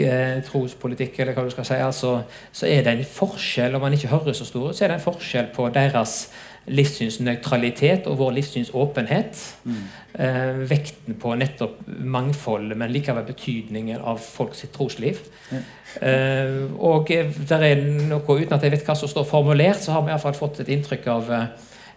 trospolitikk, 0.48 1.18
eller 1.20 1.36
hva 1.36 1.44
du 1.44 1.52
skal 1.52 1.66
si. 1.68 1.76
Altså, 1.84 2.14
så 2.52 2.70
er 2.70 2.86
det 2.86 2.94
en 2.96 3.04
forskjell, 3.04 3.76
om 3.76 3.84
man 3.84 3.92
ikke 3.92 4.08
hører 4.12 4.36
så 4.36 4.46
stor, 4.48 4.70
så 4.72 4.86
er 4.86 4.92
det 4.92 4.96
en 5.00 5.04
forskjell 5.04 5.50
på 5.52 5.68
deres 5.74 6.14
livssynsnøytralitet 6.70 8.06
og 8.06 8.18
vår 8.18 8.36
livssynsåpenhet. 8.38 9.40
Mm. 9.64 9.82
Eh, 10.12 10.62
vekten 10.70 11.16
på 11.18 11.34
nettopp 11.40 11.80
mangfoldet, 11.88 12.78
men 12.78 12.92
likevel 12.92 13.24
betydningen 13.26 13.98
av 13.98 14.20
folks 14.22 14.64
trosliv. 14.74 15.18
Mm. 15.50 15.64
Eh, 16.06 16.54
og 16.78 17.10
der 17.48 17.66
er 17.66 17.82
noe, 17.82 18.22
uten 18.22 18.54
at 18.54 18.62
jeg 18.62 18.76
vet 18.76 18.86
hva 18.86 18.96
som 18.98 19.10
står 19.10 19.26
formulert, 19.28 19.82
så 19.82 19.96
har 19.96 20.04
vi 20.04 20.12
i 20.12 20.14
hvert 20.14 20.26
fall 20.28 20.38
fått 20.38 20.62
et 20.62 20.72
inntrykk 20.76 21.10
av 21.10 21.32
eh, 21.32 21.50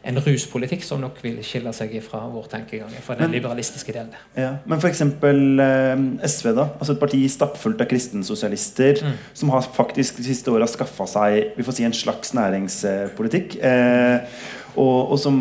en 0.06 0.20
ruspolitikk 0.22 0.84
som 0.86 1.02
nok 1.02 1.18
vil 1.24 1.38
skille 1.46 1.72
seg 1.76 1.96
fra 2.06 2.22
vår 2.30 2.50
tenkegang. 2.52 2.94
fra 3.04 3.16
den 3.18 3.30
men, 3.30 3.36
liberalistiske 3.38 3.94
delen. 3.94 4.14
Ja, 4.38 4.56
men 4.66 4.80
f.eks. 4.80 5.02
Eh, 5.02 6.04
SV, 6.30 6.52
da, 6.58 6.68
altså 6.78 6.94
et 6.94 7.02
parti 7.02 7.22
stappfullt 7.32 7.82
av 7.82 7.90
kristensosialister, 7.90 9.02
mm. 9.02 9.18
som 9.34 9.54
har 9.56 9.66
faktisk 9.66 10.22
de 10.22 10.28
siste 10.28 10.54
åra 10.54 10.68
skaffa 10.70 11.08
seg 11.10 11.58
vi 11.58 11.66
får 11.66 11.80
si 11.80 11.88
en 11.88 11.98
slags 11.98 12.36
næringspolitikk. 12.38 13.58
Eh, 13.66 14.46
og, 14.76 15.12
og, 15.12 15.18
som 15.20 15.38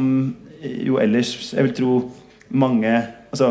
jo 0.64 0.96
ellers 1.03 1.53
Jeg 1.53 1.66
vil 1.66 1.74
tro 1.77 1.94
mange 2.55 2.92
altså, 2.94 3.50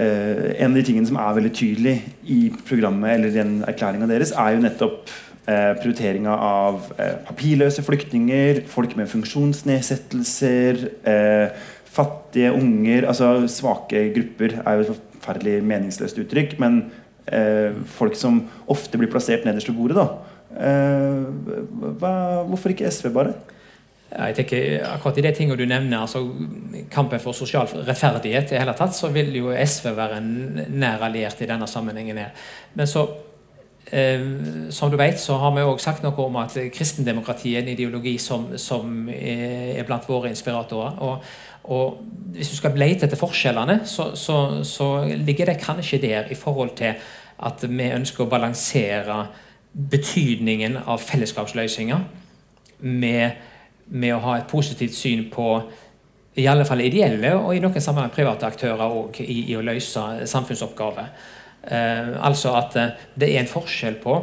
eh, 0.00 0.54
En 0.58 0.72
av 0.72 0.78
de 0.78 0.84
tingene 0.88 1.06
som 1.06 1.20
er 1.20 1.36
veldig 1.36 1.52
tydelig 1.54 1.94
i 2.32 2.38
programmet 2.66 3.14
eller 3.14 3.30
i 3.30 3.36
den 3.36 3.54
erklæringa 3.68 4.08
deres, 4.10 4.32
er 4.32 4.56
jo 4.56 4.64
nettopp 4.64 5.12
prioriteringa 5.46 6.34
av 6.40 6.92
eh, 6.96 7.16
papirløse 7.26 7.84
flyktninger, 7.84 8.62
folk 8.70 8.94
med 8.96 9.10
funksjonsnedsettelser, 9.12 10.84
eh, 11.04 11.64
fattige 11.94 12.52
unger 12.56 13.06
altså 13.10 13.44
Svake 13.50 14.08
grupper 14.14 14.56
er 14.62 14.78
jo 14.78 14.86
et 14.86 15.02
forferdelig 15.18 15.58
meningsløst 15.68 16.20
uttrykk, 16.22 16.56
men 16.62 16.78
eh, 17.28 17.76
folk 17.96 18.16
som 18.16 18.40
ofte 18.72 19.00
blir 19.00 19.12
plassert 19.12 19.44
nederst 19.44 19.68
ved 19.68 19.76
bordet, 19.76 20.00
da. 20.00 20.06
Eh, 20.54 21.20
hva, 22.00 22.14
hvorfor 22.48 22.72
ikke 22.72 22.88
SV, 22.88 23.10
bare? 23.12 23.36
Jeg 24.14 24.36
tenker 24.38 24.84
akkurat 24.86 25.18
i 25.18 25.26
de 25.26 25.34
tingene 25.34 25.58
du 25.58 25.66
nevner, 25.66 26.04
altså 26.04 26.22
kampen 26.92 27.20
for 27.20 27.36
sosial 27.36 27.68
rettferdighet, 27.84 28.52
i 28.52 28.60
hele 28.62 28.76
tatt, 28.78 28.96
så 28.96 29.10
vil 29.12 29.32
jo 29.34 29.52
SV 29.52 29.92
være 29.96 30.20
en 30.22 30.34
nær 30.78 31.02
alliert 31.04 31.40
i 31.42 31.50
denne 31.50 31.68
sammenhengen. 31.68 32.22
her. 32.22 32.50
Men 32.78 32.86
så 32.86 33.08
Eh, 33.08 33.33
som 33.84 34.90
du 34.90 34.96
vet, 34.96 35.20
så 35.20 35.36
har 35.36 35.52
vi 35.54 35.62
også 35.62 35.84
sagt 35.84 36.04
noe 36.04 36.16
om 36.24 36.38
at 36.40 36.56
kristendemokrati 36.72 37.54
er 37.54 37.62
en 37.62 37.72
ideologi 37.74 38.16
som, 38.18 38.46
som 38.58 39.08
er, 39.12 39.82
blant 39.86 40.08
våre 40.08 40.30
inspiratorer. 40.32 40.96
Og, 41.04 41.26
og, 41.64 42.00
hvis 42.34 42.50
du 42.50 42.56
skal 42.56 42.78
lete 42.80 43.06
etter 43.06 43.20
forskjellene, 43.20 43.82
så, 43.84 44.10
så, 44.16 44.38
så, 44.64 44.88
ligger 45.04 45.52
det 45.52 45.60
kanskje 45.62 46.00
der 46.02 46.32
i 46.32 46.38
forhold 46.38 46.74
til 46.80 46.96
at 47.44 47.64
vi 47.68 47.90
ønsker 47.92 48.24
å 48.24 48.30
balansere 48.30 49.26
betydningen 49.74 50.78
av 50.86 51.02
fellesskapsløsninger 51.02 52.04
med, 52.80 53.40
med 53.86 54.14
å 54.14 54.22
ha 54.24 54.36
et 54.38 54.50
positivt 54.50 54.94
syn 54.96 55.28
på 55.32 55.48
i 56.34 56.48
alle 56.50 56.66
fall 56.66 56.82
ideelle 56.82 57.34
og 57.36 57.54
i 57.54 57.62
noen 57.62 57.82
sammenheng 57.82 58.12
private 58.14 58.46
aktører 58.48 58.84
også, 58.86 59.22
i, 59.22 59.50
i 59.52 59.56
å 59.58 59.62
løse 59.62 60.26
samfunnsoppgaver. 60.30 61.10
Eh, 61.66 62.14
altså 62.26 62.54
at 62.58 62.76
eh, 62.76 62.96
det 63.20 63.30
er 63.32 63.42
en 63.42 63.50
forskjell 63.50 64.00
på 64.02 64.16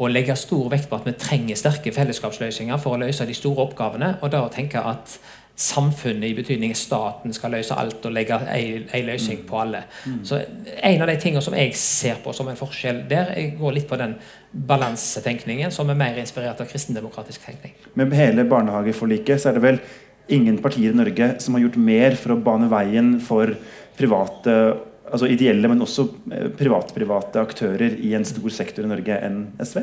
å 0.00 0.08
legge 0.08 0.36
stor 0.38 0.70
vekt 0.72 0.88
på 0.88 0.96
at 0.96 1.08
vi 1.08 1.16
trenger 1.20 1.58
sterke 1.60 1.92
fellesskapsløsninger 1.92 2.80
for 2.80 2.96
å 2.96 3.02
løse 3.02 3.26
de 3.28 3.36
store 3.36 3.66
oppgavene, 3.68 4.14
og 4.20 4.32
da 4.32 4.46
å 4.46 4.52
tenke 4.52 4.80
at 4.80 5.18
samfunnet 5.60 6.30
i 6.30 6.36
betydning 6.38 6.72
staten 6.78 7.34
skal 7.36 7.52
løse 7.52 7.76
alt 7.76 8.06
og 8.08 8.14
legge 8.16 8.38
en 8.48 9.04
løsning 9.04 9.42
på 9.48 9.58
alle. 9.60 9.82
Så 10.24 10.38
En 10.80 11.02
av 11.02 11.10
de 11.10 11.16
tingene 11.20 11.42
som 11.44 11.56
jeg 11.56 11.74
ser 11.76 12.22
på 12.24 12.32
som 12.32 12.48
en 12.48 12.56
forskjell 12.56 13.02
der, 13.10 13.34
jeg 13.36 13.58
går 13.58 13.74
litt 13.76 13.88
på 13.88 13.98
den 14.00 14.14
balansetenkningen 14.52 15.74
som 15.74 15.90
er 15.90 15.98
mer 16.00 16.16
inspirert 16.22 16.62
av 16.62 16.70
kristendemokratisk 16.70 17.44
tenkning. 17.44 17.74
Med 17.94 18.16
hele 18.16 18.46
barnehageforliket 18.48 19.42
så 19.42 19.50
er 19.50 19.58
det 19.58 19.66
vel 19.66 19.82
ingen 20.32 20.62
partier 20.62 20.94
i 20.94 20.96
Norge 20.96 21.34
som 21.44 21.58
har 21.58 21.66
gjort 21.66 21.76
mer 21.76 22.16
for 22.16 22.34
å 22.34 22.40
bane 22.40 22.70
veien 22.70 23.18
for 23.20 23.52
private 23.98 24.56
altså 25.10 25.28
ideelle, 25.30 25.70
men 25.70 25.82
også 25.84 26.06
private-private 26.58 27.42
aktører 27.42 27.98
i 27.98 28.14
en 28.16 28.26
stor 28.28 28.54
sektor 28.54 28.86
i 28.86 28.90
Norge 28.90 29.18
enn 29.26 29.42
SV? 29.60 29.82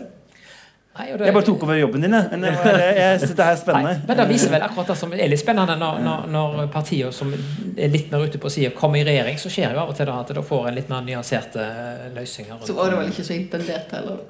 Nei, 0.97 1.11
det, 1.13 1.27
jeg 1.27 1.33
bare 1.35 1.45
tok 1.45 1.63
over 1.67 1.77
jobben 1.77 2.01
din, 2.01 2.13
jeg. 2.17 2.29
Men 2.31 2.47
jeg, 2.47 2.57
jeg, 2.73 2.93
jeg 2.97 3.17
synes 3.21 3.33
det 3.37 3.45
er 3.45 3.57
spennende. 3.59 3.91
Nei, 3.99 4.05
men 4.07 4.17
det 4.17 4.23
viser 4.31 4.53
vel 4.55 4.63
akkurat 4.65 4.87
det 4.89 4.95
som 4.97 5.11
er 5.13 5.29
litt 5.29 5.41
spennende 5.43 5.75
når, 5.77 5.99
når, 6.01 6.23
når 6.33 6.55
partier 6.73 7.11
som 7.13 7.33
er 7.35 7.91
litt 7.93 8.09
mer 8.09 8.25
ute 8.25 8.41
på 8.41 8.49
sida, 8.49 8.71
kommer 8.77 9.03
i 9.03 9.05
regjering. 9.05 9.37
Så 9.37 9.51
skjer 9.53 9.75
jo 9.77 9.83
av 9.83 9.91
og 9.93 9.99
til 9.99 10.09
da 10.09 10.15
at 10.23 10.31
det 10.33 10.45
får 10.47 10.71
en 10.71 10.79
litt 10.79 10.89
mer 10.89 11.05
nyanserte 11.05 11.67
løsninger. 12.15 12.63
Så 12.65 12.77
var 12.77 12.89
det 12.89 13.03
vel 13.03 13.11
ikke 13.13 13.27
så 13.29 13.37
intendert 13.37 13.93
heller? 13.93 14.23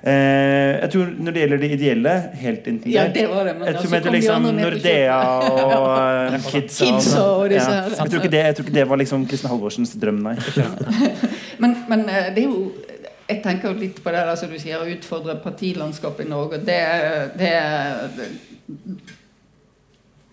Eh, 0.00 0.80
jeg 0.80 0.90
tror 0.94 1.08
Når 1.18 1.32
det 1.32 1.40
gjelder 1.40 1.58
det 1.60 1.70
ideelle, 1.76 2.12
helt 2.40 2.66
intendert. 2.66 2.94
Ja, 2.94 3.02
det 3.14 3.26
var 3.28 3.44
det, 3.44 3.54
men 3.58 3.66
jeg 3.66 3.74
tror 3.74 3.94
altså, 3.96 4.10
liksom 4.10 4.42
Nordea 4.42 5.18
og 5.20 5.98
ja. 6.32 6.38
Kids, 6.50 6.78
Kids 6.78 7.10
og, 7.16 7.50
ja. 7.52 7.66
jeg, 7.98 8.10
tror 8.10 8.22
ikke 8.22 8.32
det, 8.32 8.44
jeg 8.46 8.56
tror 8.56 8.64
ikke 8.64 8.78
det 8.78 8.86
var 8.88 8.96
liksom 8.96 9.26
Kristin 9.28 9.50
Halvorsens 9.50 9.92
drøm, 10.00 10.22
nei. 10.24 10.36
men, 11.62 11.76
men 11.88 12.06
eh, 12.08 12.30
det 12.34 12.46
er 12.46 12.48
jo 12.48 12.70
jeg 13.30 13.42
tenker 13.44 13.76
litt 13.78 14.00
på 14.02 14.10
det 14.10 14.22
der 14.26 14.38
som 14.40 14.50
du 14.50 14.56
sier, 14.58 14.80
å 14.80 14.88
utfordre 14.90 15.36
partilandskapet 15.44 16.26
i 16.26 16.30
Norge. 16.32 16.58
Det, 16.66 16.78
det, 17.38 17.52
det 18.16 18.26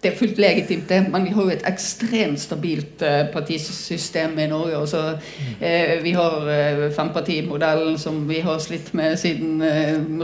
det 0.04 0.12
er 0.12 0.18
fullt 0.18 0.38
legitimt, 0.38 0.89
det, 0.89 1.00
men 1.10 1.24
vi 1.26 1.32
har 1.34 1.48
jo 1.48 1.54
et 1.56 1.64
ekstremt 1.66 2.38
stabilt 2.38 3.02
uh, 3.02 3.32
partisystem 3.34 4.36
i 4.38 4.45
Norge. 4.52 4.78
Også, 4.78 5.00
uh, 5.18 5.93
vi 6.04 6.12
har 6.14 6.36
uh, 6.45 6.84
fempartimodellen 6.93 7.98
som 7.98 8.20
vi 8.30 8.38
har 8.45 8.60
slitt 8.62 8.91
med 8.93 9.18
siden 9.18 9.64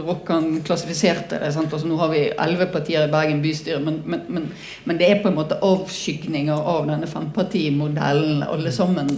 Rokkan 0.06 0.60
klassifiserte 0.64 1.40
det. 1.42 1.50
Altså, 1.50 1.80
nå 1.90 1.98
har 1.98 2.12
vi 2.12 2.22
elleve 2.30 2.68
partier 2.70 3.08
i 3.08 3.10
Bergen 3.10 3.42
bystyre, 3.42 3.80
men, 3.82 3.98
men, 4.06 4.22
men, 4.28 4.46
men, 4.84 5.00
det 5.00 5.10
er 5.10 5.22
på 5.22 5.32
en 5.32 5.40
måte 5.40 5.58
avskygninger 5.58 6.54
av 6.54 6.86
denne 6.92 7.10
fempartimodellen, 7.10 8.46
alle 8.46 8.72
sammen, 8.72 9.10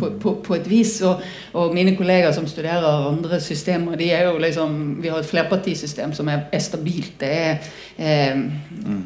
på, 0.00 0.10
på, 0.22 0.34
på 0.46 0.56
et 0.56 0.70
vis. 0.70 0.96
Og, 1.06 1.22
og, 1.52 1.74
mine 1.76 1.94
kollegaer 1.98 2.32
som 2.36 2.48
studerer 2.48 2.86
andre 3.10 3.40
systemer, 3.44 3.98
de 4.00 4.10
er 4.16 4.26
jo 4.28 4.38
liksom 4.40 4.78
Vi 5.02 5.12
har 5.12 5.20
et 5.20 5.28
flerpartisystem 5.28 6.14
som 6.16 6.28
er, 6.32 6.46
er 6.52 6.64
stabilt. 6.64 7.14
Det 7.20 7.30
er 7.30 7.58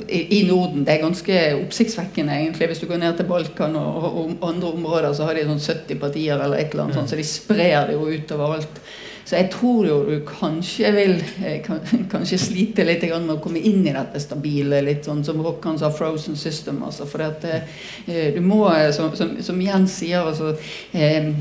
i, 0.09 0.21
i 0.39 0.43
Norden. 0.49 0.85
Det 0.87 0.95
er 0.95 1.03
ganske 1.03 1.41
oppsiktsvekkende, 1.59 2.35
egentlig. 2.41 2.71
Hvis 2.71 2.83
du 2.85 2.87
går 2.91 3.03
ned 3.03 3.17
til 3.19 3.29
Balkan 3.29 3.77
og, 3.77 3.97
og, 4.05 4.21
og 4.41 4.49
andre 4.49 4.73
områder, 4.73 5.13
så 5.13 5.27
har 5.29 5.35
de 5.35 5.49
sånn 5.49 5.63
70 5.63 5.99
partier 6.03 6.39
eller 6.39 6.61
et 6.61 6.71
eller 6.71 6.87
annet 6.87 7.01
sånt, 7.01 7.11
så 7.11 7.19
de 7.19 7.27
sprer 7.27 7.91
det 7.91 7.99
jo 7.99 8.07
utover 8.07 8.59
alt. 8.59 8.85
Så 9.25 9.39
jeg 9.39 9.49
tror 9.55 9.87
jo 9.89 9.99
du 10.05 10.19
kanskje 10.29 10.91
vil 10.93 11.15
eh, 11.45 11.61
kan, 11.65 11.81
kanskje 12.13 12.39
slite 12.41 12.85
litt 12.85 13.07
med 13.09 13.37
å 13.37 13.41
komme 13.43 13.63
inn 13.65 13.87
i 13.87 13.95
dette 13.95 14.21
stabile, 14.21 14.83
litt 14.85 15.09
sånn 15.09 15.25
som 15.25 15.41
Rokkan 15.43 15.79
sa, 15.81 15.91
'frozen 15.91 16.37
system'. 16.37 16.83
altså, 16.85 17.07
For 17.09 17.25
at 17.25 17.45
eh, 17.45 18.35
du 18.35 18.41
må, 18.45 18.67
eh, 18.75 18.91
som, 18.93 19.15
som, 19.17 19.37
som 19.43 19.61
Jens 19.61 19.97
sier 20.01 20.21
altså, 20.29 20.57
eh, 20.93 21.33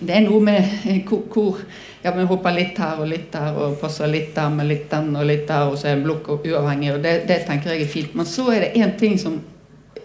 Det 0.00 0.14
er 0.14 0.24
noe 0.26 0.40
med 0.42 0.64
eh, 0.84 1.04
hvor, 1.06 1.60
ja, 2.02 2.10
vi 2.16 2.26
hopper 2.26 2.54
litt 2.54 2.78
her 2.78 2.98
og 2.98 3.08
litt 3.08 3.30
der 3.32 3.54
og 3.54 3.78
passer 3.80 4.10
litt 4.10 4.34
der 4.34 4.50
med 4.50 4.66
litt 4.66 4.90
den 4.90 5.14
og 5.16 5.26
litt 5.26 5.46
der, 5.48 5.70
og 5.70 5.78
så 5.78 5.88
er 5.88 5.96
en 5.96 6.04
blokk 6.06 6.28
uavhengig. 6.42 6.92
og 6.96 7.02
det, 7.02 7.22
det 7.28 7.44
tenker 7.46 7.72
jeg 7.72 7.86
er 7.86 7.94
fint. 7.94 8.14
Men 8.18 8.26
så 8.26 8.50
er 8.52 8.66
det 8.66 8.74
én 8.74 8.98
ting 8.98 9.18
som 9.18 9.38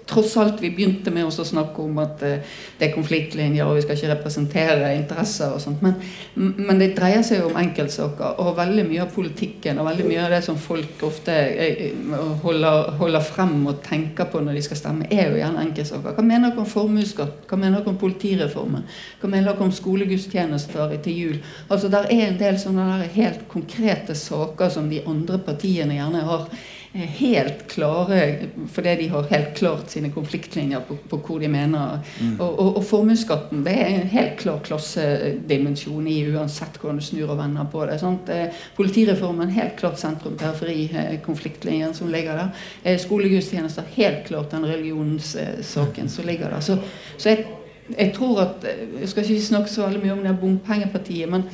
tross 0.10 0.36
alt 0.38 0.62
vi 0.62 0.72
begynte 0.74 1.12
med 1.14 1.28
å 1.28 1.46
snakke 1.46 1.84
om 1.84 2.00
at 2.04 2.24
uh, 2.26 2.58
det 2.80 2.88
er 2.88 2.96
konfliktlinjer, 2.96 3.66
og 3.66 3.78
vi 3.78 3.84
skal 3.86 3.98
ikke 3.98 4.12
representere 4.12 4.92
interesser 4.98 5.56
og 5.56 5.62
sånt. 5.64 5.84
Men, 5.86 5.96
men 6.36 6.82
det 6.82 6.94
dreier 6.98 7.24
seg 7.26 7.42
jo 7.42 7.52
om 7.52 7.60
enkeltsaker. 7.62 8.40
Og 8.44 8.58
veldig 8.58 8.86
mye 8.90 9.06
av 9.06 9.14
politikken 9.16 9.80
og 9.80 9.88
veldig 9.90 10.08
mye 10.10 10.26
av 10.26 10.36
det 10.36 10.42
som 10.46 10.60
folk 10.60 11.06
ofte 11.08 11.38
uh, 11.54 12.20
holder, 12.44 12.92
holder, 13.00 13.24
frem 13.24 13.56
og 13.72 13.80
tenker 13.86 14.28
på 14.30 14.42
når 14.44 14.60
de 14.60 14.66
skal 14.66 14.82
stemme, 14.82 15.08
er 15.10 15.32
jo 15.32 15.40
gjerne 15.40 15.64
enkeltsaker. 15.70 16.18
Hva 16.18 16.28
mener 16.28 16.52
dere 16.52 16.66
om 16.66 16.70
formuesskatt? 16.70 17.48
Hva 17.50 17.60
mener 17.60 17.80
dere 17.80 17.94
om 17.94 18.02
politireformen? 18.02 18.86
Hva 19.22 19.32
mener 19.32 19.52
dere 19.52 19.68
om 19.68 19.74
skolegudstjenester 19.74 20.98
til 21.04 21.20
jul? 21.24 21.42
Altså, 21.70 21.92
Der 21.94 22.10
er 22.12 22.28
en 22.28 22.40
del 22.40 22.60
sånne 22.60 23.04
helt 23.14 23.48
konkrete 23.52 24.16
saker 24.18 24.72
som 24.74 24.90
de 24.92 25.04
andre 25.08 25.40
partiene 25.40 25.98
gjerne 25.98 26.24
har 26.28 26.48
helt 26.94 27.68
klare 27.68 28.36
Fordi 28.74 28.96
de 28.96 29.08
har 29.10 29.24
helt 29.30 29.56
klart 29.58 29.90
sine 29.90 30.12
konfliktlinjer 30.14 30.80
på, 30.88 30.98
på 31.10 31.18
hvor 31.18 31.40
de 31.42 31.48
mener. 31.50 32.00
Mm. 32.22 32.36
Og, 32.40 32.60
og, 32.60 32.78
og 32.78 32.86
formuesskatten 32.86 33.64
det 33.66 33.74
er 33.74 33.90
en 33.96 34.12
helt 34.14 34.38
klar 34.40 34.60
klassedimensjon 34.66 36.08
i 36.08 36.20
uansett 36.30 36.78
hvordan 36.78 37.02
du 37.02 37.06
snur 37.06 37.34
og 37.34 37.40
vender 37.42 37.66
på 37.72 37.86
det. 37.90 37.98
Sant? 38.02 38.30
Eh, 38.30 38.62
politireformen 38.78 39.56
helt 39.56 39.76
klart 39.80 40.00
sentrum-periferi-konfliktlinjen 40.02 41.90
eh, 41.90 41.98
som 41.98 42.14
ligger 42.14 42.38
der. 42.44 42.64
Eh, 42.84 43.00
skolegudstjenester 43.02 43.90
helt 43.98 44.28
klart 44.30 44.54
den 44.54 44.70
religionssaken 44.70 46.10
som 46.10 46.30
ligger 46.30 46.54
der. 46.54 46.62
Så, 46.62 46.78
så 47.18 47.34
jeg, 47.34 47.46
jeg, 47.98 48.14
tror 48.16 48.42
at 48.46 48.66
Jeg 49.00 49.10
skal 49.10 49.24
ikke 49.26 49.46
snakke 49.50 49.70
så 49.70 49.88
veldig 49.88 50.04
mye 50.04 50.18
om 50.20 50.26
det 50.28 50.40
bompengepartiet. 50.40 51.30
men 51.30 51.50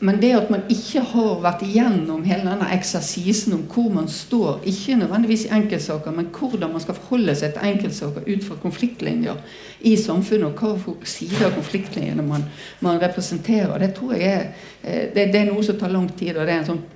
men 0.00 0.20
det 0.20 0.30
at 0.32 0.50
man 0.52 0.62
ikke 0.72 1.02
har 1.10 1.40
vært 1.44 1.62
igjennom 1.66 2.22
hele 2.24 2.46
denne 2.48 2.68
eksersisen 2.72 3.52
om 3.52 3.66
hvor 3.68 3.90
man 3.92 4.06
står, 4.08 4.62
ikke 4.68 4.96
nødvendigvis 4.96 5.44
i 5.44 5.52
enkeltsaker, 5.58 6.14
men 6.16 6.30
hvordan 6.32 6.72
man 6.72 6.80
skal 6.80 6.96
forholde 6.96 7.34
seg 7.36 7.52
til 7.52 7.68
enkeltsaker 7.68 8.24
ut 8.24 8.46
fra 8.46 8.56
konfliktlinjer 8.62 9.42
i 9.84 9.92
samfunnet, 10.00 10.48
og 10.48 10.62
hva 10.80 10.94
sider 11.04 11.50
av 11.50 11.56
konfliktlinjene 11.58 12.24
man, 12.24 12.46
man, 12.80 13.00
representerer, 13.02 13.76
det 13.82 13.92
tror 13.98 14.16
jeg 14.16 14.30
er, 14.30 14.48
eh, 14.82 15.04
det, 15.12 15.28
det 15.34 15.42
er 15.42 15.52
noe 15.52 15.64
som 15.66 15.76
tar 15.80 15.92
lang 15.92 16.08
tid, 16.16 16.32
og 16.36 16.48
det 16.48 16.54
er 16.54 16.62
en 16.62 16.70
sånn 16.72 16.86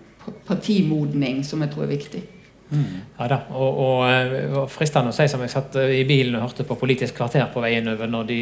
partimodning 0.48 1.44
som 1.44 1.60
jeg 1.60 1.74
tror 1.74 1.84
er 1.84 1.92
viktig. 1.92 2.24
Mm. 2.74 3.00
Ja 3.18 3.26
da, 3.30 3.36
og, 3.54 3.78
og, 3.84 4.00
eh, 4.08 4.34
og, 4.50 4.64
fristende 4.72 5.12
å 5.12 5.14
si 5.14 5.26
som 5.30 5.42
jeg 5.44 5.52
satt 5.52 5.76
eh, 5.78 5.92
i 6.00 6.04
bilen 6.08 6.34
og 6.38 6.48
hørte 6.48 6.66
på 6.66 6.76
Politisk 6.80 7.14
kvarter 7.20 7.46
på 7.52 7.62
veien 7.62 7.86
over 7.92 8.10
når 8.10 8.26
de 8.30 8.38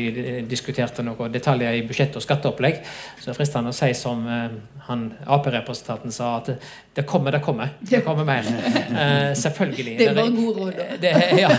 diskuterte 0.49 1.05
noen 1.05 1.33
detaljer 1.35 1.76
i 1.76 1.83
budsjett 1.87 2.16
og 2.16 2.24
skatteopplegg, 2.24 2.80
så 3.20 3.30
er 3.30 3.37
fristende 3.37 3.72
å 3.72 3.76
si 3.76 3.91
som 3.99 4.24
uh, 4.24 4.55
han 4.89 5.05
Ap-representanten 5.26 6.14
sa, 6.14 6.37
at 6.41 6.53
det 6.97 7.05
kommer, 7.09 7.37
det 7.37 7.43
kommer. 7.45 7.74
Det 7.80 8.01
kommer 8.07 8.26
mer. 8.26 8.49
Uh, 8.49 9.33
selvfølgelig. 9.45 9.99
Det 10.01 10.12
var 10.16 10.30
god 10.37 10.62
råd. 10.62 10.80
Det, 11.03 11.12
ja, 11.43 11.51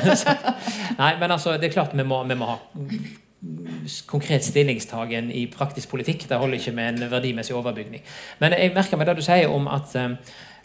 nei, 1.02 1.12
men 1.22 1.36
altså, 1.36 1.58
det 1.60 1.70
er 1.70 1.76
klart 1.76 1.94
vi 1.94 2.08
må, 2.08 2.24
vi 2.30 2.40
må 2.40 2.50
ha 2.56 2.58
konkret 4.08 4.46
stillingstagen 4.46 5.30
i 5.36 5.46
praktisk 5.52 5.92
politikk. 5.92 6.26
Det 6.30 6.40
holder 6.40 6.58
ikke 6.58 6.76
med 6.76 6.96
en 6.96 7.12
verdimessig 7.12 7.56
overbygning. 7.56 8.02
Men 8.40 8.56
jeg 8.58 8.74
merker 8.76 9.00
meg 9.00 9.10
det 9.10 9.18
du 9.20 9.26
sier 9.26 9.52
om 9.52 9.68
at 9.72 9.94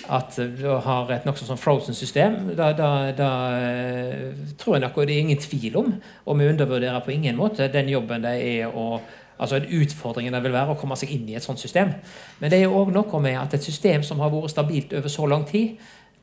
at 0.07 0.37
du 0.39 0.67
har 0.85 1.11
et 1.11 1.25
nokså 1.27 1.49
sånn 1.49 1.61
frozen 1.61 1.97
system, 1.97 2.53
da, 2.57 2.71
da, 2.77 2.91
da, 3.17 3.31
eh, 3.59 4.29
tror 4.61 4.77
jeg 4.77 4.85
nok, 4.85 4.99
og 4.99 5.09
det 5.09 5.17
er 5.17 5.25
ingen 5.25 5.41
tvil 5.43 5.79
om, 5.81 5.95
og 6.25 6.39
vi 6.39 6.51
undervurderer 6.53 7.03
på 7.05 7.17
ingen 7.17 7.39
måte 7.39 7.67
den 7.73 7.91
jobben 7.91 8.23
det 8.25 8.37
er 8.39 8.71
å 8.75 9.01
altså 9.39 9.61
Utfordringen 9.63 10.35
det 10.35 10.41
vil 10.43 10.55
være 10.55 10.75
å 10.75 10.79
komme 10.79 10.97
seg 10.99 11.13
inn 11.15 11.29
i 11.31 11.37
et 11.39 11.45
sånt 11.45 11.61
system. 11.63 11.93
Men 12.41 12.51
det 12.51 12.59
er 12.59 12.65
jo 12.65 12.81
òg 12.81 12.89
noe 12.91 13.21
med 13.23 13.37
at 13.39 13.53
et 13.55 13.63
system 13.63 14.03
som 14.03 14.19
har 14.19 14.33
vært 14.33 14.51
stabilt 14.51 14.97
over 14.99 15.13
så 15.15 15.29
lang 15.31 15.45
tid, 15.47 15.77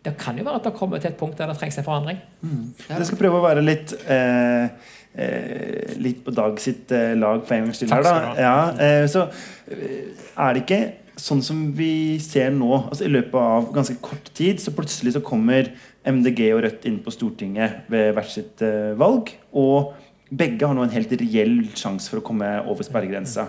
det 0.06 0.14
kan 0.20 0.36
jo 0.38 0.44
være 0.46 0.60
at 0.60 0.68
det 0.68 0.74
kommer 0.76 1.00
til 1.00 1.14
et 1.14 1.18
punkt 1.18 1.40
der 1.40 1.50
det 1.50 1.56
trengs 1.58 1.80
en 1.80 1.88
forandring. 1.88 2.20
Mm. 2.44 2.66
Jeg 2.90 3.08
skal 3.08 3.22
prøve 3.24 3.40
å 3.40 3.46
være 3.46 3.64
litt 3.64 3.96
eh, 4.04 4.68
eh, 5.16 5.96
litt 6.04 6.22
på 6.26 6.34
Dag 6.36 6.60
sitt 6.62 6.92
eh, 6.94 7.16
lag 7.18 7.42
for 7.48 7.56
en 7.56 7.66
gangs 7.66 7.82
skyld 7.82 7.96
her, 7.96 8.06
da. 8.06 8.36
Ja, 8.38 8.60
eh, 8.76 9.08
så 9.10 9.26
er 9.72 10.54
det 10.54 10.66
ikke 10.66 10.82
sånn 11.22 11.42
som 11.46 11.60
vi 11.76 12.18
ser 12.24 12.52
nå 12.56 12.70
altså 12.78 13.06
I 13.08 13.12
løpet 13.14 13.36
av 13.40 13.70
ganske 13.76 13.98
kort 14.04 14.32
tid 14.38 14.62
så 14.62 14.74
plutselig 14.76 15.16
så 15.16 15.24
kommer 15.26 15.72
MDG 16.06 16.42
og 16.54 16.64
Rødt 16.66 16.88
inn 16.90 17.00
på 17.04 17.14
Stortinget 17.14 17.88
ved 17.92 18.12
hvert 18.14 18.30
sitt 18.30 18.62
uh, 18.62 18.94
valg. 19.00 19.32
Og 19.58 19.96
begge 20.30 20.68
har 20.68 20.76
nå 20.78 20.84
en 20.86 20.94
helt 20.94 21.14
reell 21.18 21.56
sjanse 21.78 22.12
for 22.12 22.22
å 22.22 22.26
komme 22.26 22.50
over 22.70 22.86
sperregrensa. 22.86 23.48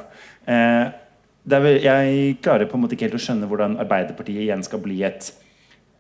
Uh, 0.49 0.89
jeg 1.47 2.39
klarer 2.43 2.71
på 2.71 2.79
en 2.79 2.87
måte 2.87 2.97
ikke 2.97 3.11
helt 3.11 3.19
å 3.21 3.23
skjønne 3.23 3.51
hvordan 3.51 3.77
Arbeiderpartiet 3.85 4.47
igjen 4.47 4.65
skal 4.67 4.81
bli 4.83 5.03
et 5.07 5.29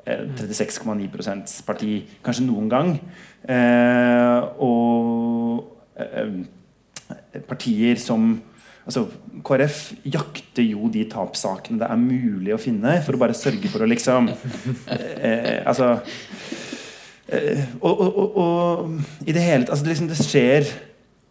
uh, 0.08 0.24
36,9 0.40 1.12
parti 1.68 1.92
kanskje 2.24 2.48
noen 2.48 2.72
gang. 2.72 2.96
Eh, 3.46 4.40
og 4.58 5.62
partier 7.46 8.00
som 8.00 8.32
altså, 8.86 9.06
KrF 9.46 9.80
jakter 10.08 10.64
jo 10.66 10.88
de 10.94 11.04
tapssakene 11.10 11.78
det 11.82 11.88
er 11.90 12.00
mulig 12.00 12.54
å 12.56 12.60
finne, 12.62 12.96
for 13.06 13.18
å 13.18 13.22
bare 13.26 13.36
sørge 13.36 13.68
for 13.72 13.84
å 13.84 13.90
liksom 13.90 14.30
eh, 14.88 15.60
Altså 15.66 15.92
eh, 17.32 17.64
og, 17.80 17.90
og, 18.00 18.20
og, 18.22 18.36
og, 18.36 19.00
i 19.26 19.34
det 19.36 19.42
hele 19.44 19.66
altså, 19.68 19.82
det, 19.84 19.92
liksom, 19.94 20.10
det 20.12 20.20
skjer 20.22 20.70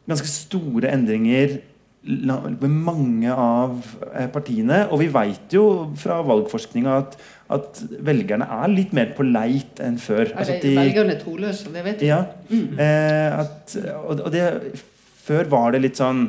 ganske 0.10 0.30
store 0.30 0.92
endringer 0.94 1.58
ved 2.06 2.70
mange 2.70 3.32
av 3.34 3.80
eh, 4.14 4.28
partiene. 4.30 4.84
Og 4.94 5.00
vi 5.02 5.08
veit 5.10 5.56
jo 5.56 5.64
fra 5.98 6.20
valgforskninga 6.28 6.92
at, 7.02 7.16
at 7.56 7.80
velgerne 8.06 8.46
er 8.60 8.70
litt 8.70 8.92
mer 8.94 9.10
på 9.18 9.26
leit 9.26 9.82
enn 9.82 9.98
før. 9.98 10.28
Er 10.28 10.36
Altså 10.44 10.52
det 10.54 10.60
at 10.60 10.68
de- 10.68 10.76
velgerne 10.78 11.16
troløse? 11.24 11.72
Det 11.74 11.82
vet 11.88 12.04
vi. 12.04 12.12
ja. 12.12 12.20
Eh, 12.54 13.40
at, 13.40 13.74
og, 14.04 14.22
og 14.28 14.30
det, 14.36 14.44
før 15.26 15.50
var 15.56 15.74
det 15.74 15.82
litt 15.88 15.98
sånn 15.98 16.28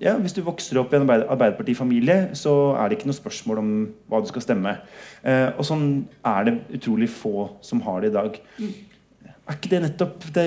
ja, 0.00 0.16
Hvis 0.18 0.34
du 0.34 0.42
vokser 0.42 0.80
opp 0.80 0.92
i 0.92 0.98
en 0.98 1.06
arbeid- 1.06 1.28
Arbeiderpartifamilie, 1.30 2.34
så 2.34 2.74
er 2.74 2.88
det 2.88 2.98
ikke 2.98 3.10
noe 3.10 3.20
spørsmål 3.20 3.62
om 3.62 3.70
hva 4.10 4.20
du 4.20 4.28
skal 4.30 4.42
stemme. 4.42 4.76
Eh, 5.22 5.48
og 5.54 5.64
sånn 5.66 5.86
er 6.26 6.48
det 6.48 6.58
utrolig 6.80 7.08
få 7.12 7.48
som 7.62 7.80
har 7.86 8.02
det 8.02 8.10
i 8.10 8.16
dag. 8.16 8.38
Er 9.46 9.54
ikke 9.54 9.70
det 9.70 9.82
nettopp 9.84 10.24
det 10.34 10.46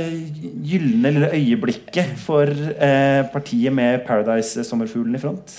gylne 0.67 1.13
lille 1.15 1.31
øyeblikket 1.31 2.17
for 2.19 2.51
eh, 2.51 3.21
partiet 3.31 3.71
med 3.71 4.01
Paradise-sommerfuglen 4.07 5.15
i 5.15 5.21
front? 5.23 5.55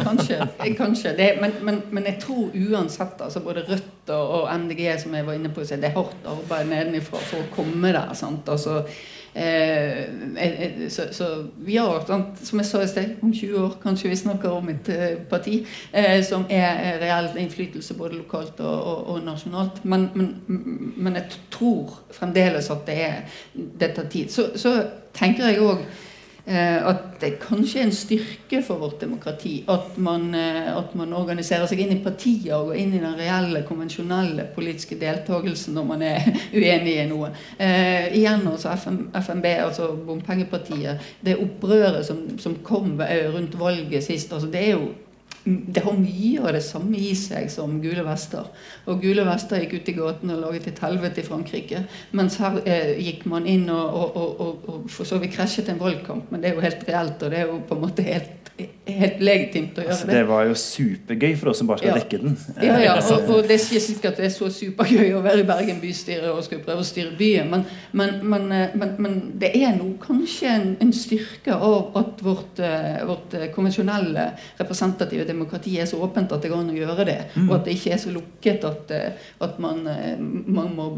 Kanskje. 0.00 0.40
kanskje. 0.76 1.14
Det, 1.16 1.28
men, 1.40 1.54
men, 1.62 1.78
men 1.90 2.04
jeg 2.04 2.18
tror 2.20 2.50
uansett 2.50 3.22
altså 3.22 3.40
både 3.40 3.62
Rødt 3.68 4.10
og, 4.10 4.34
og 4.40 4.50
MDG 4.58 4.82
som 4.98 5.14
jeg 5.14 5.26
var 5.26 5.38
inne 5.38 5.52
på, 5.54 5.60
det 5.60 5.84
er 5.84 5.94
hardt 5.94 6.26
arbeid 6.28 6.68
nedenfra 6.68 7.22
for 7.30 7.40
å 7.44 7.48
komme 7.54 7.94
der. 7.94 8.10
sant? 8.18 8.48
Altså, 8.50 8.82
eh, 9.34 10.02
eh, 10.36 10.62
eh, 10.62 10.88
så, 10.90 11.28
vi 11.56 11.76
har, 11.76 12.04
som 12.42 12.58
jeg 12.58 12.66
sa 12.66 12.82
i 12.82 12.88
sted, 12.88 13.16
om 13.22 13.32
20 13.32 13.58
år 13.58 13.78
kanskje 13.82 14.10
vi 14.10 14.16
snakker 14.16 14.50
om 14.50 14.68
et 14.68 14.88
eh, 14.88 15.16
parti 15.30 15.60
som 16.26 16.44
er 16.50 16.98
reell 17.02 17.30
innflytelse 17.38 17.94
både 17.94 18.18
lokalt 18.18 18.60
og, 18.60 18.84
og, 18.84 19.08
og 19.14 19.24
nasjonalt. 19.24 19.84
Men, 19.84 20.10
men, 20.14 20.94
men 20.96 21.16
jeg 21.16 21.40
tror 21.50 22.00
fremdeles 22.10 22.70
at 22.70 22.86
det, 22.86 23.00
er, 23.04 23.42
det 23.80 23.94
tar 23.96 24.08
tid. 24.10 24.30
Så, 24.30 24.50
så 24.56 24.76
tenker 25.14 25.50
jeg 25.50 25.60
òg 25.64 25.84
at 26.50 27.10
det 27.20 27.34
kanskje 27.42 27.80
er 27.80 27.86
en 27.86 27.94
styrke 27.94 28.60
for 28.66 28.80
vårt 28.80 29.00
demokrati 29.02 29.60
at 29.70 29.98
man, 29.98 30.34
eh, 30.34 30.76
at 30.76 30.94
man 30.98 31.12
organiserer 31.12 31.66
seg 31.68 31.82
inn 31.84 31.94
i 31.94 32.00
partier 32.02 32.56
og 32.56 32.76
inn 32.76 32.94
i 32.96 33.02
den 33.02 33.16
reelle, 33.18 33.62
konvensjonelle 33.68 34.48
politiske 34.54 34.98
deltakelsen 35.00 35.76
når 35.76 35.88
man 35.92 36.06
er 36.06 36.24
uenig 36.58 36.96
i 36.96 37.06
noe. 37.10 37.32
Eh, 37.58 38.10
igjen 38.18 38.46
altså 38.48 38.74
FM, 38.74 39.02
FNB, 39.20 39.46
altså 39.66 39.92
Bompengepartiet, 40.06 41.12
det 41.24 41.38
opprøret 41.40 42.02
som, 42.06 42.24
som 42.40 42.58
kom 42.66 42.98
eh, 43.04 43.28
rundt 43.34 43.58
valget 43.60 44.04
sist, 44.06 44.32
altså 44.32 44.50
det 44.50 44.66
er 44.66 44.74
jo 44.76 44.90
det 45.44 45.80
har 45.84 45.96
mye 45.96 46.42
av 46.42 46.52
det 46.52 46.60
samme 46.64 46.98
i 47.00 47.14
seg 47.16 47.48
som 47.52 47.78
Gule 47.80 48.02
vester. 48.04 48.48
Og 48.90 49.00
Gule 49.00 49.24
vester 49.24 49.62
gikk 49.62 49.78
ut 49.78 49.88
i 49.88 49.94
gaten 49.96 50.32
og 50.34 50.42
laget 50.42 50.68
et 50.68 50.82
helvete 50.84 51.22
i 51.22 51.24
Frankrike. 51.26 51.84
Mens 52.16 52.36
her 52.42 52.58
eh, 52.68 52.92
gikk 53.00 53.24
man 53.30 53.48
inn 53.48 53.64
og, 53.72 53.96
og, 53.96 54.18
og, 54.20 54.66
og, 54.68 54.82
for 54.92 55.08
så 55.08 55.20
vidt 55.22 55.32
krasjet 55.36 55.70
en 55.72 55.80
valgkamp. 55.80 56.28
Men 56.28 56.42
det 56.42 56.50
er 56.50 56.58
jo 56.58 56.66
helt 56.66 56.84
reelt, 56.88 57.24
og 57.24 57.32
det 57.32 57.40
er 57.40 57.48
jo 57.48 57.56
på 57.68 57.78
en 57.78 57.84
måte 57.86 58.04
helt, 58.04 58.36
helt 58.90 59.20
legitimt 59.24 59.78
å 59.78 59.84
gjøre 59.84 59.92
Altså, 59.94 60.06
det. 60.06 60.14
det 60.18 60.24
var 60.28 60.44
jo 60.44 60.54
supergøy 60.58 61.36
for 61.40 61.50
oss 61.52 61.58
som 61.62 61.66
bare 61.70 61.78
skal 61.78 61.88
Ja. 61.88 61.94
dekke 62.00 62.18
den. 62.20 62.34
Ja, 62.62 62.78
ja, 62.82 62.94
Eh, 63.00 63.12
og, 63.14 63.30
og 63.38 63.48
det 63.48 63.56
sier 63.62 63.80
sikkert 63.80 64.10
at 64.12 64.16
det 64.20 64.26
er 64.26 64.34
så 64.34 64.48
supergøy 64.52 65.14
å 65.16 65.22
være 65.24 65.40
i 65.40 65.46
Bergen 65.48 65.80
bystyre 65.80 66.32
og 66.34 66.42
skulle 66.44 66.64
prøve 66.66 66.82
å 66.82 66.84
styre 66.84 67.14
byen, 67.16 67.48
men, 67.50 67.64
men, 67.92 68.18
men, 68.22 68.52
eh, 68.52 68.74
men, 68.76 68.94
men 68.98 69.14
det 69.40 69.52
er 69.56 69.76
nå 69.78 69.94
kanskje 70.02 70.50
en, 70.52 70.76
en 70.84 70.92
styrke 70.92 71.54
av 71.56 71.96
at 71.96 72.20
vårt, 72.26 72.60
eh, 72.60 73.00
vårt 73.08 73.36
konvensjonelle 73.54 74.26
representative 74.60 75.24
demokrati 75.28 75.78
er 75.80 75.86
så 75.88 75.96
åpent 76.04 76.32
at 76.32 76.42
det 76.42 76.50
går 76.52 76.60
an 76.64 76.70
å 76.74 76.76
gjøre 76.78 77.06
det, 77.08 77.18
og 77.48 77.54
at 77.60 77.64
det 77.64 77.76
ikke 77.78 77.94
er 77.96 78.02
så 78.02 78.12
lukket 78.14 78.64
at, 78.68 78.92
at 79.40 79.58
man, 79.62 79.82
man 80.46 80.74
må 80.76 80.88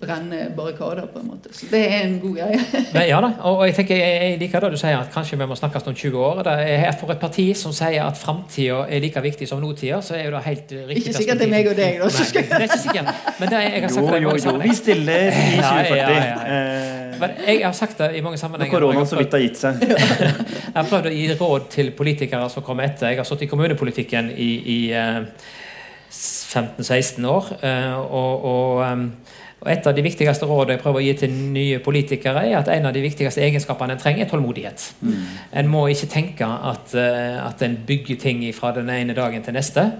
brenne 0.00 0.46
barrikader, 0.56 1.06
på 1.12 1.20
en 1.20 1.26
måte. 1.34 1.52
Så 1.52 1.66
det 1.70 1.80
er 1.92 2.06
en 2.06 2.18
god 2.22 2.36
greie. 2.40 2.84
Ja 3.10 3.20
da, 3.20 3.32
og 3.44 3.60
og 3.60 3.66
jeg 3.66 3.74
tenker 3.76 3.96
jeg, 3.98 4.20
jeg 4.30 4.38
liker 4.40 4.60
det 4.64 4.70
du 4.72 4.76
sier 4.80 4.96
at 4.96 5.10
kanskje 5.12 5.36
vi 5.36 5.46
må 5.50 5.56
snakkes 5.58 5.86
om 5.90 5.94
20 5.94 6.16
år. 6.24 6.42
Det 6.46 6.52
er 6.64 6.78
her 6.86 6.94
for 7.10 7.16
et 7.18 7.22
parti 7.26 7.44
som 7.58 7.72
sier 7.74 8.04
at 8.06 8.18
framtida 8.18 8.84
er 8.86 9.02
like 9.02 9.20
viktig 9.24 9.48
som 9.50 9.58
nåtida, 9.62 9.98
så 10.06 10.14
er 10.14 10.28
jo 10.28 10.34
det 10.36 10.42
helt 10.46 10.72
eh, 10.76 10.84
riktig 10.86 11.10
Ikke 11.10 11.16
sikkert 11.18 11.40
det 11.42 11.46
er 11.48 11.50
meg 11.50 11.70
og 11.72 11.76
deg, 11.80 11.98
da. 11.98 12.06
Nei, 12.06 12.26
det 12.46 12.52
er 12.60 12.66
ikke 12.68 12.78
sikkert. 12.84 13.10
Men 13.40 13.50
det 13.50 13.56
er, 13.58 13.66
jeg 13.66 13.82
har 13.82 13.94
sagt 13.96 14.06
Jo, 14.06 14.10
det 14.12 14.20
i 14.20 14.22
jo, 14.22 14.28
mange 14.28 14.30
jo. 14.30 14.36
Vi 14.36 14.44
sammenhenger. 14.46 14.78
stiller 14.78 15.24
i 15.26 15.56
2040. 15.58 15.96
ja, 16.00 16.08
ja, 16.14 16.22
ja. 16.30 16.38
Eh, 16.54 17.18
Men 17.20 17.34
jeg 17.48 17.64
har 17.66 17.74
sagt 17.76 17.98
det 18.00 18.10
i 18.14 18.20
mange 18.24 18.36
Når 18.38 18.42
sammenhenger. 18.44 18.78
koronaen 18.78 19.10
så 19.10 19.18
vidt 19.18 19.34
har 19.36 19.42
gitt 19.42 19.58
seg. 19.60 19.82
Jeg 20.70 20.76
har 20.78 20.86
prøvd 20.86 21.08
å 21.10 21.14
gi 21.16 21.24
råd 21.40 21.66
til 21.74 21.90
politikere 21.98 22.46
som 22.54 22.62
kommer 22.64 22.86
etter. 22.86 23.10
Jeg 23.10 23.18
har 23.18 23.26
sittet 23.28 23.48
i 23.48 23.50
kommunepolitikken 23.50 24.30
i, 24.30 24.50
i 24.70 24.78
eh, 24.94 25.18
15-16 26.10 27.26
år. 27.28 27.50
eh, 27.66 27.98
og, 27.98 28.44
og, 28.54 28.84
em, 28.86 29.04
og 29.60 29.68
et 29.68 29.86
av 29.86 29.92
de 29.96 30.04
viktigste 30.04 30.46
rådene 30.48 30.78
jeg 30.78 30.80
prøver 30.80 31.02
å 31.02 31.04
gi 31.04 31.12
til 31.20 31.34
nye 31.52 31.82
politikere, 31.84 32.46
er 32.48 32.56
at 32.62 32.70
en 32.72 32.88
av 32.88 32.96
de 32.96 33.02
viktigste 33.04 33.42
egenskapene 33.44 33.92
en 33.96 34.00
trenger, 34.00 34.24
er 34.24 34.30
tålmodighet. 34.30 34.86
En 35.60 35.68
må 35.68 35.84
ikke 35.92 36.08
tenke 36.08 36.48
at, 36.48 36.94
eh, 36.96 37.36
at 37.44 37.62
en 37.62 37.76
bygger 37.86 38.16
ting 38.16 38.42
fra 38.56 38.72
den 38.72 38.88
ene 38.88 39.14
dagen 39.14 39.42
til 39.42 39.52
neste. 39.54 39.92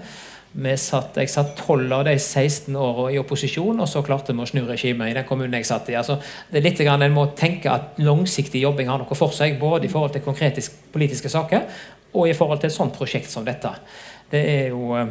Satt, 0.75 1.15
jeg 1.15 1.29
satt 1.29 1.55
12 1.55 1.93
av 1.93 2.03
de 2.05 2.17
16 2.19 2.75
åra 2.75 3.11
i 3.13 3.19
opposisjon, 3.21 3.79
og 3.79 3.87
så 3.87 4.01
klarte 4.03 4.33
vi 4.33 4.41
å 4.41 4.47
snu 4.49 4.65
regimet 4.67 5.11
i 5.11 5.13
den 5.13 5.23
kommunen 5.23 5.53
jeg 5.53 5.65
satt 5.69 5.87
i. 5.89 5.95
Altså, 5.95 6.17
det 6.51 6.59
er 6.59 6.65
litt 6.69 6.81
grann 6.81 7.01
En 7.01 7.13
må 7.13 7.29
tenke 7.37 7.71
at 7.71 7.97
langsiktig 7.99 8.61
jobbing 8.61 8.89
har 8.89 8.97
noe 8.99 9.15
for 9.15 9.31
seg, 9.31 9.59
både 9.59 9.85
i 9.85 9.93
forhold 9.93 10.11
til 10.11 10.21
konkrete 10.21 10.61
politiske 10.91 11.29
saker 11.29 11.61
og 12.13 12.27
i 12.27 12.33
forhold 12.33 12.59
til 12.59 12.67
et 12.67 12.75
sånt 12.75 12.93
prosjekt 12.93 13.29
som 13.31 13.45
dette. 13.45 13.69
Det 14.31 14.41
er 14.41 14.67
jo 14.73 14.95
eh, 14.97 15.07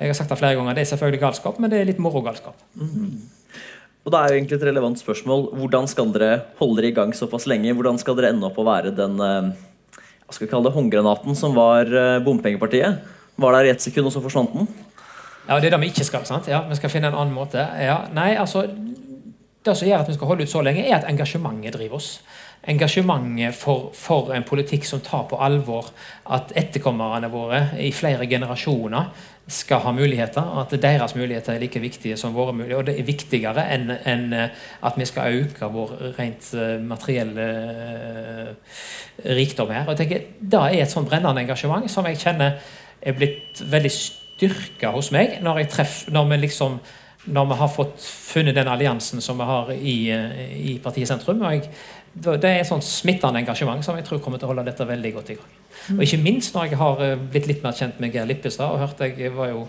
Jeg 0.00 0.08
har 0.08 0.14
sagt 0.14 0.30
det 0.30 0.38
flere 0.38 0.56
ganger, 0.56 0.74
det 0.74 0.80
er 0.80 0.90
selvfølgelig 0.90 1.20
galskap, 1.20 1.58
men 1.58 1.70
det 1.70 1.80
er 1.80 1.84
litt 1.88 2.02
morogalskap. 2.02 2.58
Og 4.06 4.12
det 4.14 4.18
er 4.18 4.30
jo 4.30 4.38
egentlig 4.38 4.56
et 4.60 4.68
relevant 4.68 5.00
spørsmål. 5.00 5.48
Hvordan 5.58 5.88
skal 5.90 6.12
dere 6.14 6.44
holde 6.60 6.78
dere 6.78 6.92
i 6.92 6.94
gang 6.94 7.14
såpass 7.16 7.48
lenge? 7.50 7.74
Hvordan 7.74 7.98
skal 7.98 8.14
dere 8.14 8.30
ende 8.30 8.46
opp 8.46 8.60
å 8.62 8.66
være 8.68 8.94
den 8.94 9.18
eh, 9.18 9.48
hva 10.26 10.34
skal 10.34 10.48
vi 10.48 10.50
kalle 10.50 10.66
det, 10.66 10.74
håndgranaten 10.74 11.36
som 11.38 11.54
var 11.54 11.86
eh, 11.86 12.18
bompengepartiet? 12.26 13.02
Var 13.38 13.54
der 13.54 13.68
i 13.68 13.70
ett 13.70 13.82
sekund, 13.84 14.08
og 14.08 14.14
så 14.14 14.22
forsvant 14.24 14.54
den? 14.56 14.66
Ja, 15.46 15.60
det 15.60 15.68
er 15.68 15.76
det 15.76 15.82
vi 15.84 15.90
ikke 15.92 16.06
skal. 16.06 16.24
sant? 16.26 16.48
Ja, 16.50 16.64
Vi 16.66 16.78
skal 16.78 16.90
finne 16.90 17.12
en 17.12 17.18
annen 17.18 17.34
måte. 17.34 17.62
Ja, 17.78 18.08
nei, 18.14 18.34
altså, 18.34 18.64
Det 19.66 19.74
som 19.76 19.88
gjør 19.88 20.02
at 20.02 20.08
vi 20.08 20.14
skal 20.14 20.28
holde 20.30 20.42
ut 20.46 20.50
så 20.50 20.62
lenge, 20.62 20.82
er 20.86 20.94
at 20.94 21.06
engasjementet 21.10 21.74
driver 21.74 21.98
oss. 21.98 22.20
Engasjementet 22.66 23.54
for, 23.54 23.92
for 23.94 24.32
en 24.34 24.44
politikk 24.46 24.84
som 24.88 25.00
tar 25.04 25.28
på 25.30 25.38
alvor 25.38 25.92
at 26.34 26.50
etterkommerne 26.58 27.30
våre 27.30 27.60
i 27.78 27.92
flere 27.94 28.26
generasjoner 28.26 29.10
skal 29.46 29.78
ha 29.84 29.92
muligheter, 29.94 30.42
og 30.42 30.64
at 30.64 30.82
deres 30.82 31.14
muligheter 31.14 31.54
er 31.54 31.62
like 31.62 31.80
viktige 31.80 32.16
som 32.18 32.34
våre 32.34 32.52
muligheter. 32.52 32.80
Og 32.80 32.86
det 32.88 32.96
er 32.98 33.06
viktigere 33.06 33.66
enn 33.70 33.92
enn, 33.94 34.32
eh, 34.34 34.50
at 34.82 34.98
vi 34.98 35.06
skal 35.06 35.38
øke 35.42 35.70
vår 35.70 35.94
rent 36.18 36.50
eh, 36.54 36.80
materielle 36.82 37.46
eh, 37.46 38.74
rikdom 39.38 39.70
her. 39.70 39.86
Og 39.86 39.94
jeg 39.94 40.02
tenker, 40.02 40.26
Det 40.40 40.60
er 40.60 40.82
et 40.82 40.90
sånn 40.90 41.06
brennende 41.06 41.40
engasjement 41.40 41.90
som 41.90 42.06
jeg 42.06 42.18
kjenner 42.18 42.58
er 43.02 43.12
blitt 43.12 43.62
veldig 43.62 43.90
styrka 43.90 44.90
hos 44.90 45.12
meg 45.12 45.38
når 45.42 45.62
jeg 45.62 45.68
treff, 45.70 45.98
når 46.10 46.30
vi 46.30 46.36
liksom 46.36 46.80
når 47.26 47.46
vi 47.46 47.54
har 47.58 47.68
fått 47.68 48.04
funnet 48.06 48.54
den 48.54 48.68
alliansen 48.70 49.20
som 49.20 49.38
vi 49.38 49.46
har 49.48 49.70
i, 49.74 49.96
i 50.70 50.78
partiet 50.78 51.08
Sentrum. 51.08 51.42
og 51.42 51.52
jeg, 51.52 51.70
det 52.16 52.48
er 52.48 52.64
sånn 52.64 52.84
smittende 52.84 53.42
engasjement 53.42 53.84
som 53.84 53.96
jeg 53.98 54.06
tror 54.06 54.22
kommer 54.24 54.40
til 54.40 54.48
å 54.48 54.54
holde 54.54 54.64
dette 54.70 54.86
veldig 54.88 55.12
godt 55.18 55.34
i 55.34 55.36
gang. 55.36 55.52
Og 55.96 56.02
ikke 56.06 56.22
minst 56.22 56.56
når 56.56 56.70
jeg 56.70 56.80
har 56.80 57.02
eh, 57.04 57.18
blitt 57.34 57.48
litt 57.50 57.62
mer 57.64 57.76
kjent 57.76 58.00
med 58.00 58.14
Geir 58.14 58.28
Lippestad 58.28 58.72
og 58.72 58.80
hørt 58.80 59.02
jeg 59.04 59.34
var 59.36 59.52
jo 59.52 59.66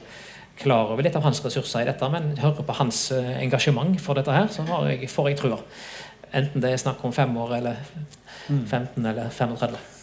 klar 0.58 0.94
over 0.94 1.06
litt 1.06 1.18
av 1.20 1.26
hans 1.28 1.44
ressurser 1.44 1.84
i 1.84 1.90
dette, 1.90 2.10
men 2.10 2.32
hører 2.40 2.66
på 2.66 2.78
hans 2.80 3.04
eh, 3.16 3.36
engasjement 3.44 4.00
for 4.02 4.18
dette 4.18 4.34
her, 4.34 4.48
så 4.54 4.66
har 4.72 4.88
jeg, 4.90 5.12
får 5.12 5.30
jeg 5.32 5.42
trua. 5.44 5.60
Enten 6.36 6.64
det 6.64 6.72
er 6.74 6.82
snakk 6.82 7.04
om 7.08 7.14
fem 7.16 7.36
år 7.44 7.60
eller 7.60 7.84
15 8.48 9.06
eller 9.06 9.30
35. 9.30 9.97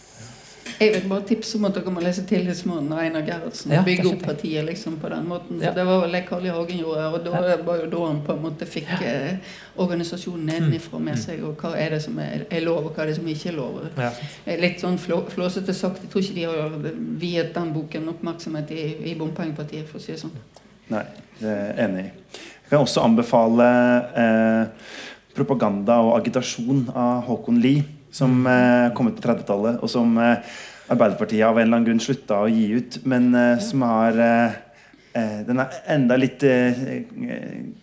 Jeg 0.79 0.91
vil 0.93 1.09
bare 1.09 1.23
tipse 1.27 1.57
om 1.57 1.65
at 1.65 1.75
dere 1.77 1.91
må 1.93 2.01
lese 2.03 2.23
'Tillitsmannen' 2.27 2.91
av 2.93 2.99
Einar 2.99 3.21
Gerhardsen. 3.27 3.71
Ja, 3.71 3.79
og 3.79 3.85
bygge 3.85 4.03
er 4.09 4.15
opp 4.15 4.23
partiet 4.23 4.65
liksom 4.65 4.97
på 5.01 5.09
den 5.09 5.27
måten. 5.27 5.61
Ja. 5.61 5.71
Det 5.71 5.85
var 5.85 6.01
vel 6.01 6.11
det 6.11 6.25
Carl 6.27 6.45
I. 6.45 6.49
Hagen 6.49 6.79
gjorde, 6.79 7.05
og 7.07 7.25
da 7.25 7.57
var 7.65 7.79
jo 7.83 7.89
da 7.91 8.01
han 8.07 8.21
på 8.25 8.33
en 8.33 8.41
måte 8.43 8.67
fikk 8.67 8.91
eh, 9.01 9.37
organisasjonen 9.77 10.45
nedenifra 10.45 10.99
med 10.99 11.17
seg. 11.21 11.43
Og 11.43 11.55
hva 11.61 11.75
er 11.79 11.95
det 11.95 12.01
som 12.03 12.19
er, 12.19 12.45
er 12.51 12.65
lov, 12.65 12.85
og 12.85 12.91
hva 12.95 13.03
er 13.03 13.13
det 13.13 13.15
som 13.15 13.27
ikke 13.27 13.49
er 13.49 13.57
lov. 13.57 13.81
Ja. 13.97 14.11
Eh, 14.45 14.59
Litt 14.59 14.83
sånn 14.83 14.99
flå, 14.99 15.21
flåsete 15.29 15.73
sagt, 15.73 16.03
jeg 16.03 16.11
tror 16.11 16.21
ikke 16.21 16.35
de 16.35 16.43
har 16.43 16.77
viet 17.23 17.55
den 17.55 17.73
boken 17.73 18.09
oppmerksomhet 18.09 18.71
i, 18.71 18.85
i 19.11 19.15
Bompengepartiet, 19.15 19.87
for 19.87 19.99
å 19.99 20.03
si 20.03 20.11
det 20.11 20.19
sånn. 20.25 20.35
Nei, 20.91 21.05
det 21.39 21.49
er 21.49 21.65
jeg 21.65 21.89
enig 21.89 22.05
i. 22.05 22.09
Jeg 22.65 22.69
kan 22.69 22.81
også 22.83 23.03
anbefale 23.05 23.65
eh, 24.17 24.65
'Propaganda 25.35 25.99
og 25.99 26.15
agitasjon' 26.19 26.89
av 26.95 27.23
Håkon 27.27 27.57
Lie, 27.59 27.83
som 28.15 28.45
eh, 28.47 28.87
kom 28.95 29.09
ut 29.11 29.17
på 29.19 29.25
30-tallet, 29.27 29.81
og 29.83 29.91
som 29.91 30.15
eh, 30.21 30.55
Arbeiderpartiet 30.93 31.41
av 31.47 31.57
en 31.57 31.63
eller 31.65 31.79
annen 31.79 31.87
grunn 31.87 32.03
slutta 32.03 32.43
å 32.45 32.49
gi 32.51 32.67
ut, 32.77 32.99
men 33.09 33.31
eh, 33.35 33.57
som 33.63 33.81
har 33.87 34.19
Den 35.15 35.61
er 35.63 35.75
enda 35.93 36.17
litt 36.19 36.43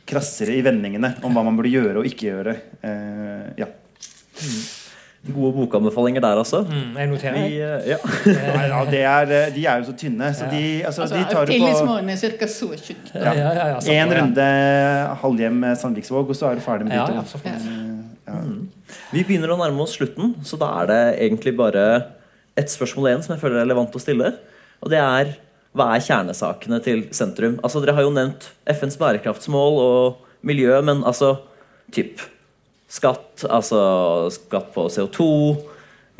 krassere 0.04 0.52
i 0.52 0.60
vendingene 0.60 1.14
om 1.24 1.32
hva 1.32 1.46
man 1.46 1.56
burde 1.56 1.70
gjøre 1.72 2.02
og 2.02 2.08
ikke 2.10 2.26
gjøre. 2.28 2.52
Eh, 2.84 3.46
ja. 3.62 3.70
Gode 5.22 5.52
bokanbefalinger 5.54 6.20
der, 6.20 6.38
altså. 6.42 6.64
Mm, 6.66 6.96
jeg 6.98 7.08
noterer. 7.12 7.36
Vi, 7.46 7.58
eh, 7.62 7.84
ja. 7.92 7.98
Ja, 8.72 8.80
det 8.90 9.02
er, 9.06 9.32
de 9.54 9.66
er 9.70 9.78
jo 9.78 9.86
så 9.92 9.94
tynne, 9.94 10.32
så 10.34 10.48
de, 10.50 10.62
altså, 10.88 11.04
Altså, 11.04 11.20
de 11.20 11.28
tar 11.30 11.46
jo 11.46 11.60
på 11.62 11.68
er 12.02 12.32
ca. 12.40 12.48
så 12.50 12.68
tjukk. 12.74 13.12
Ja, 13.14 13.22
ja, 13.30 13.52
ja, 13.54 13.66
ja, 13.70 13.76
så- 13.80 13.92
én 13.94 14.10
ja. 14.10 14.18
runde 14.18 14.46
halvhjem 15.22 15.62
Sandviksvåg, 15.78 16.28
og 16.34 16.36
så 16.36 16.50
er 16.50 16.58
du 16.58 16.64
ferdig 16.66 16.88
med 16.88 16.96
Ja, 16.96 17.06
de 17.06 17.20
ja, 17.20 17.22
to. 17.22 17.38
Eh. 18.32 18.96
Vi 19.12 19.22
begynner 19.28 19.52
å 19.52 19.60
nærme 19.60 19.84
oss 19.84 19.96
slutten, 19.98 20.34
så 20.46 20.58
da 20.60 20.72
er 20.80 20.90
det 20.90 21.02
egentlig 21.28 21.54
bare 21.58 21.86
ett 22.58 22.72
spørsmål 22.72 23.08
igjen 23.08 23.24
som 23.24 23.34
jeg 23.34 23.42
føler 23.44 23.60
er 23.60 23.66
relevant 23.66 23.96
å 23.96 24.02
stille. 24.02 24.34
Og 24.82 24.92
det 24.92 25.00
er 25.00 25.36
hva 25.72 25.94
er 25.94 26.04
kjernesakene 26.04 26.82
til 26.84 27.06
sentrum? 27.16 27.56
Altså 27.64 27.80
Dere 27.80 27.94
har 27.96 28.04
jo 28.04 28.12
nevnt 28.12 28.50
FNs 28.68 28.98
bærekraftsmål 29.00 29.78
og 29.80 30.44
miljø, 30.44 30.74
men 30.84 31.00
altså 31.08 31.38
typ 31.94 32.20
skatt, 32.92 33.46
altså 33.48 33.80
skatt 34.34 34.68
på 34.74 34.84
CO2. 34.92 35.24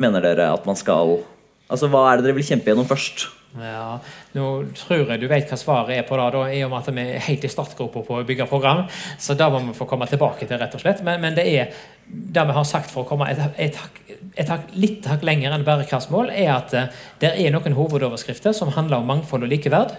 Mener 0.01 0.25
dere 0.25 0.49
at 0.55 0.65
man 0.65 0.79
skal 0.79 1.19
Altså 1.73 1.89
Hva 1.89 2.03
er 2.09 2.19
det 2.19 2.27
dere 2.27 2.37
vil 2.37 2.45
kjempe 2.45 2.69
gjennom 2.69 2.89
først? 2.89 3.27
Ja, 3.53 3.99
Nå 4.33 4.45
tror 4.81 5.11
jeg 5.11 5.21
du 5.21 5.27
vet 5.29 5.51
hva 5.51 5.59
svaret 5.61 5.99
er 5.99 6.07
på 6.09 6.17
det, 6.17 6.29
da, 6.33 6.45
i 6.49 6.63
og 6.65 6.71
med 6.73 6.79
at 6.81 6.95
vi 6.97 7.03
er 7.05 7.25
helt 7.27 7.45
i 7.45 7.51
startgropa 7.53 8.01
på 8.07 8.17
å 8.17 8.25
bygge 8.25 8.49
program. 8.49 8.87
Så 9.21 9.37
da 9.37 9.51
må 9.53 9.61
vi 9.67 9.77
få 9.77 9.87
komme 9.91 10.09
tilbake 10.09 10.47
til, 10.47 10.57
rett 10.61 10.77
og 10.77 10.81
slett. 10.81 11.03
Men, 11.05 11.21
men 11.21 11.37
det 11.37 11.45
er 11.51 11.75
det 12.09 12.47
vi 12.49 12.57
har 12.57 12.67
sagt 12.69 12.91
for 12.93 13.05
å 13.05 13.09
komme 13.09 13.29
et, 13.29 13.61
et, 13.61 14.53
litt 14.77 15.07
hakk 15.09 15.25
lenger 15.27 15.53
enn 15.53 15.67
bærekraftsmål, 15.69 16.33
er 16.33 16.53
at 16.57 16.77
uh, 16.77 17.07
det 17.21 17.35
er 17.37 17.53
noen 17.53 17.77
hovedoverskrifter 17.77 18.57
som 18.57 18.73
handler 18.73 19.03
om 19.03 19.11
mangfold 19.13 19.45
og 19.45 19.53
likeverd. 19.53 19.97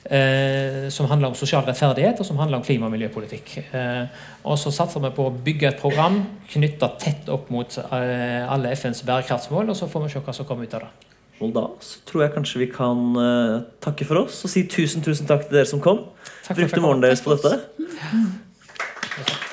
Uh, 0.00 0.88
som 0.88 1.10
handler 1.10 1.28
om 1.28 1.36
sosial 1.36 1.66
rettferdighet 1.66 2.22
og 2.22 2.24
som 2.24 2.38
handler 2.40 2.60
om 2.60 2.64
klima- 2.64 2.88
og 2.88 2.94
miljøpolitikk. 2.94 3.52
Uh, 3.72 4.08
og 4.44 4.60
så 4.60 4.72
satser 4.72 5.04
vi 5.04 5.12
på 5.16 5.28
å 5.28 5.36
bygge 5.48 5.72
et 5.72 5.80
program 5.80 6.22
knytta 6.52 6.94
tett 7.00 7.28
opp 7.32 7.48
mot 7.52 7.80
alle 7.80 8.72
FNs 8.76 9.04
bærekraftsmål, 9.08 9.72
og 9.72 9.76
så 9.76 9.88
får 9.88 10.06
vi 10.06 10.12
se 10.12 10.24
hva 10.24 10.36
som 10.36 10.48
kommer 10.48 10.68
ut 10.68 10.76
av 10.76 10.88
det 10.88 11.10
spørsmål 11.40 11.54
da, 11.54 11.66
så 11.80 12.00
tror 12.06 12.22
jeg 12.22 12.32
kanskje 12.34 12.58
vi 12.60 12.66
kan 12.66 13.16
uh, 13.16 13.62
takke 13.80 14.04
for 14.04 14.24
oss 14.24 14.44
og 14.44 14.50
si 14.50 14.66
tusen, 14.68 15.02
tusen 15.02 15.26
takk 15.26 15.48
til 15.48 15.56
dere 15.56 15.66
som 15.66 15.80
kom. 15.80 16.04
Takk 16.44 16.56
Brukte 16.56 16.80
morgenen 16.80 17.02
deres 17.02 17.22
på 17.24 17.32
dette. 17.34 17.60
Ja. 17.80 19.49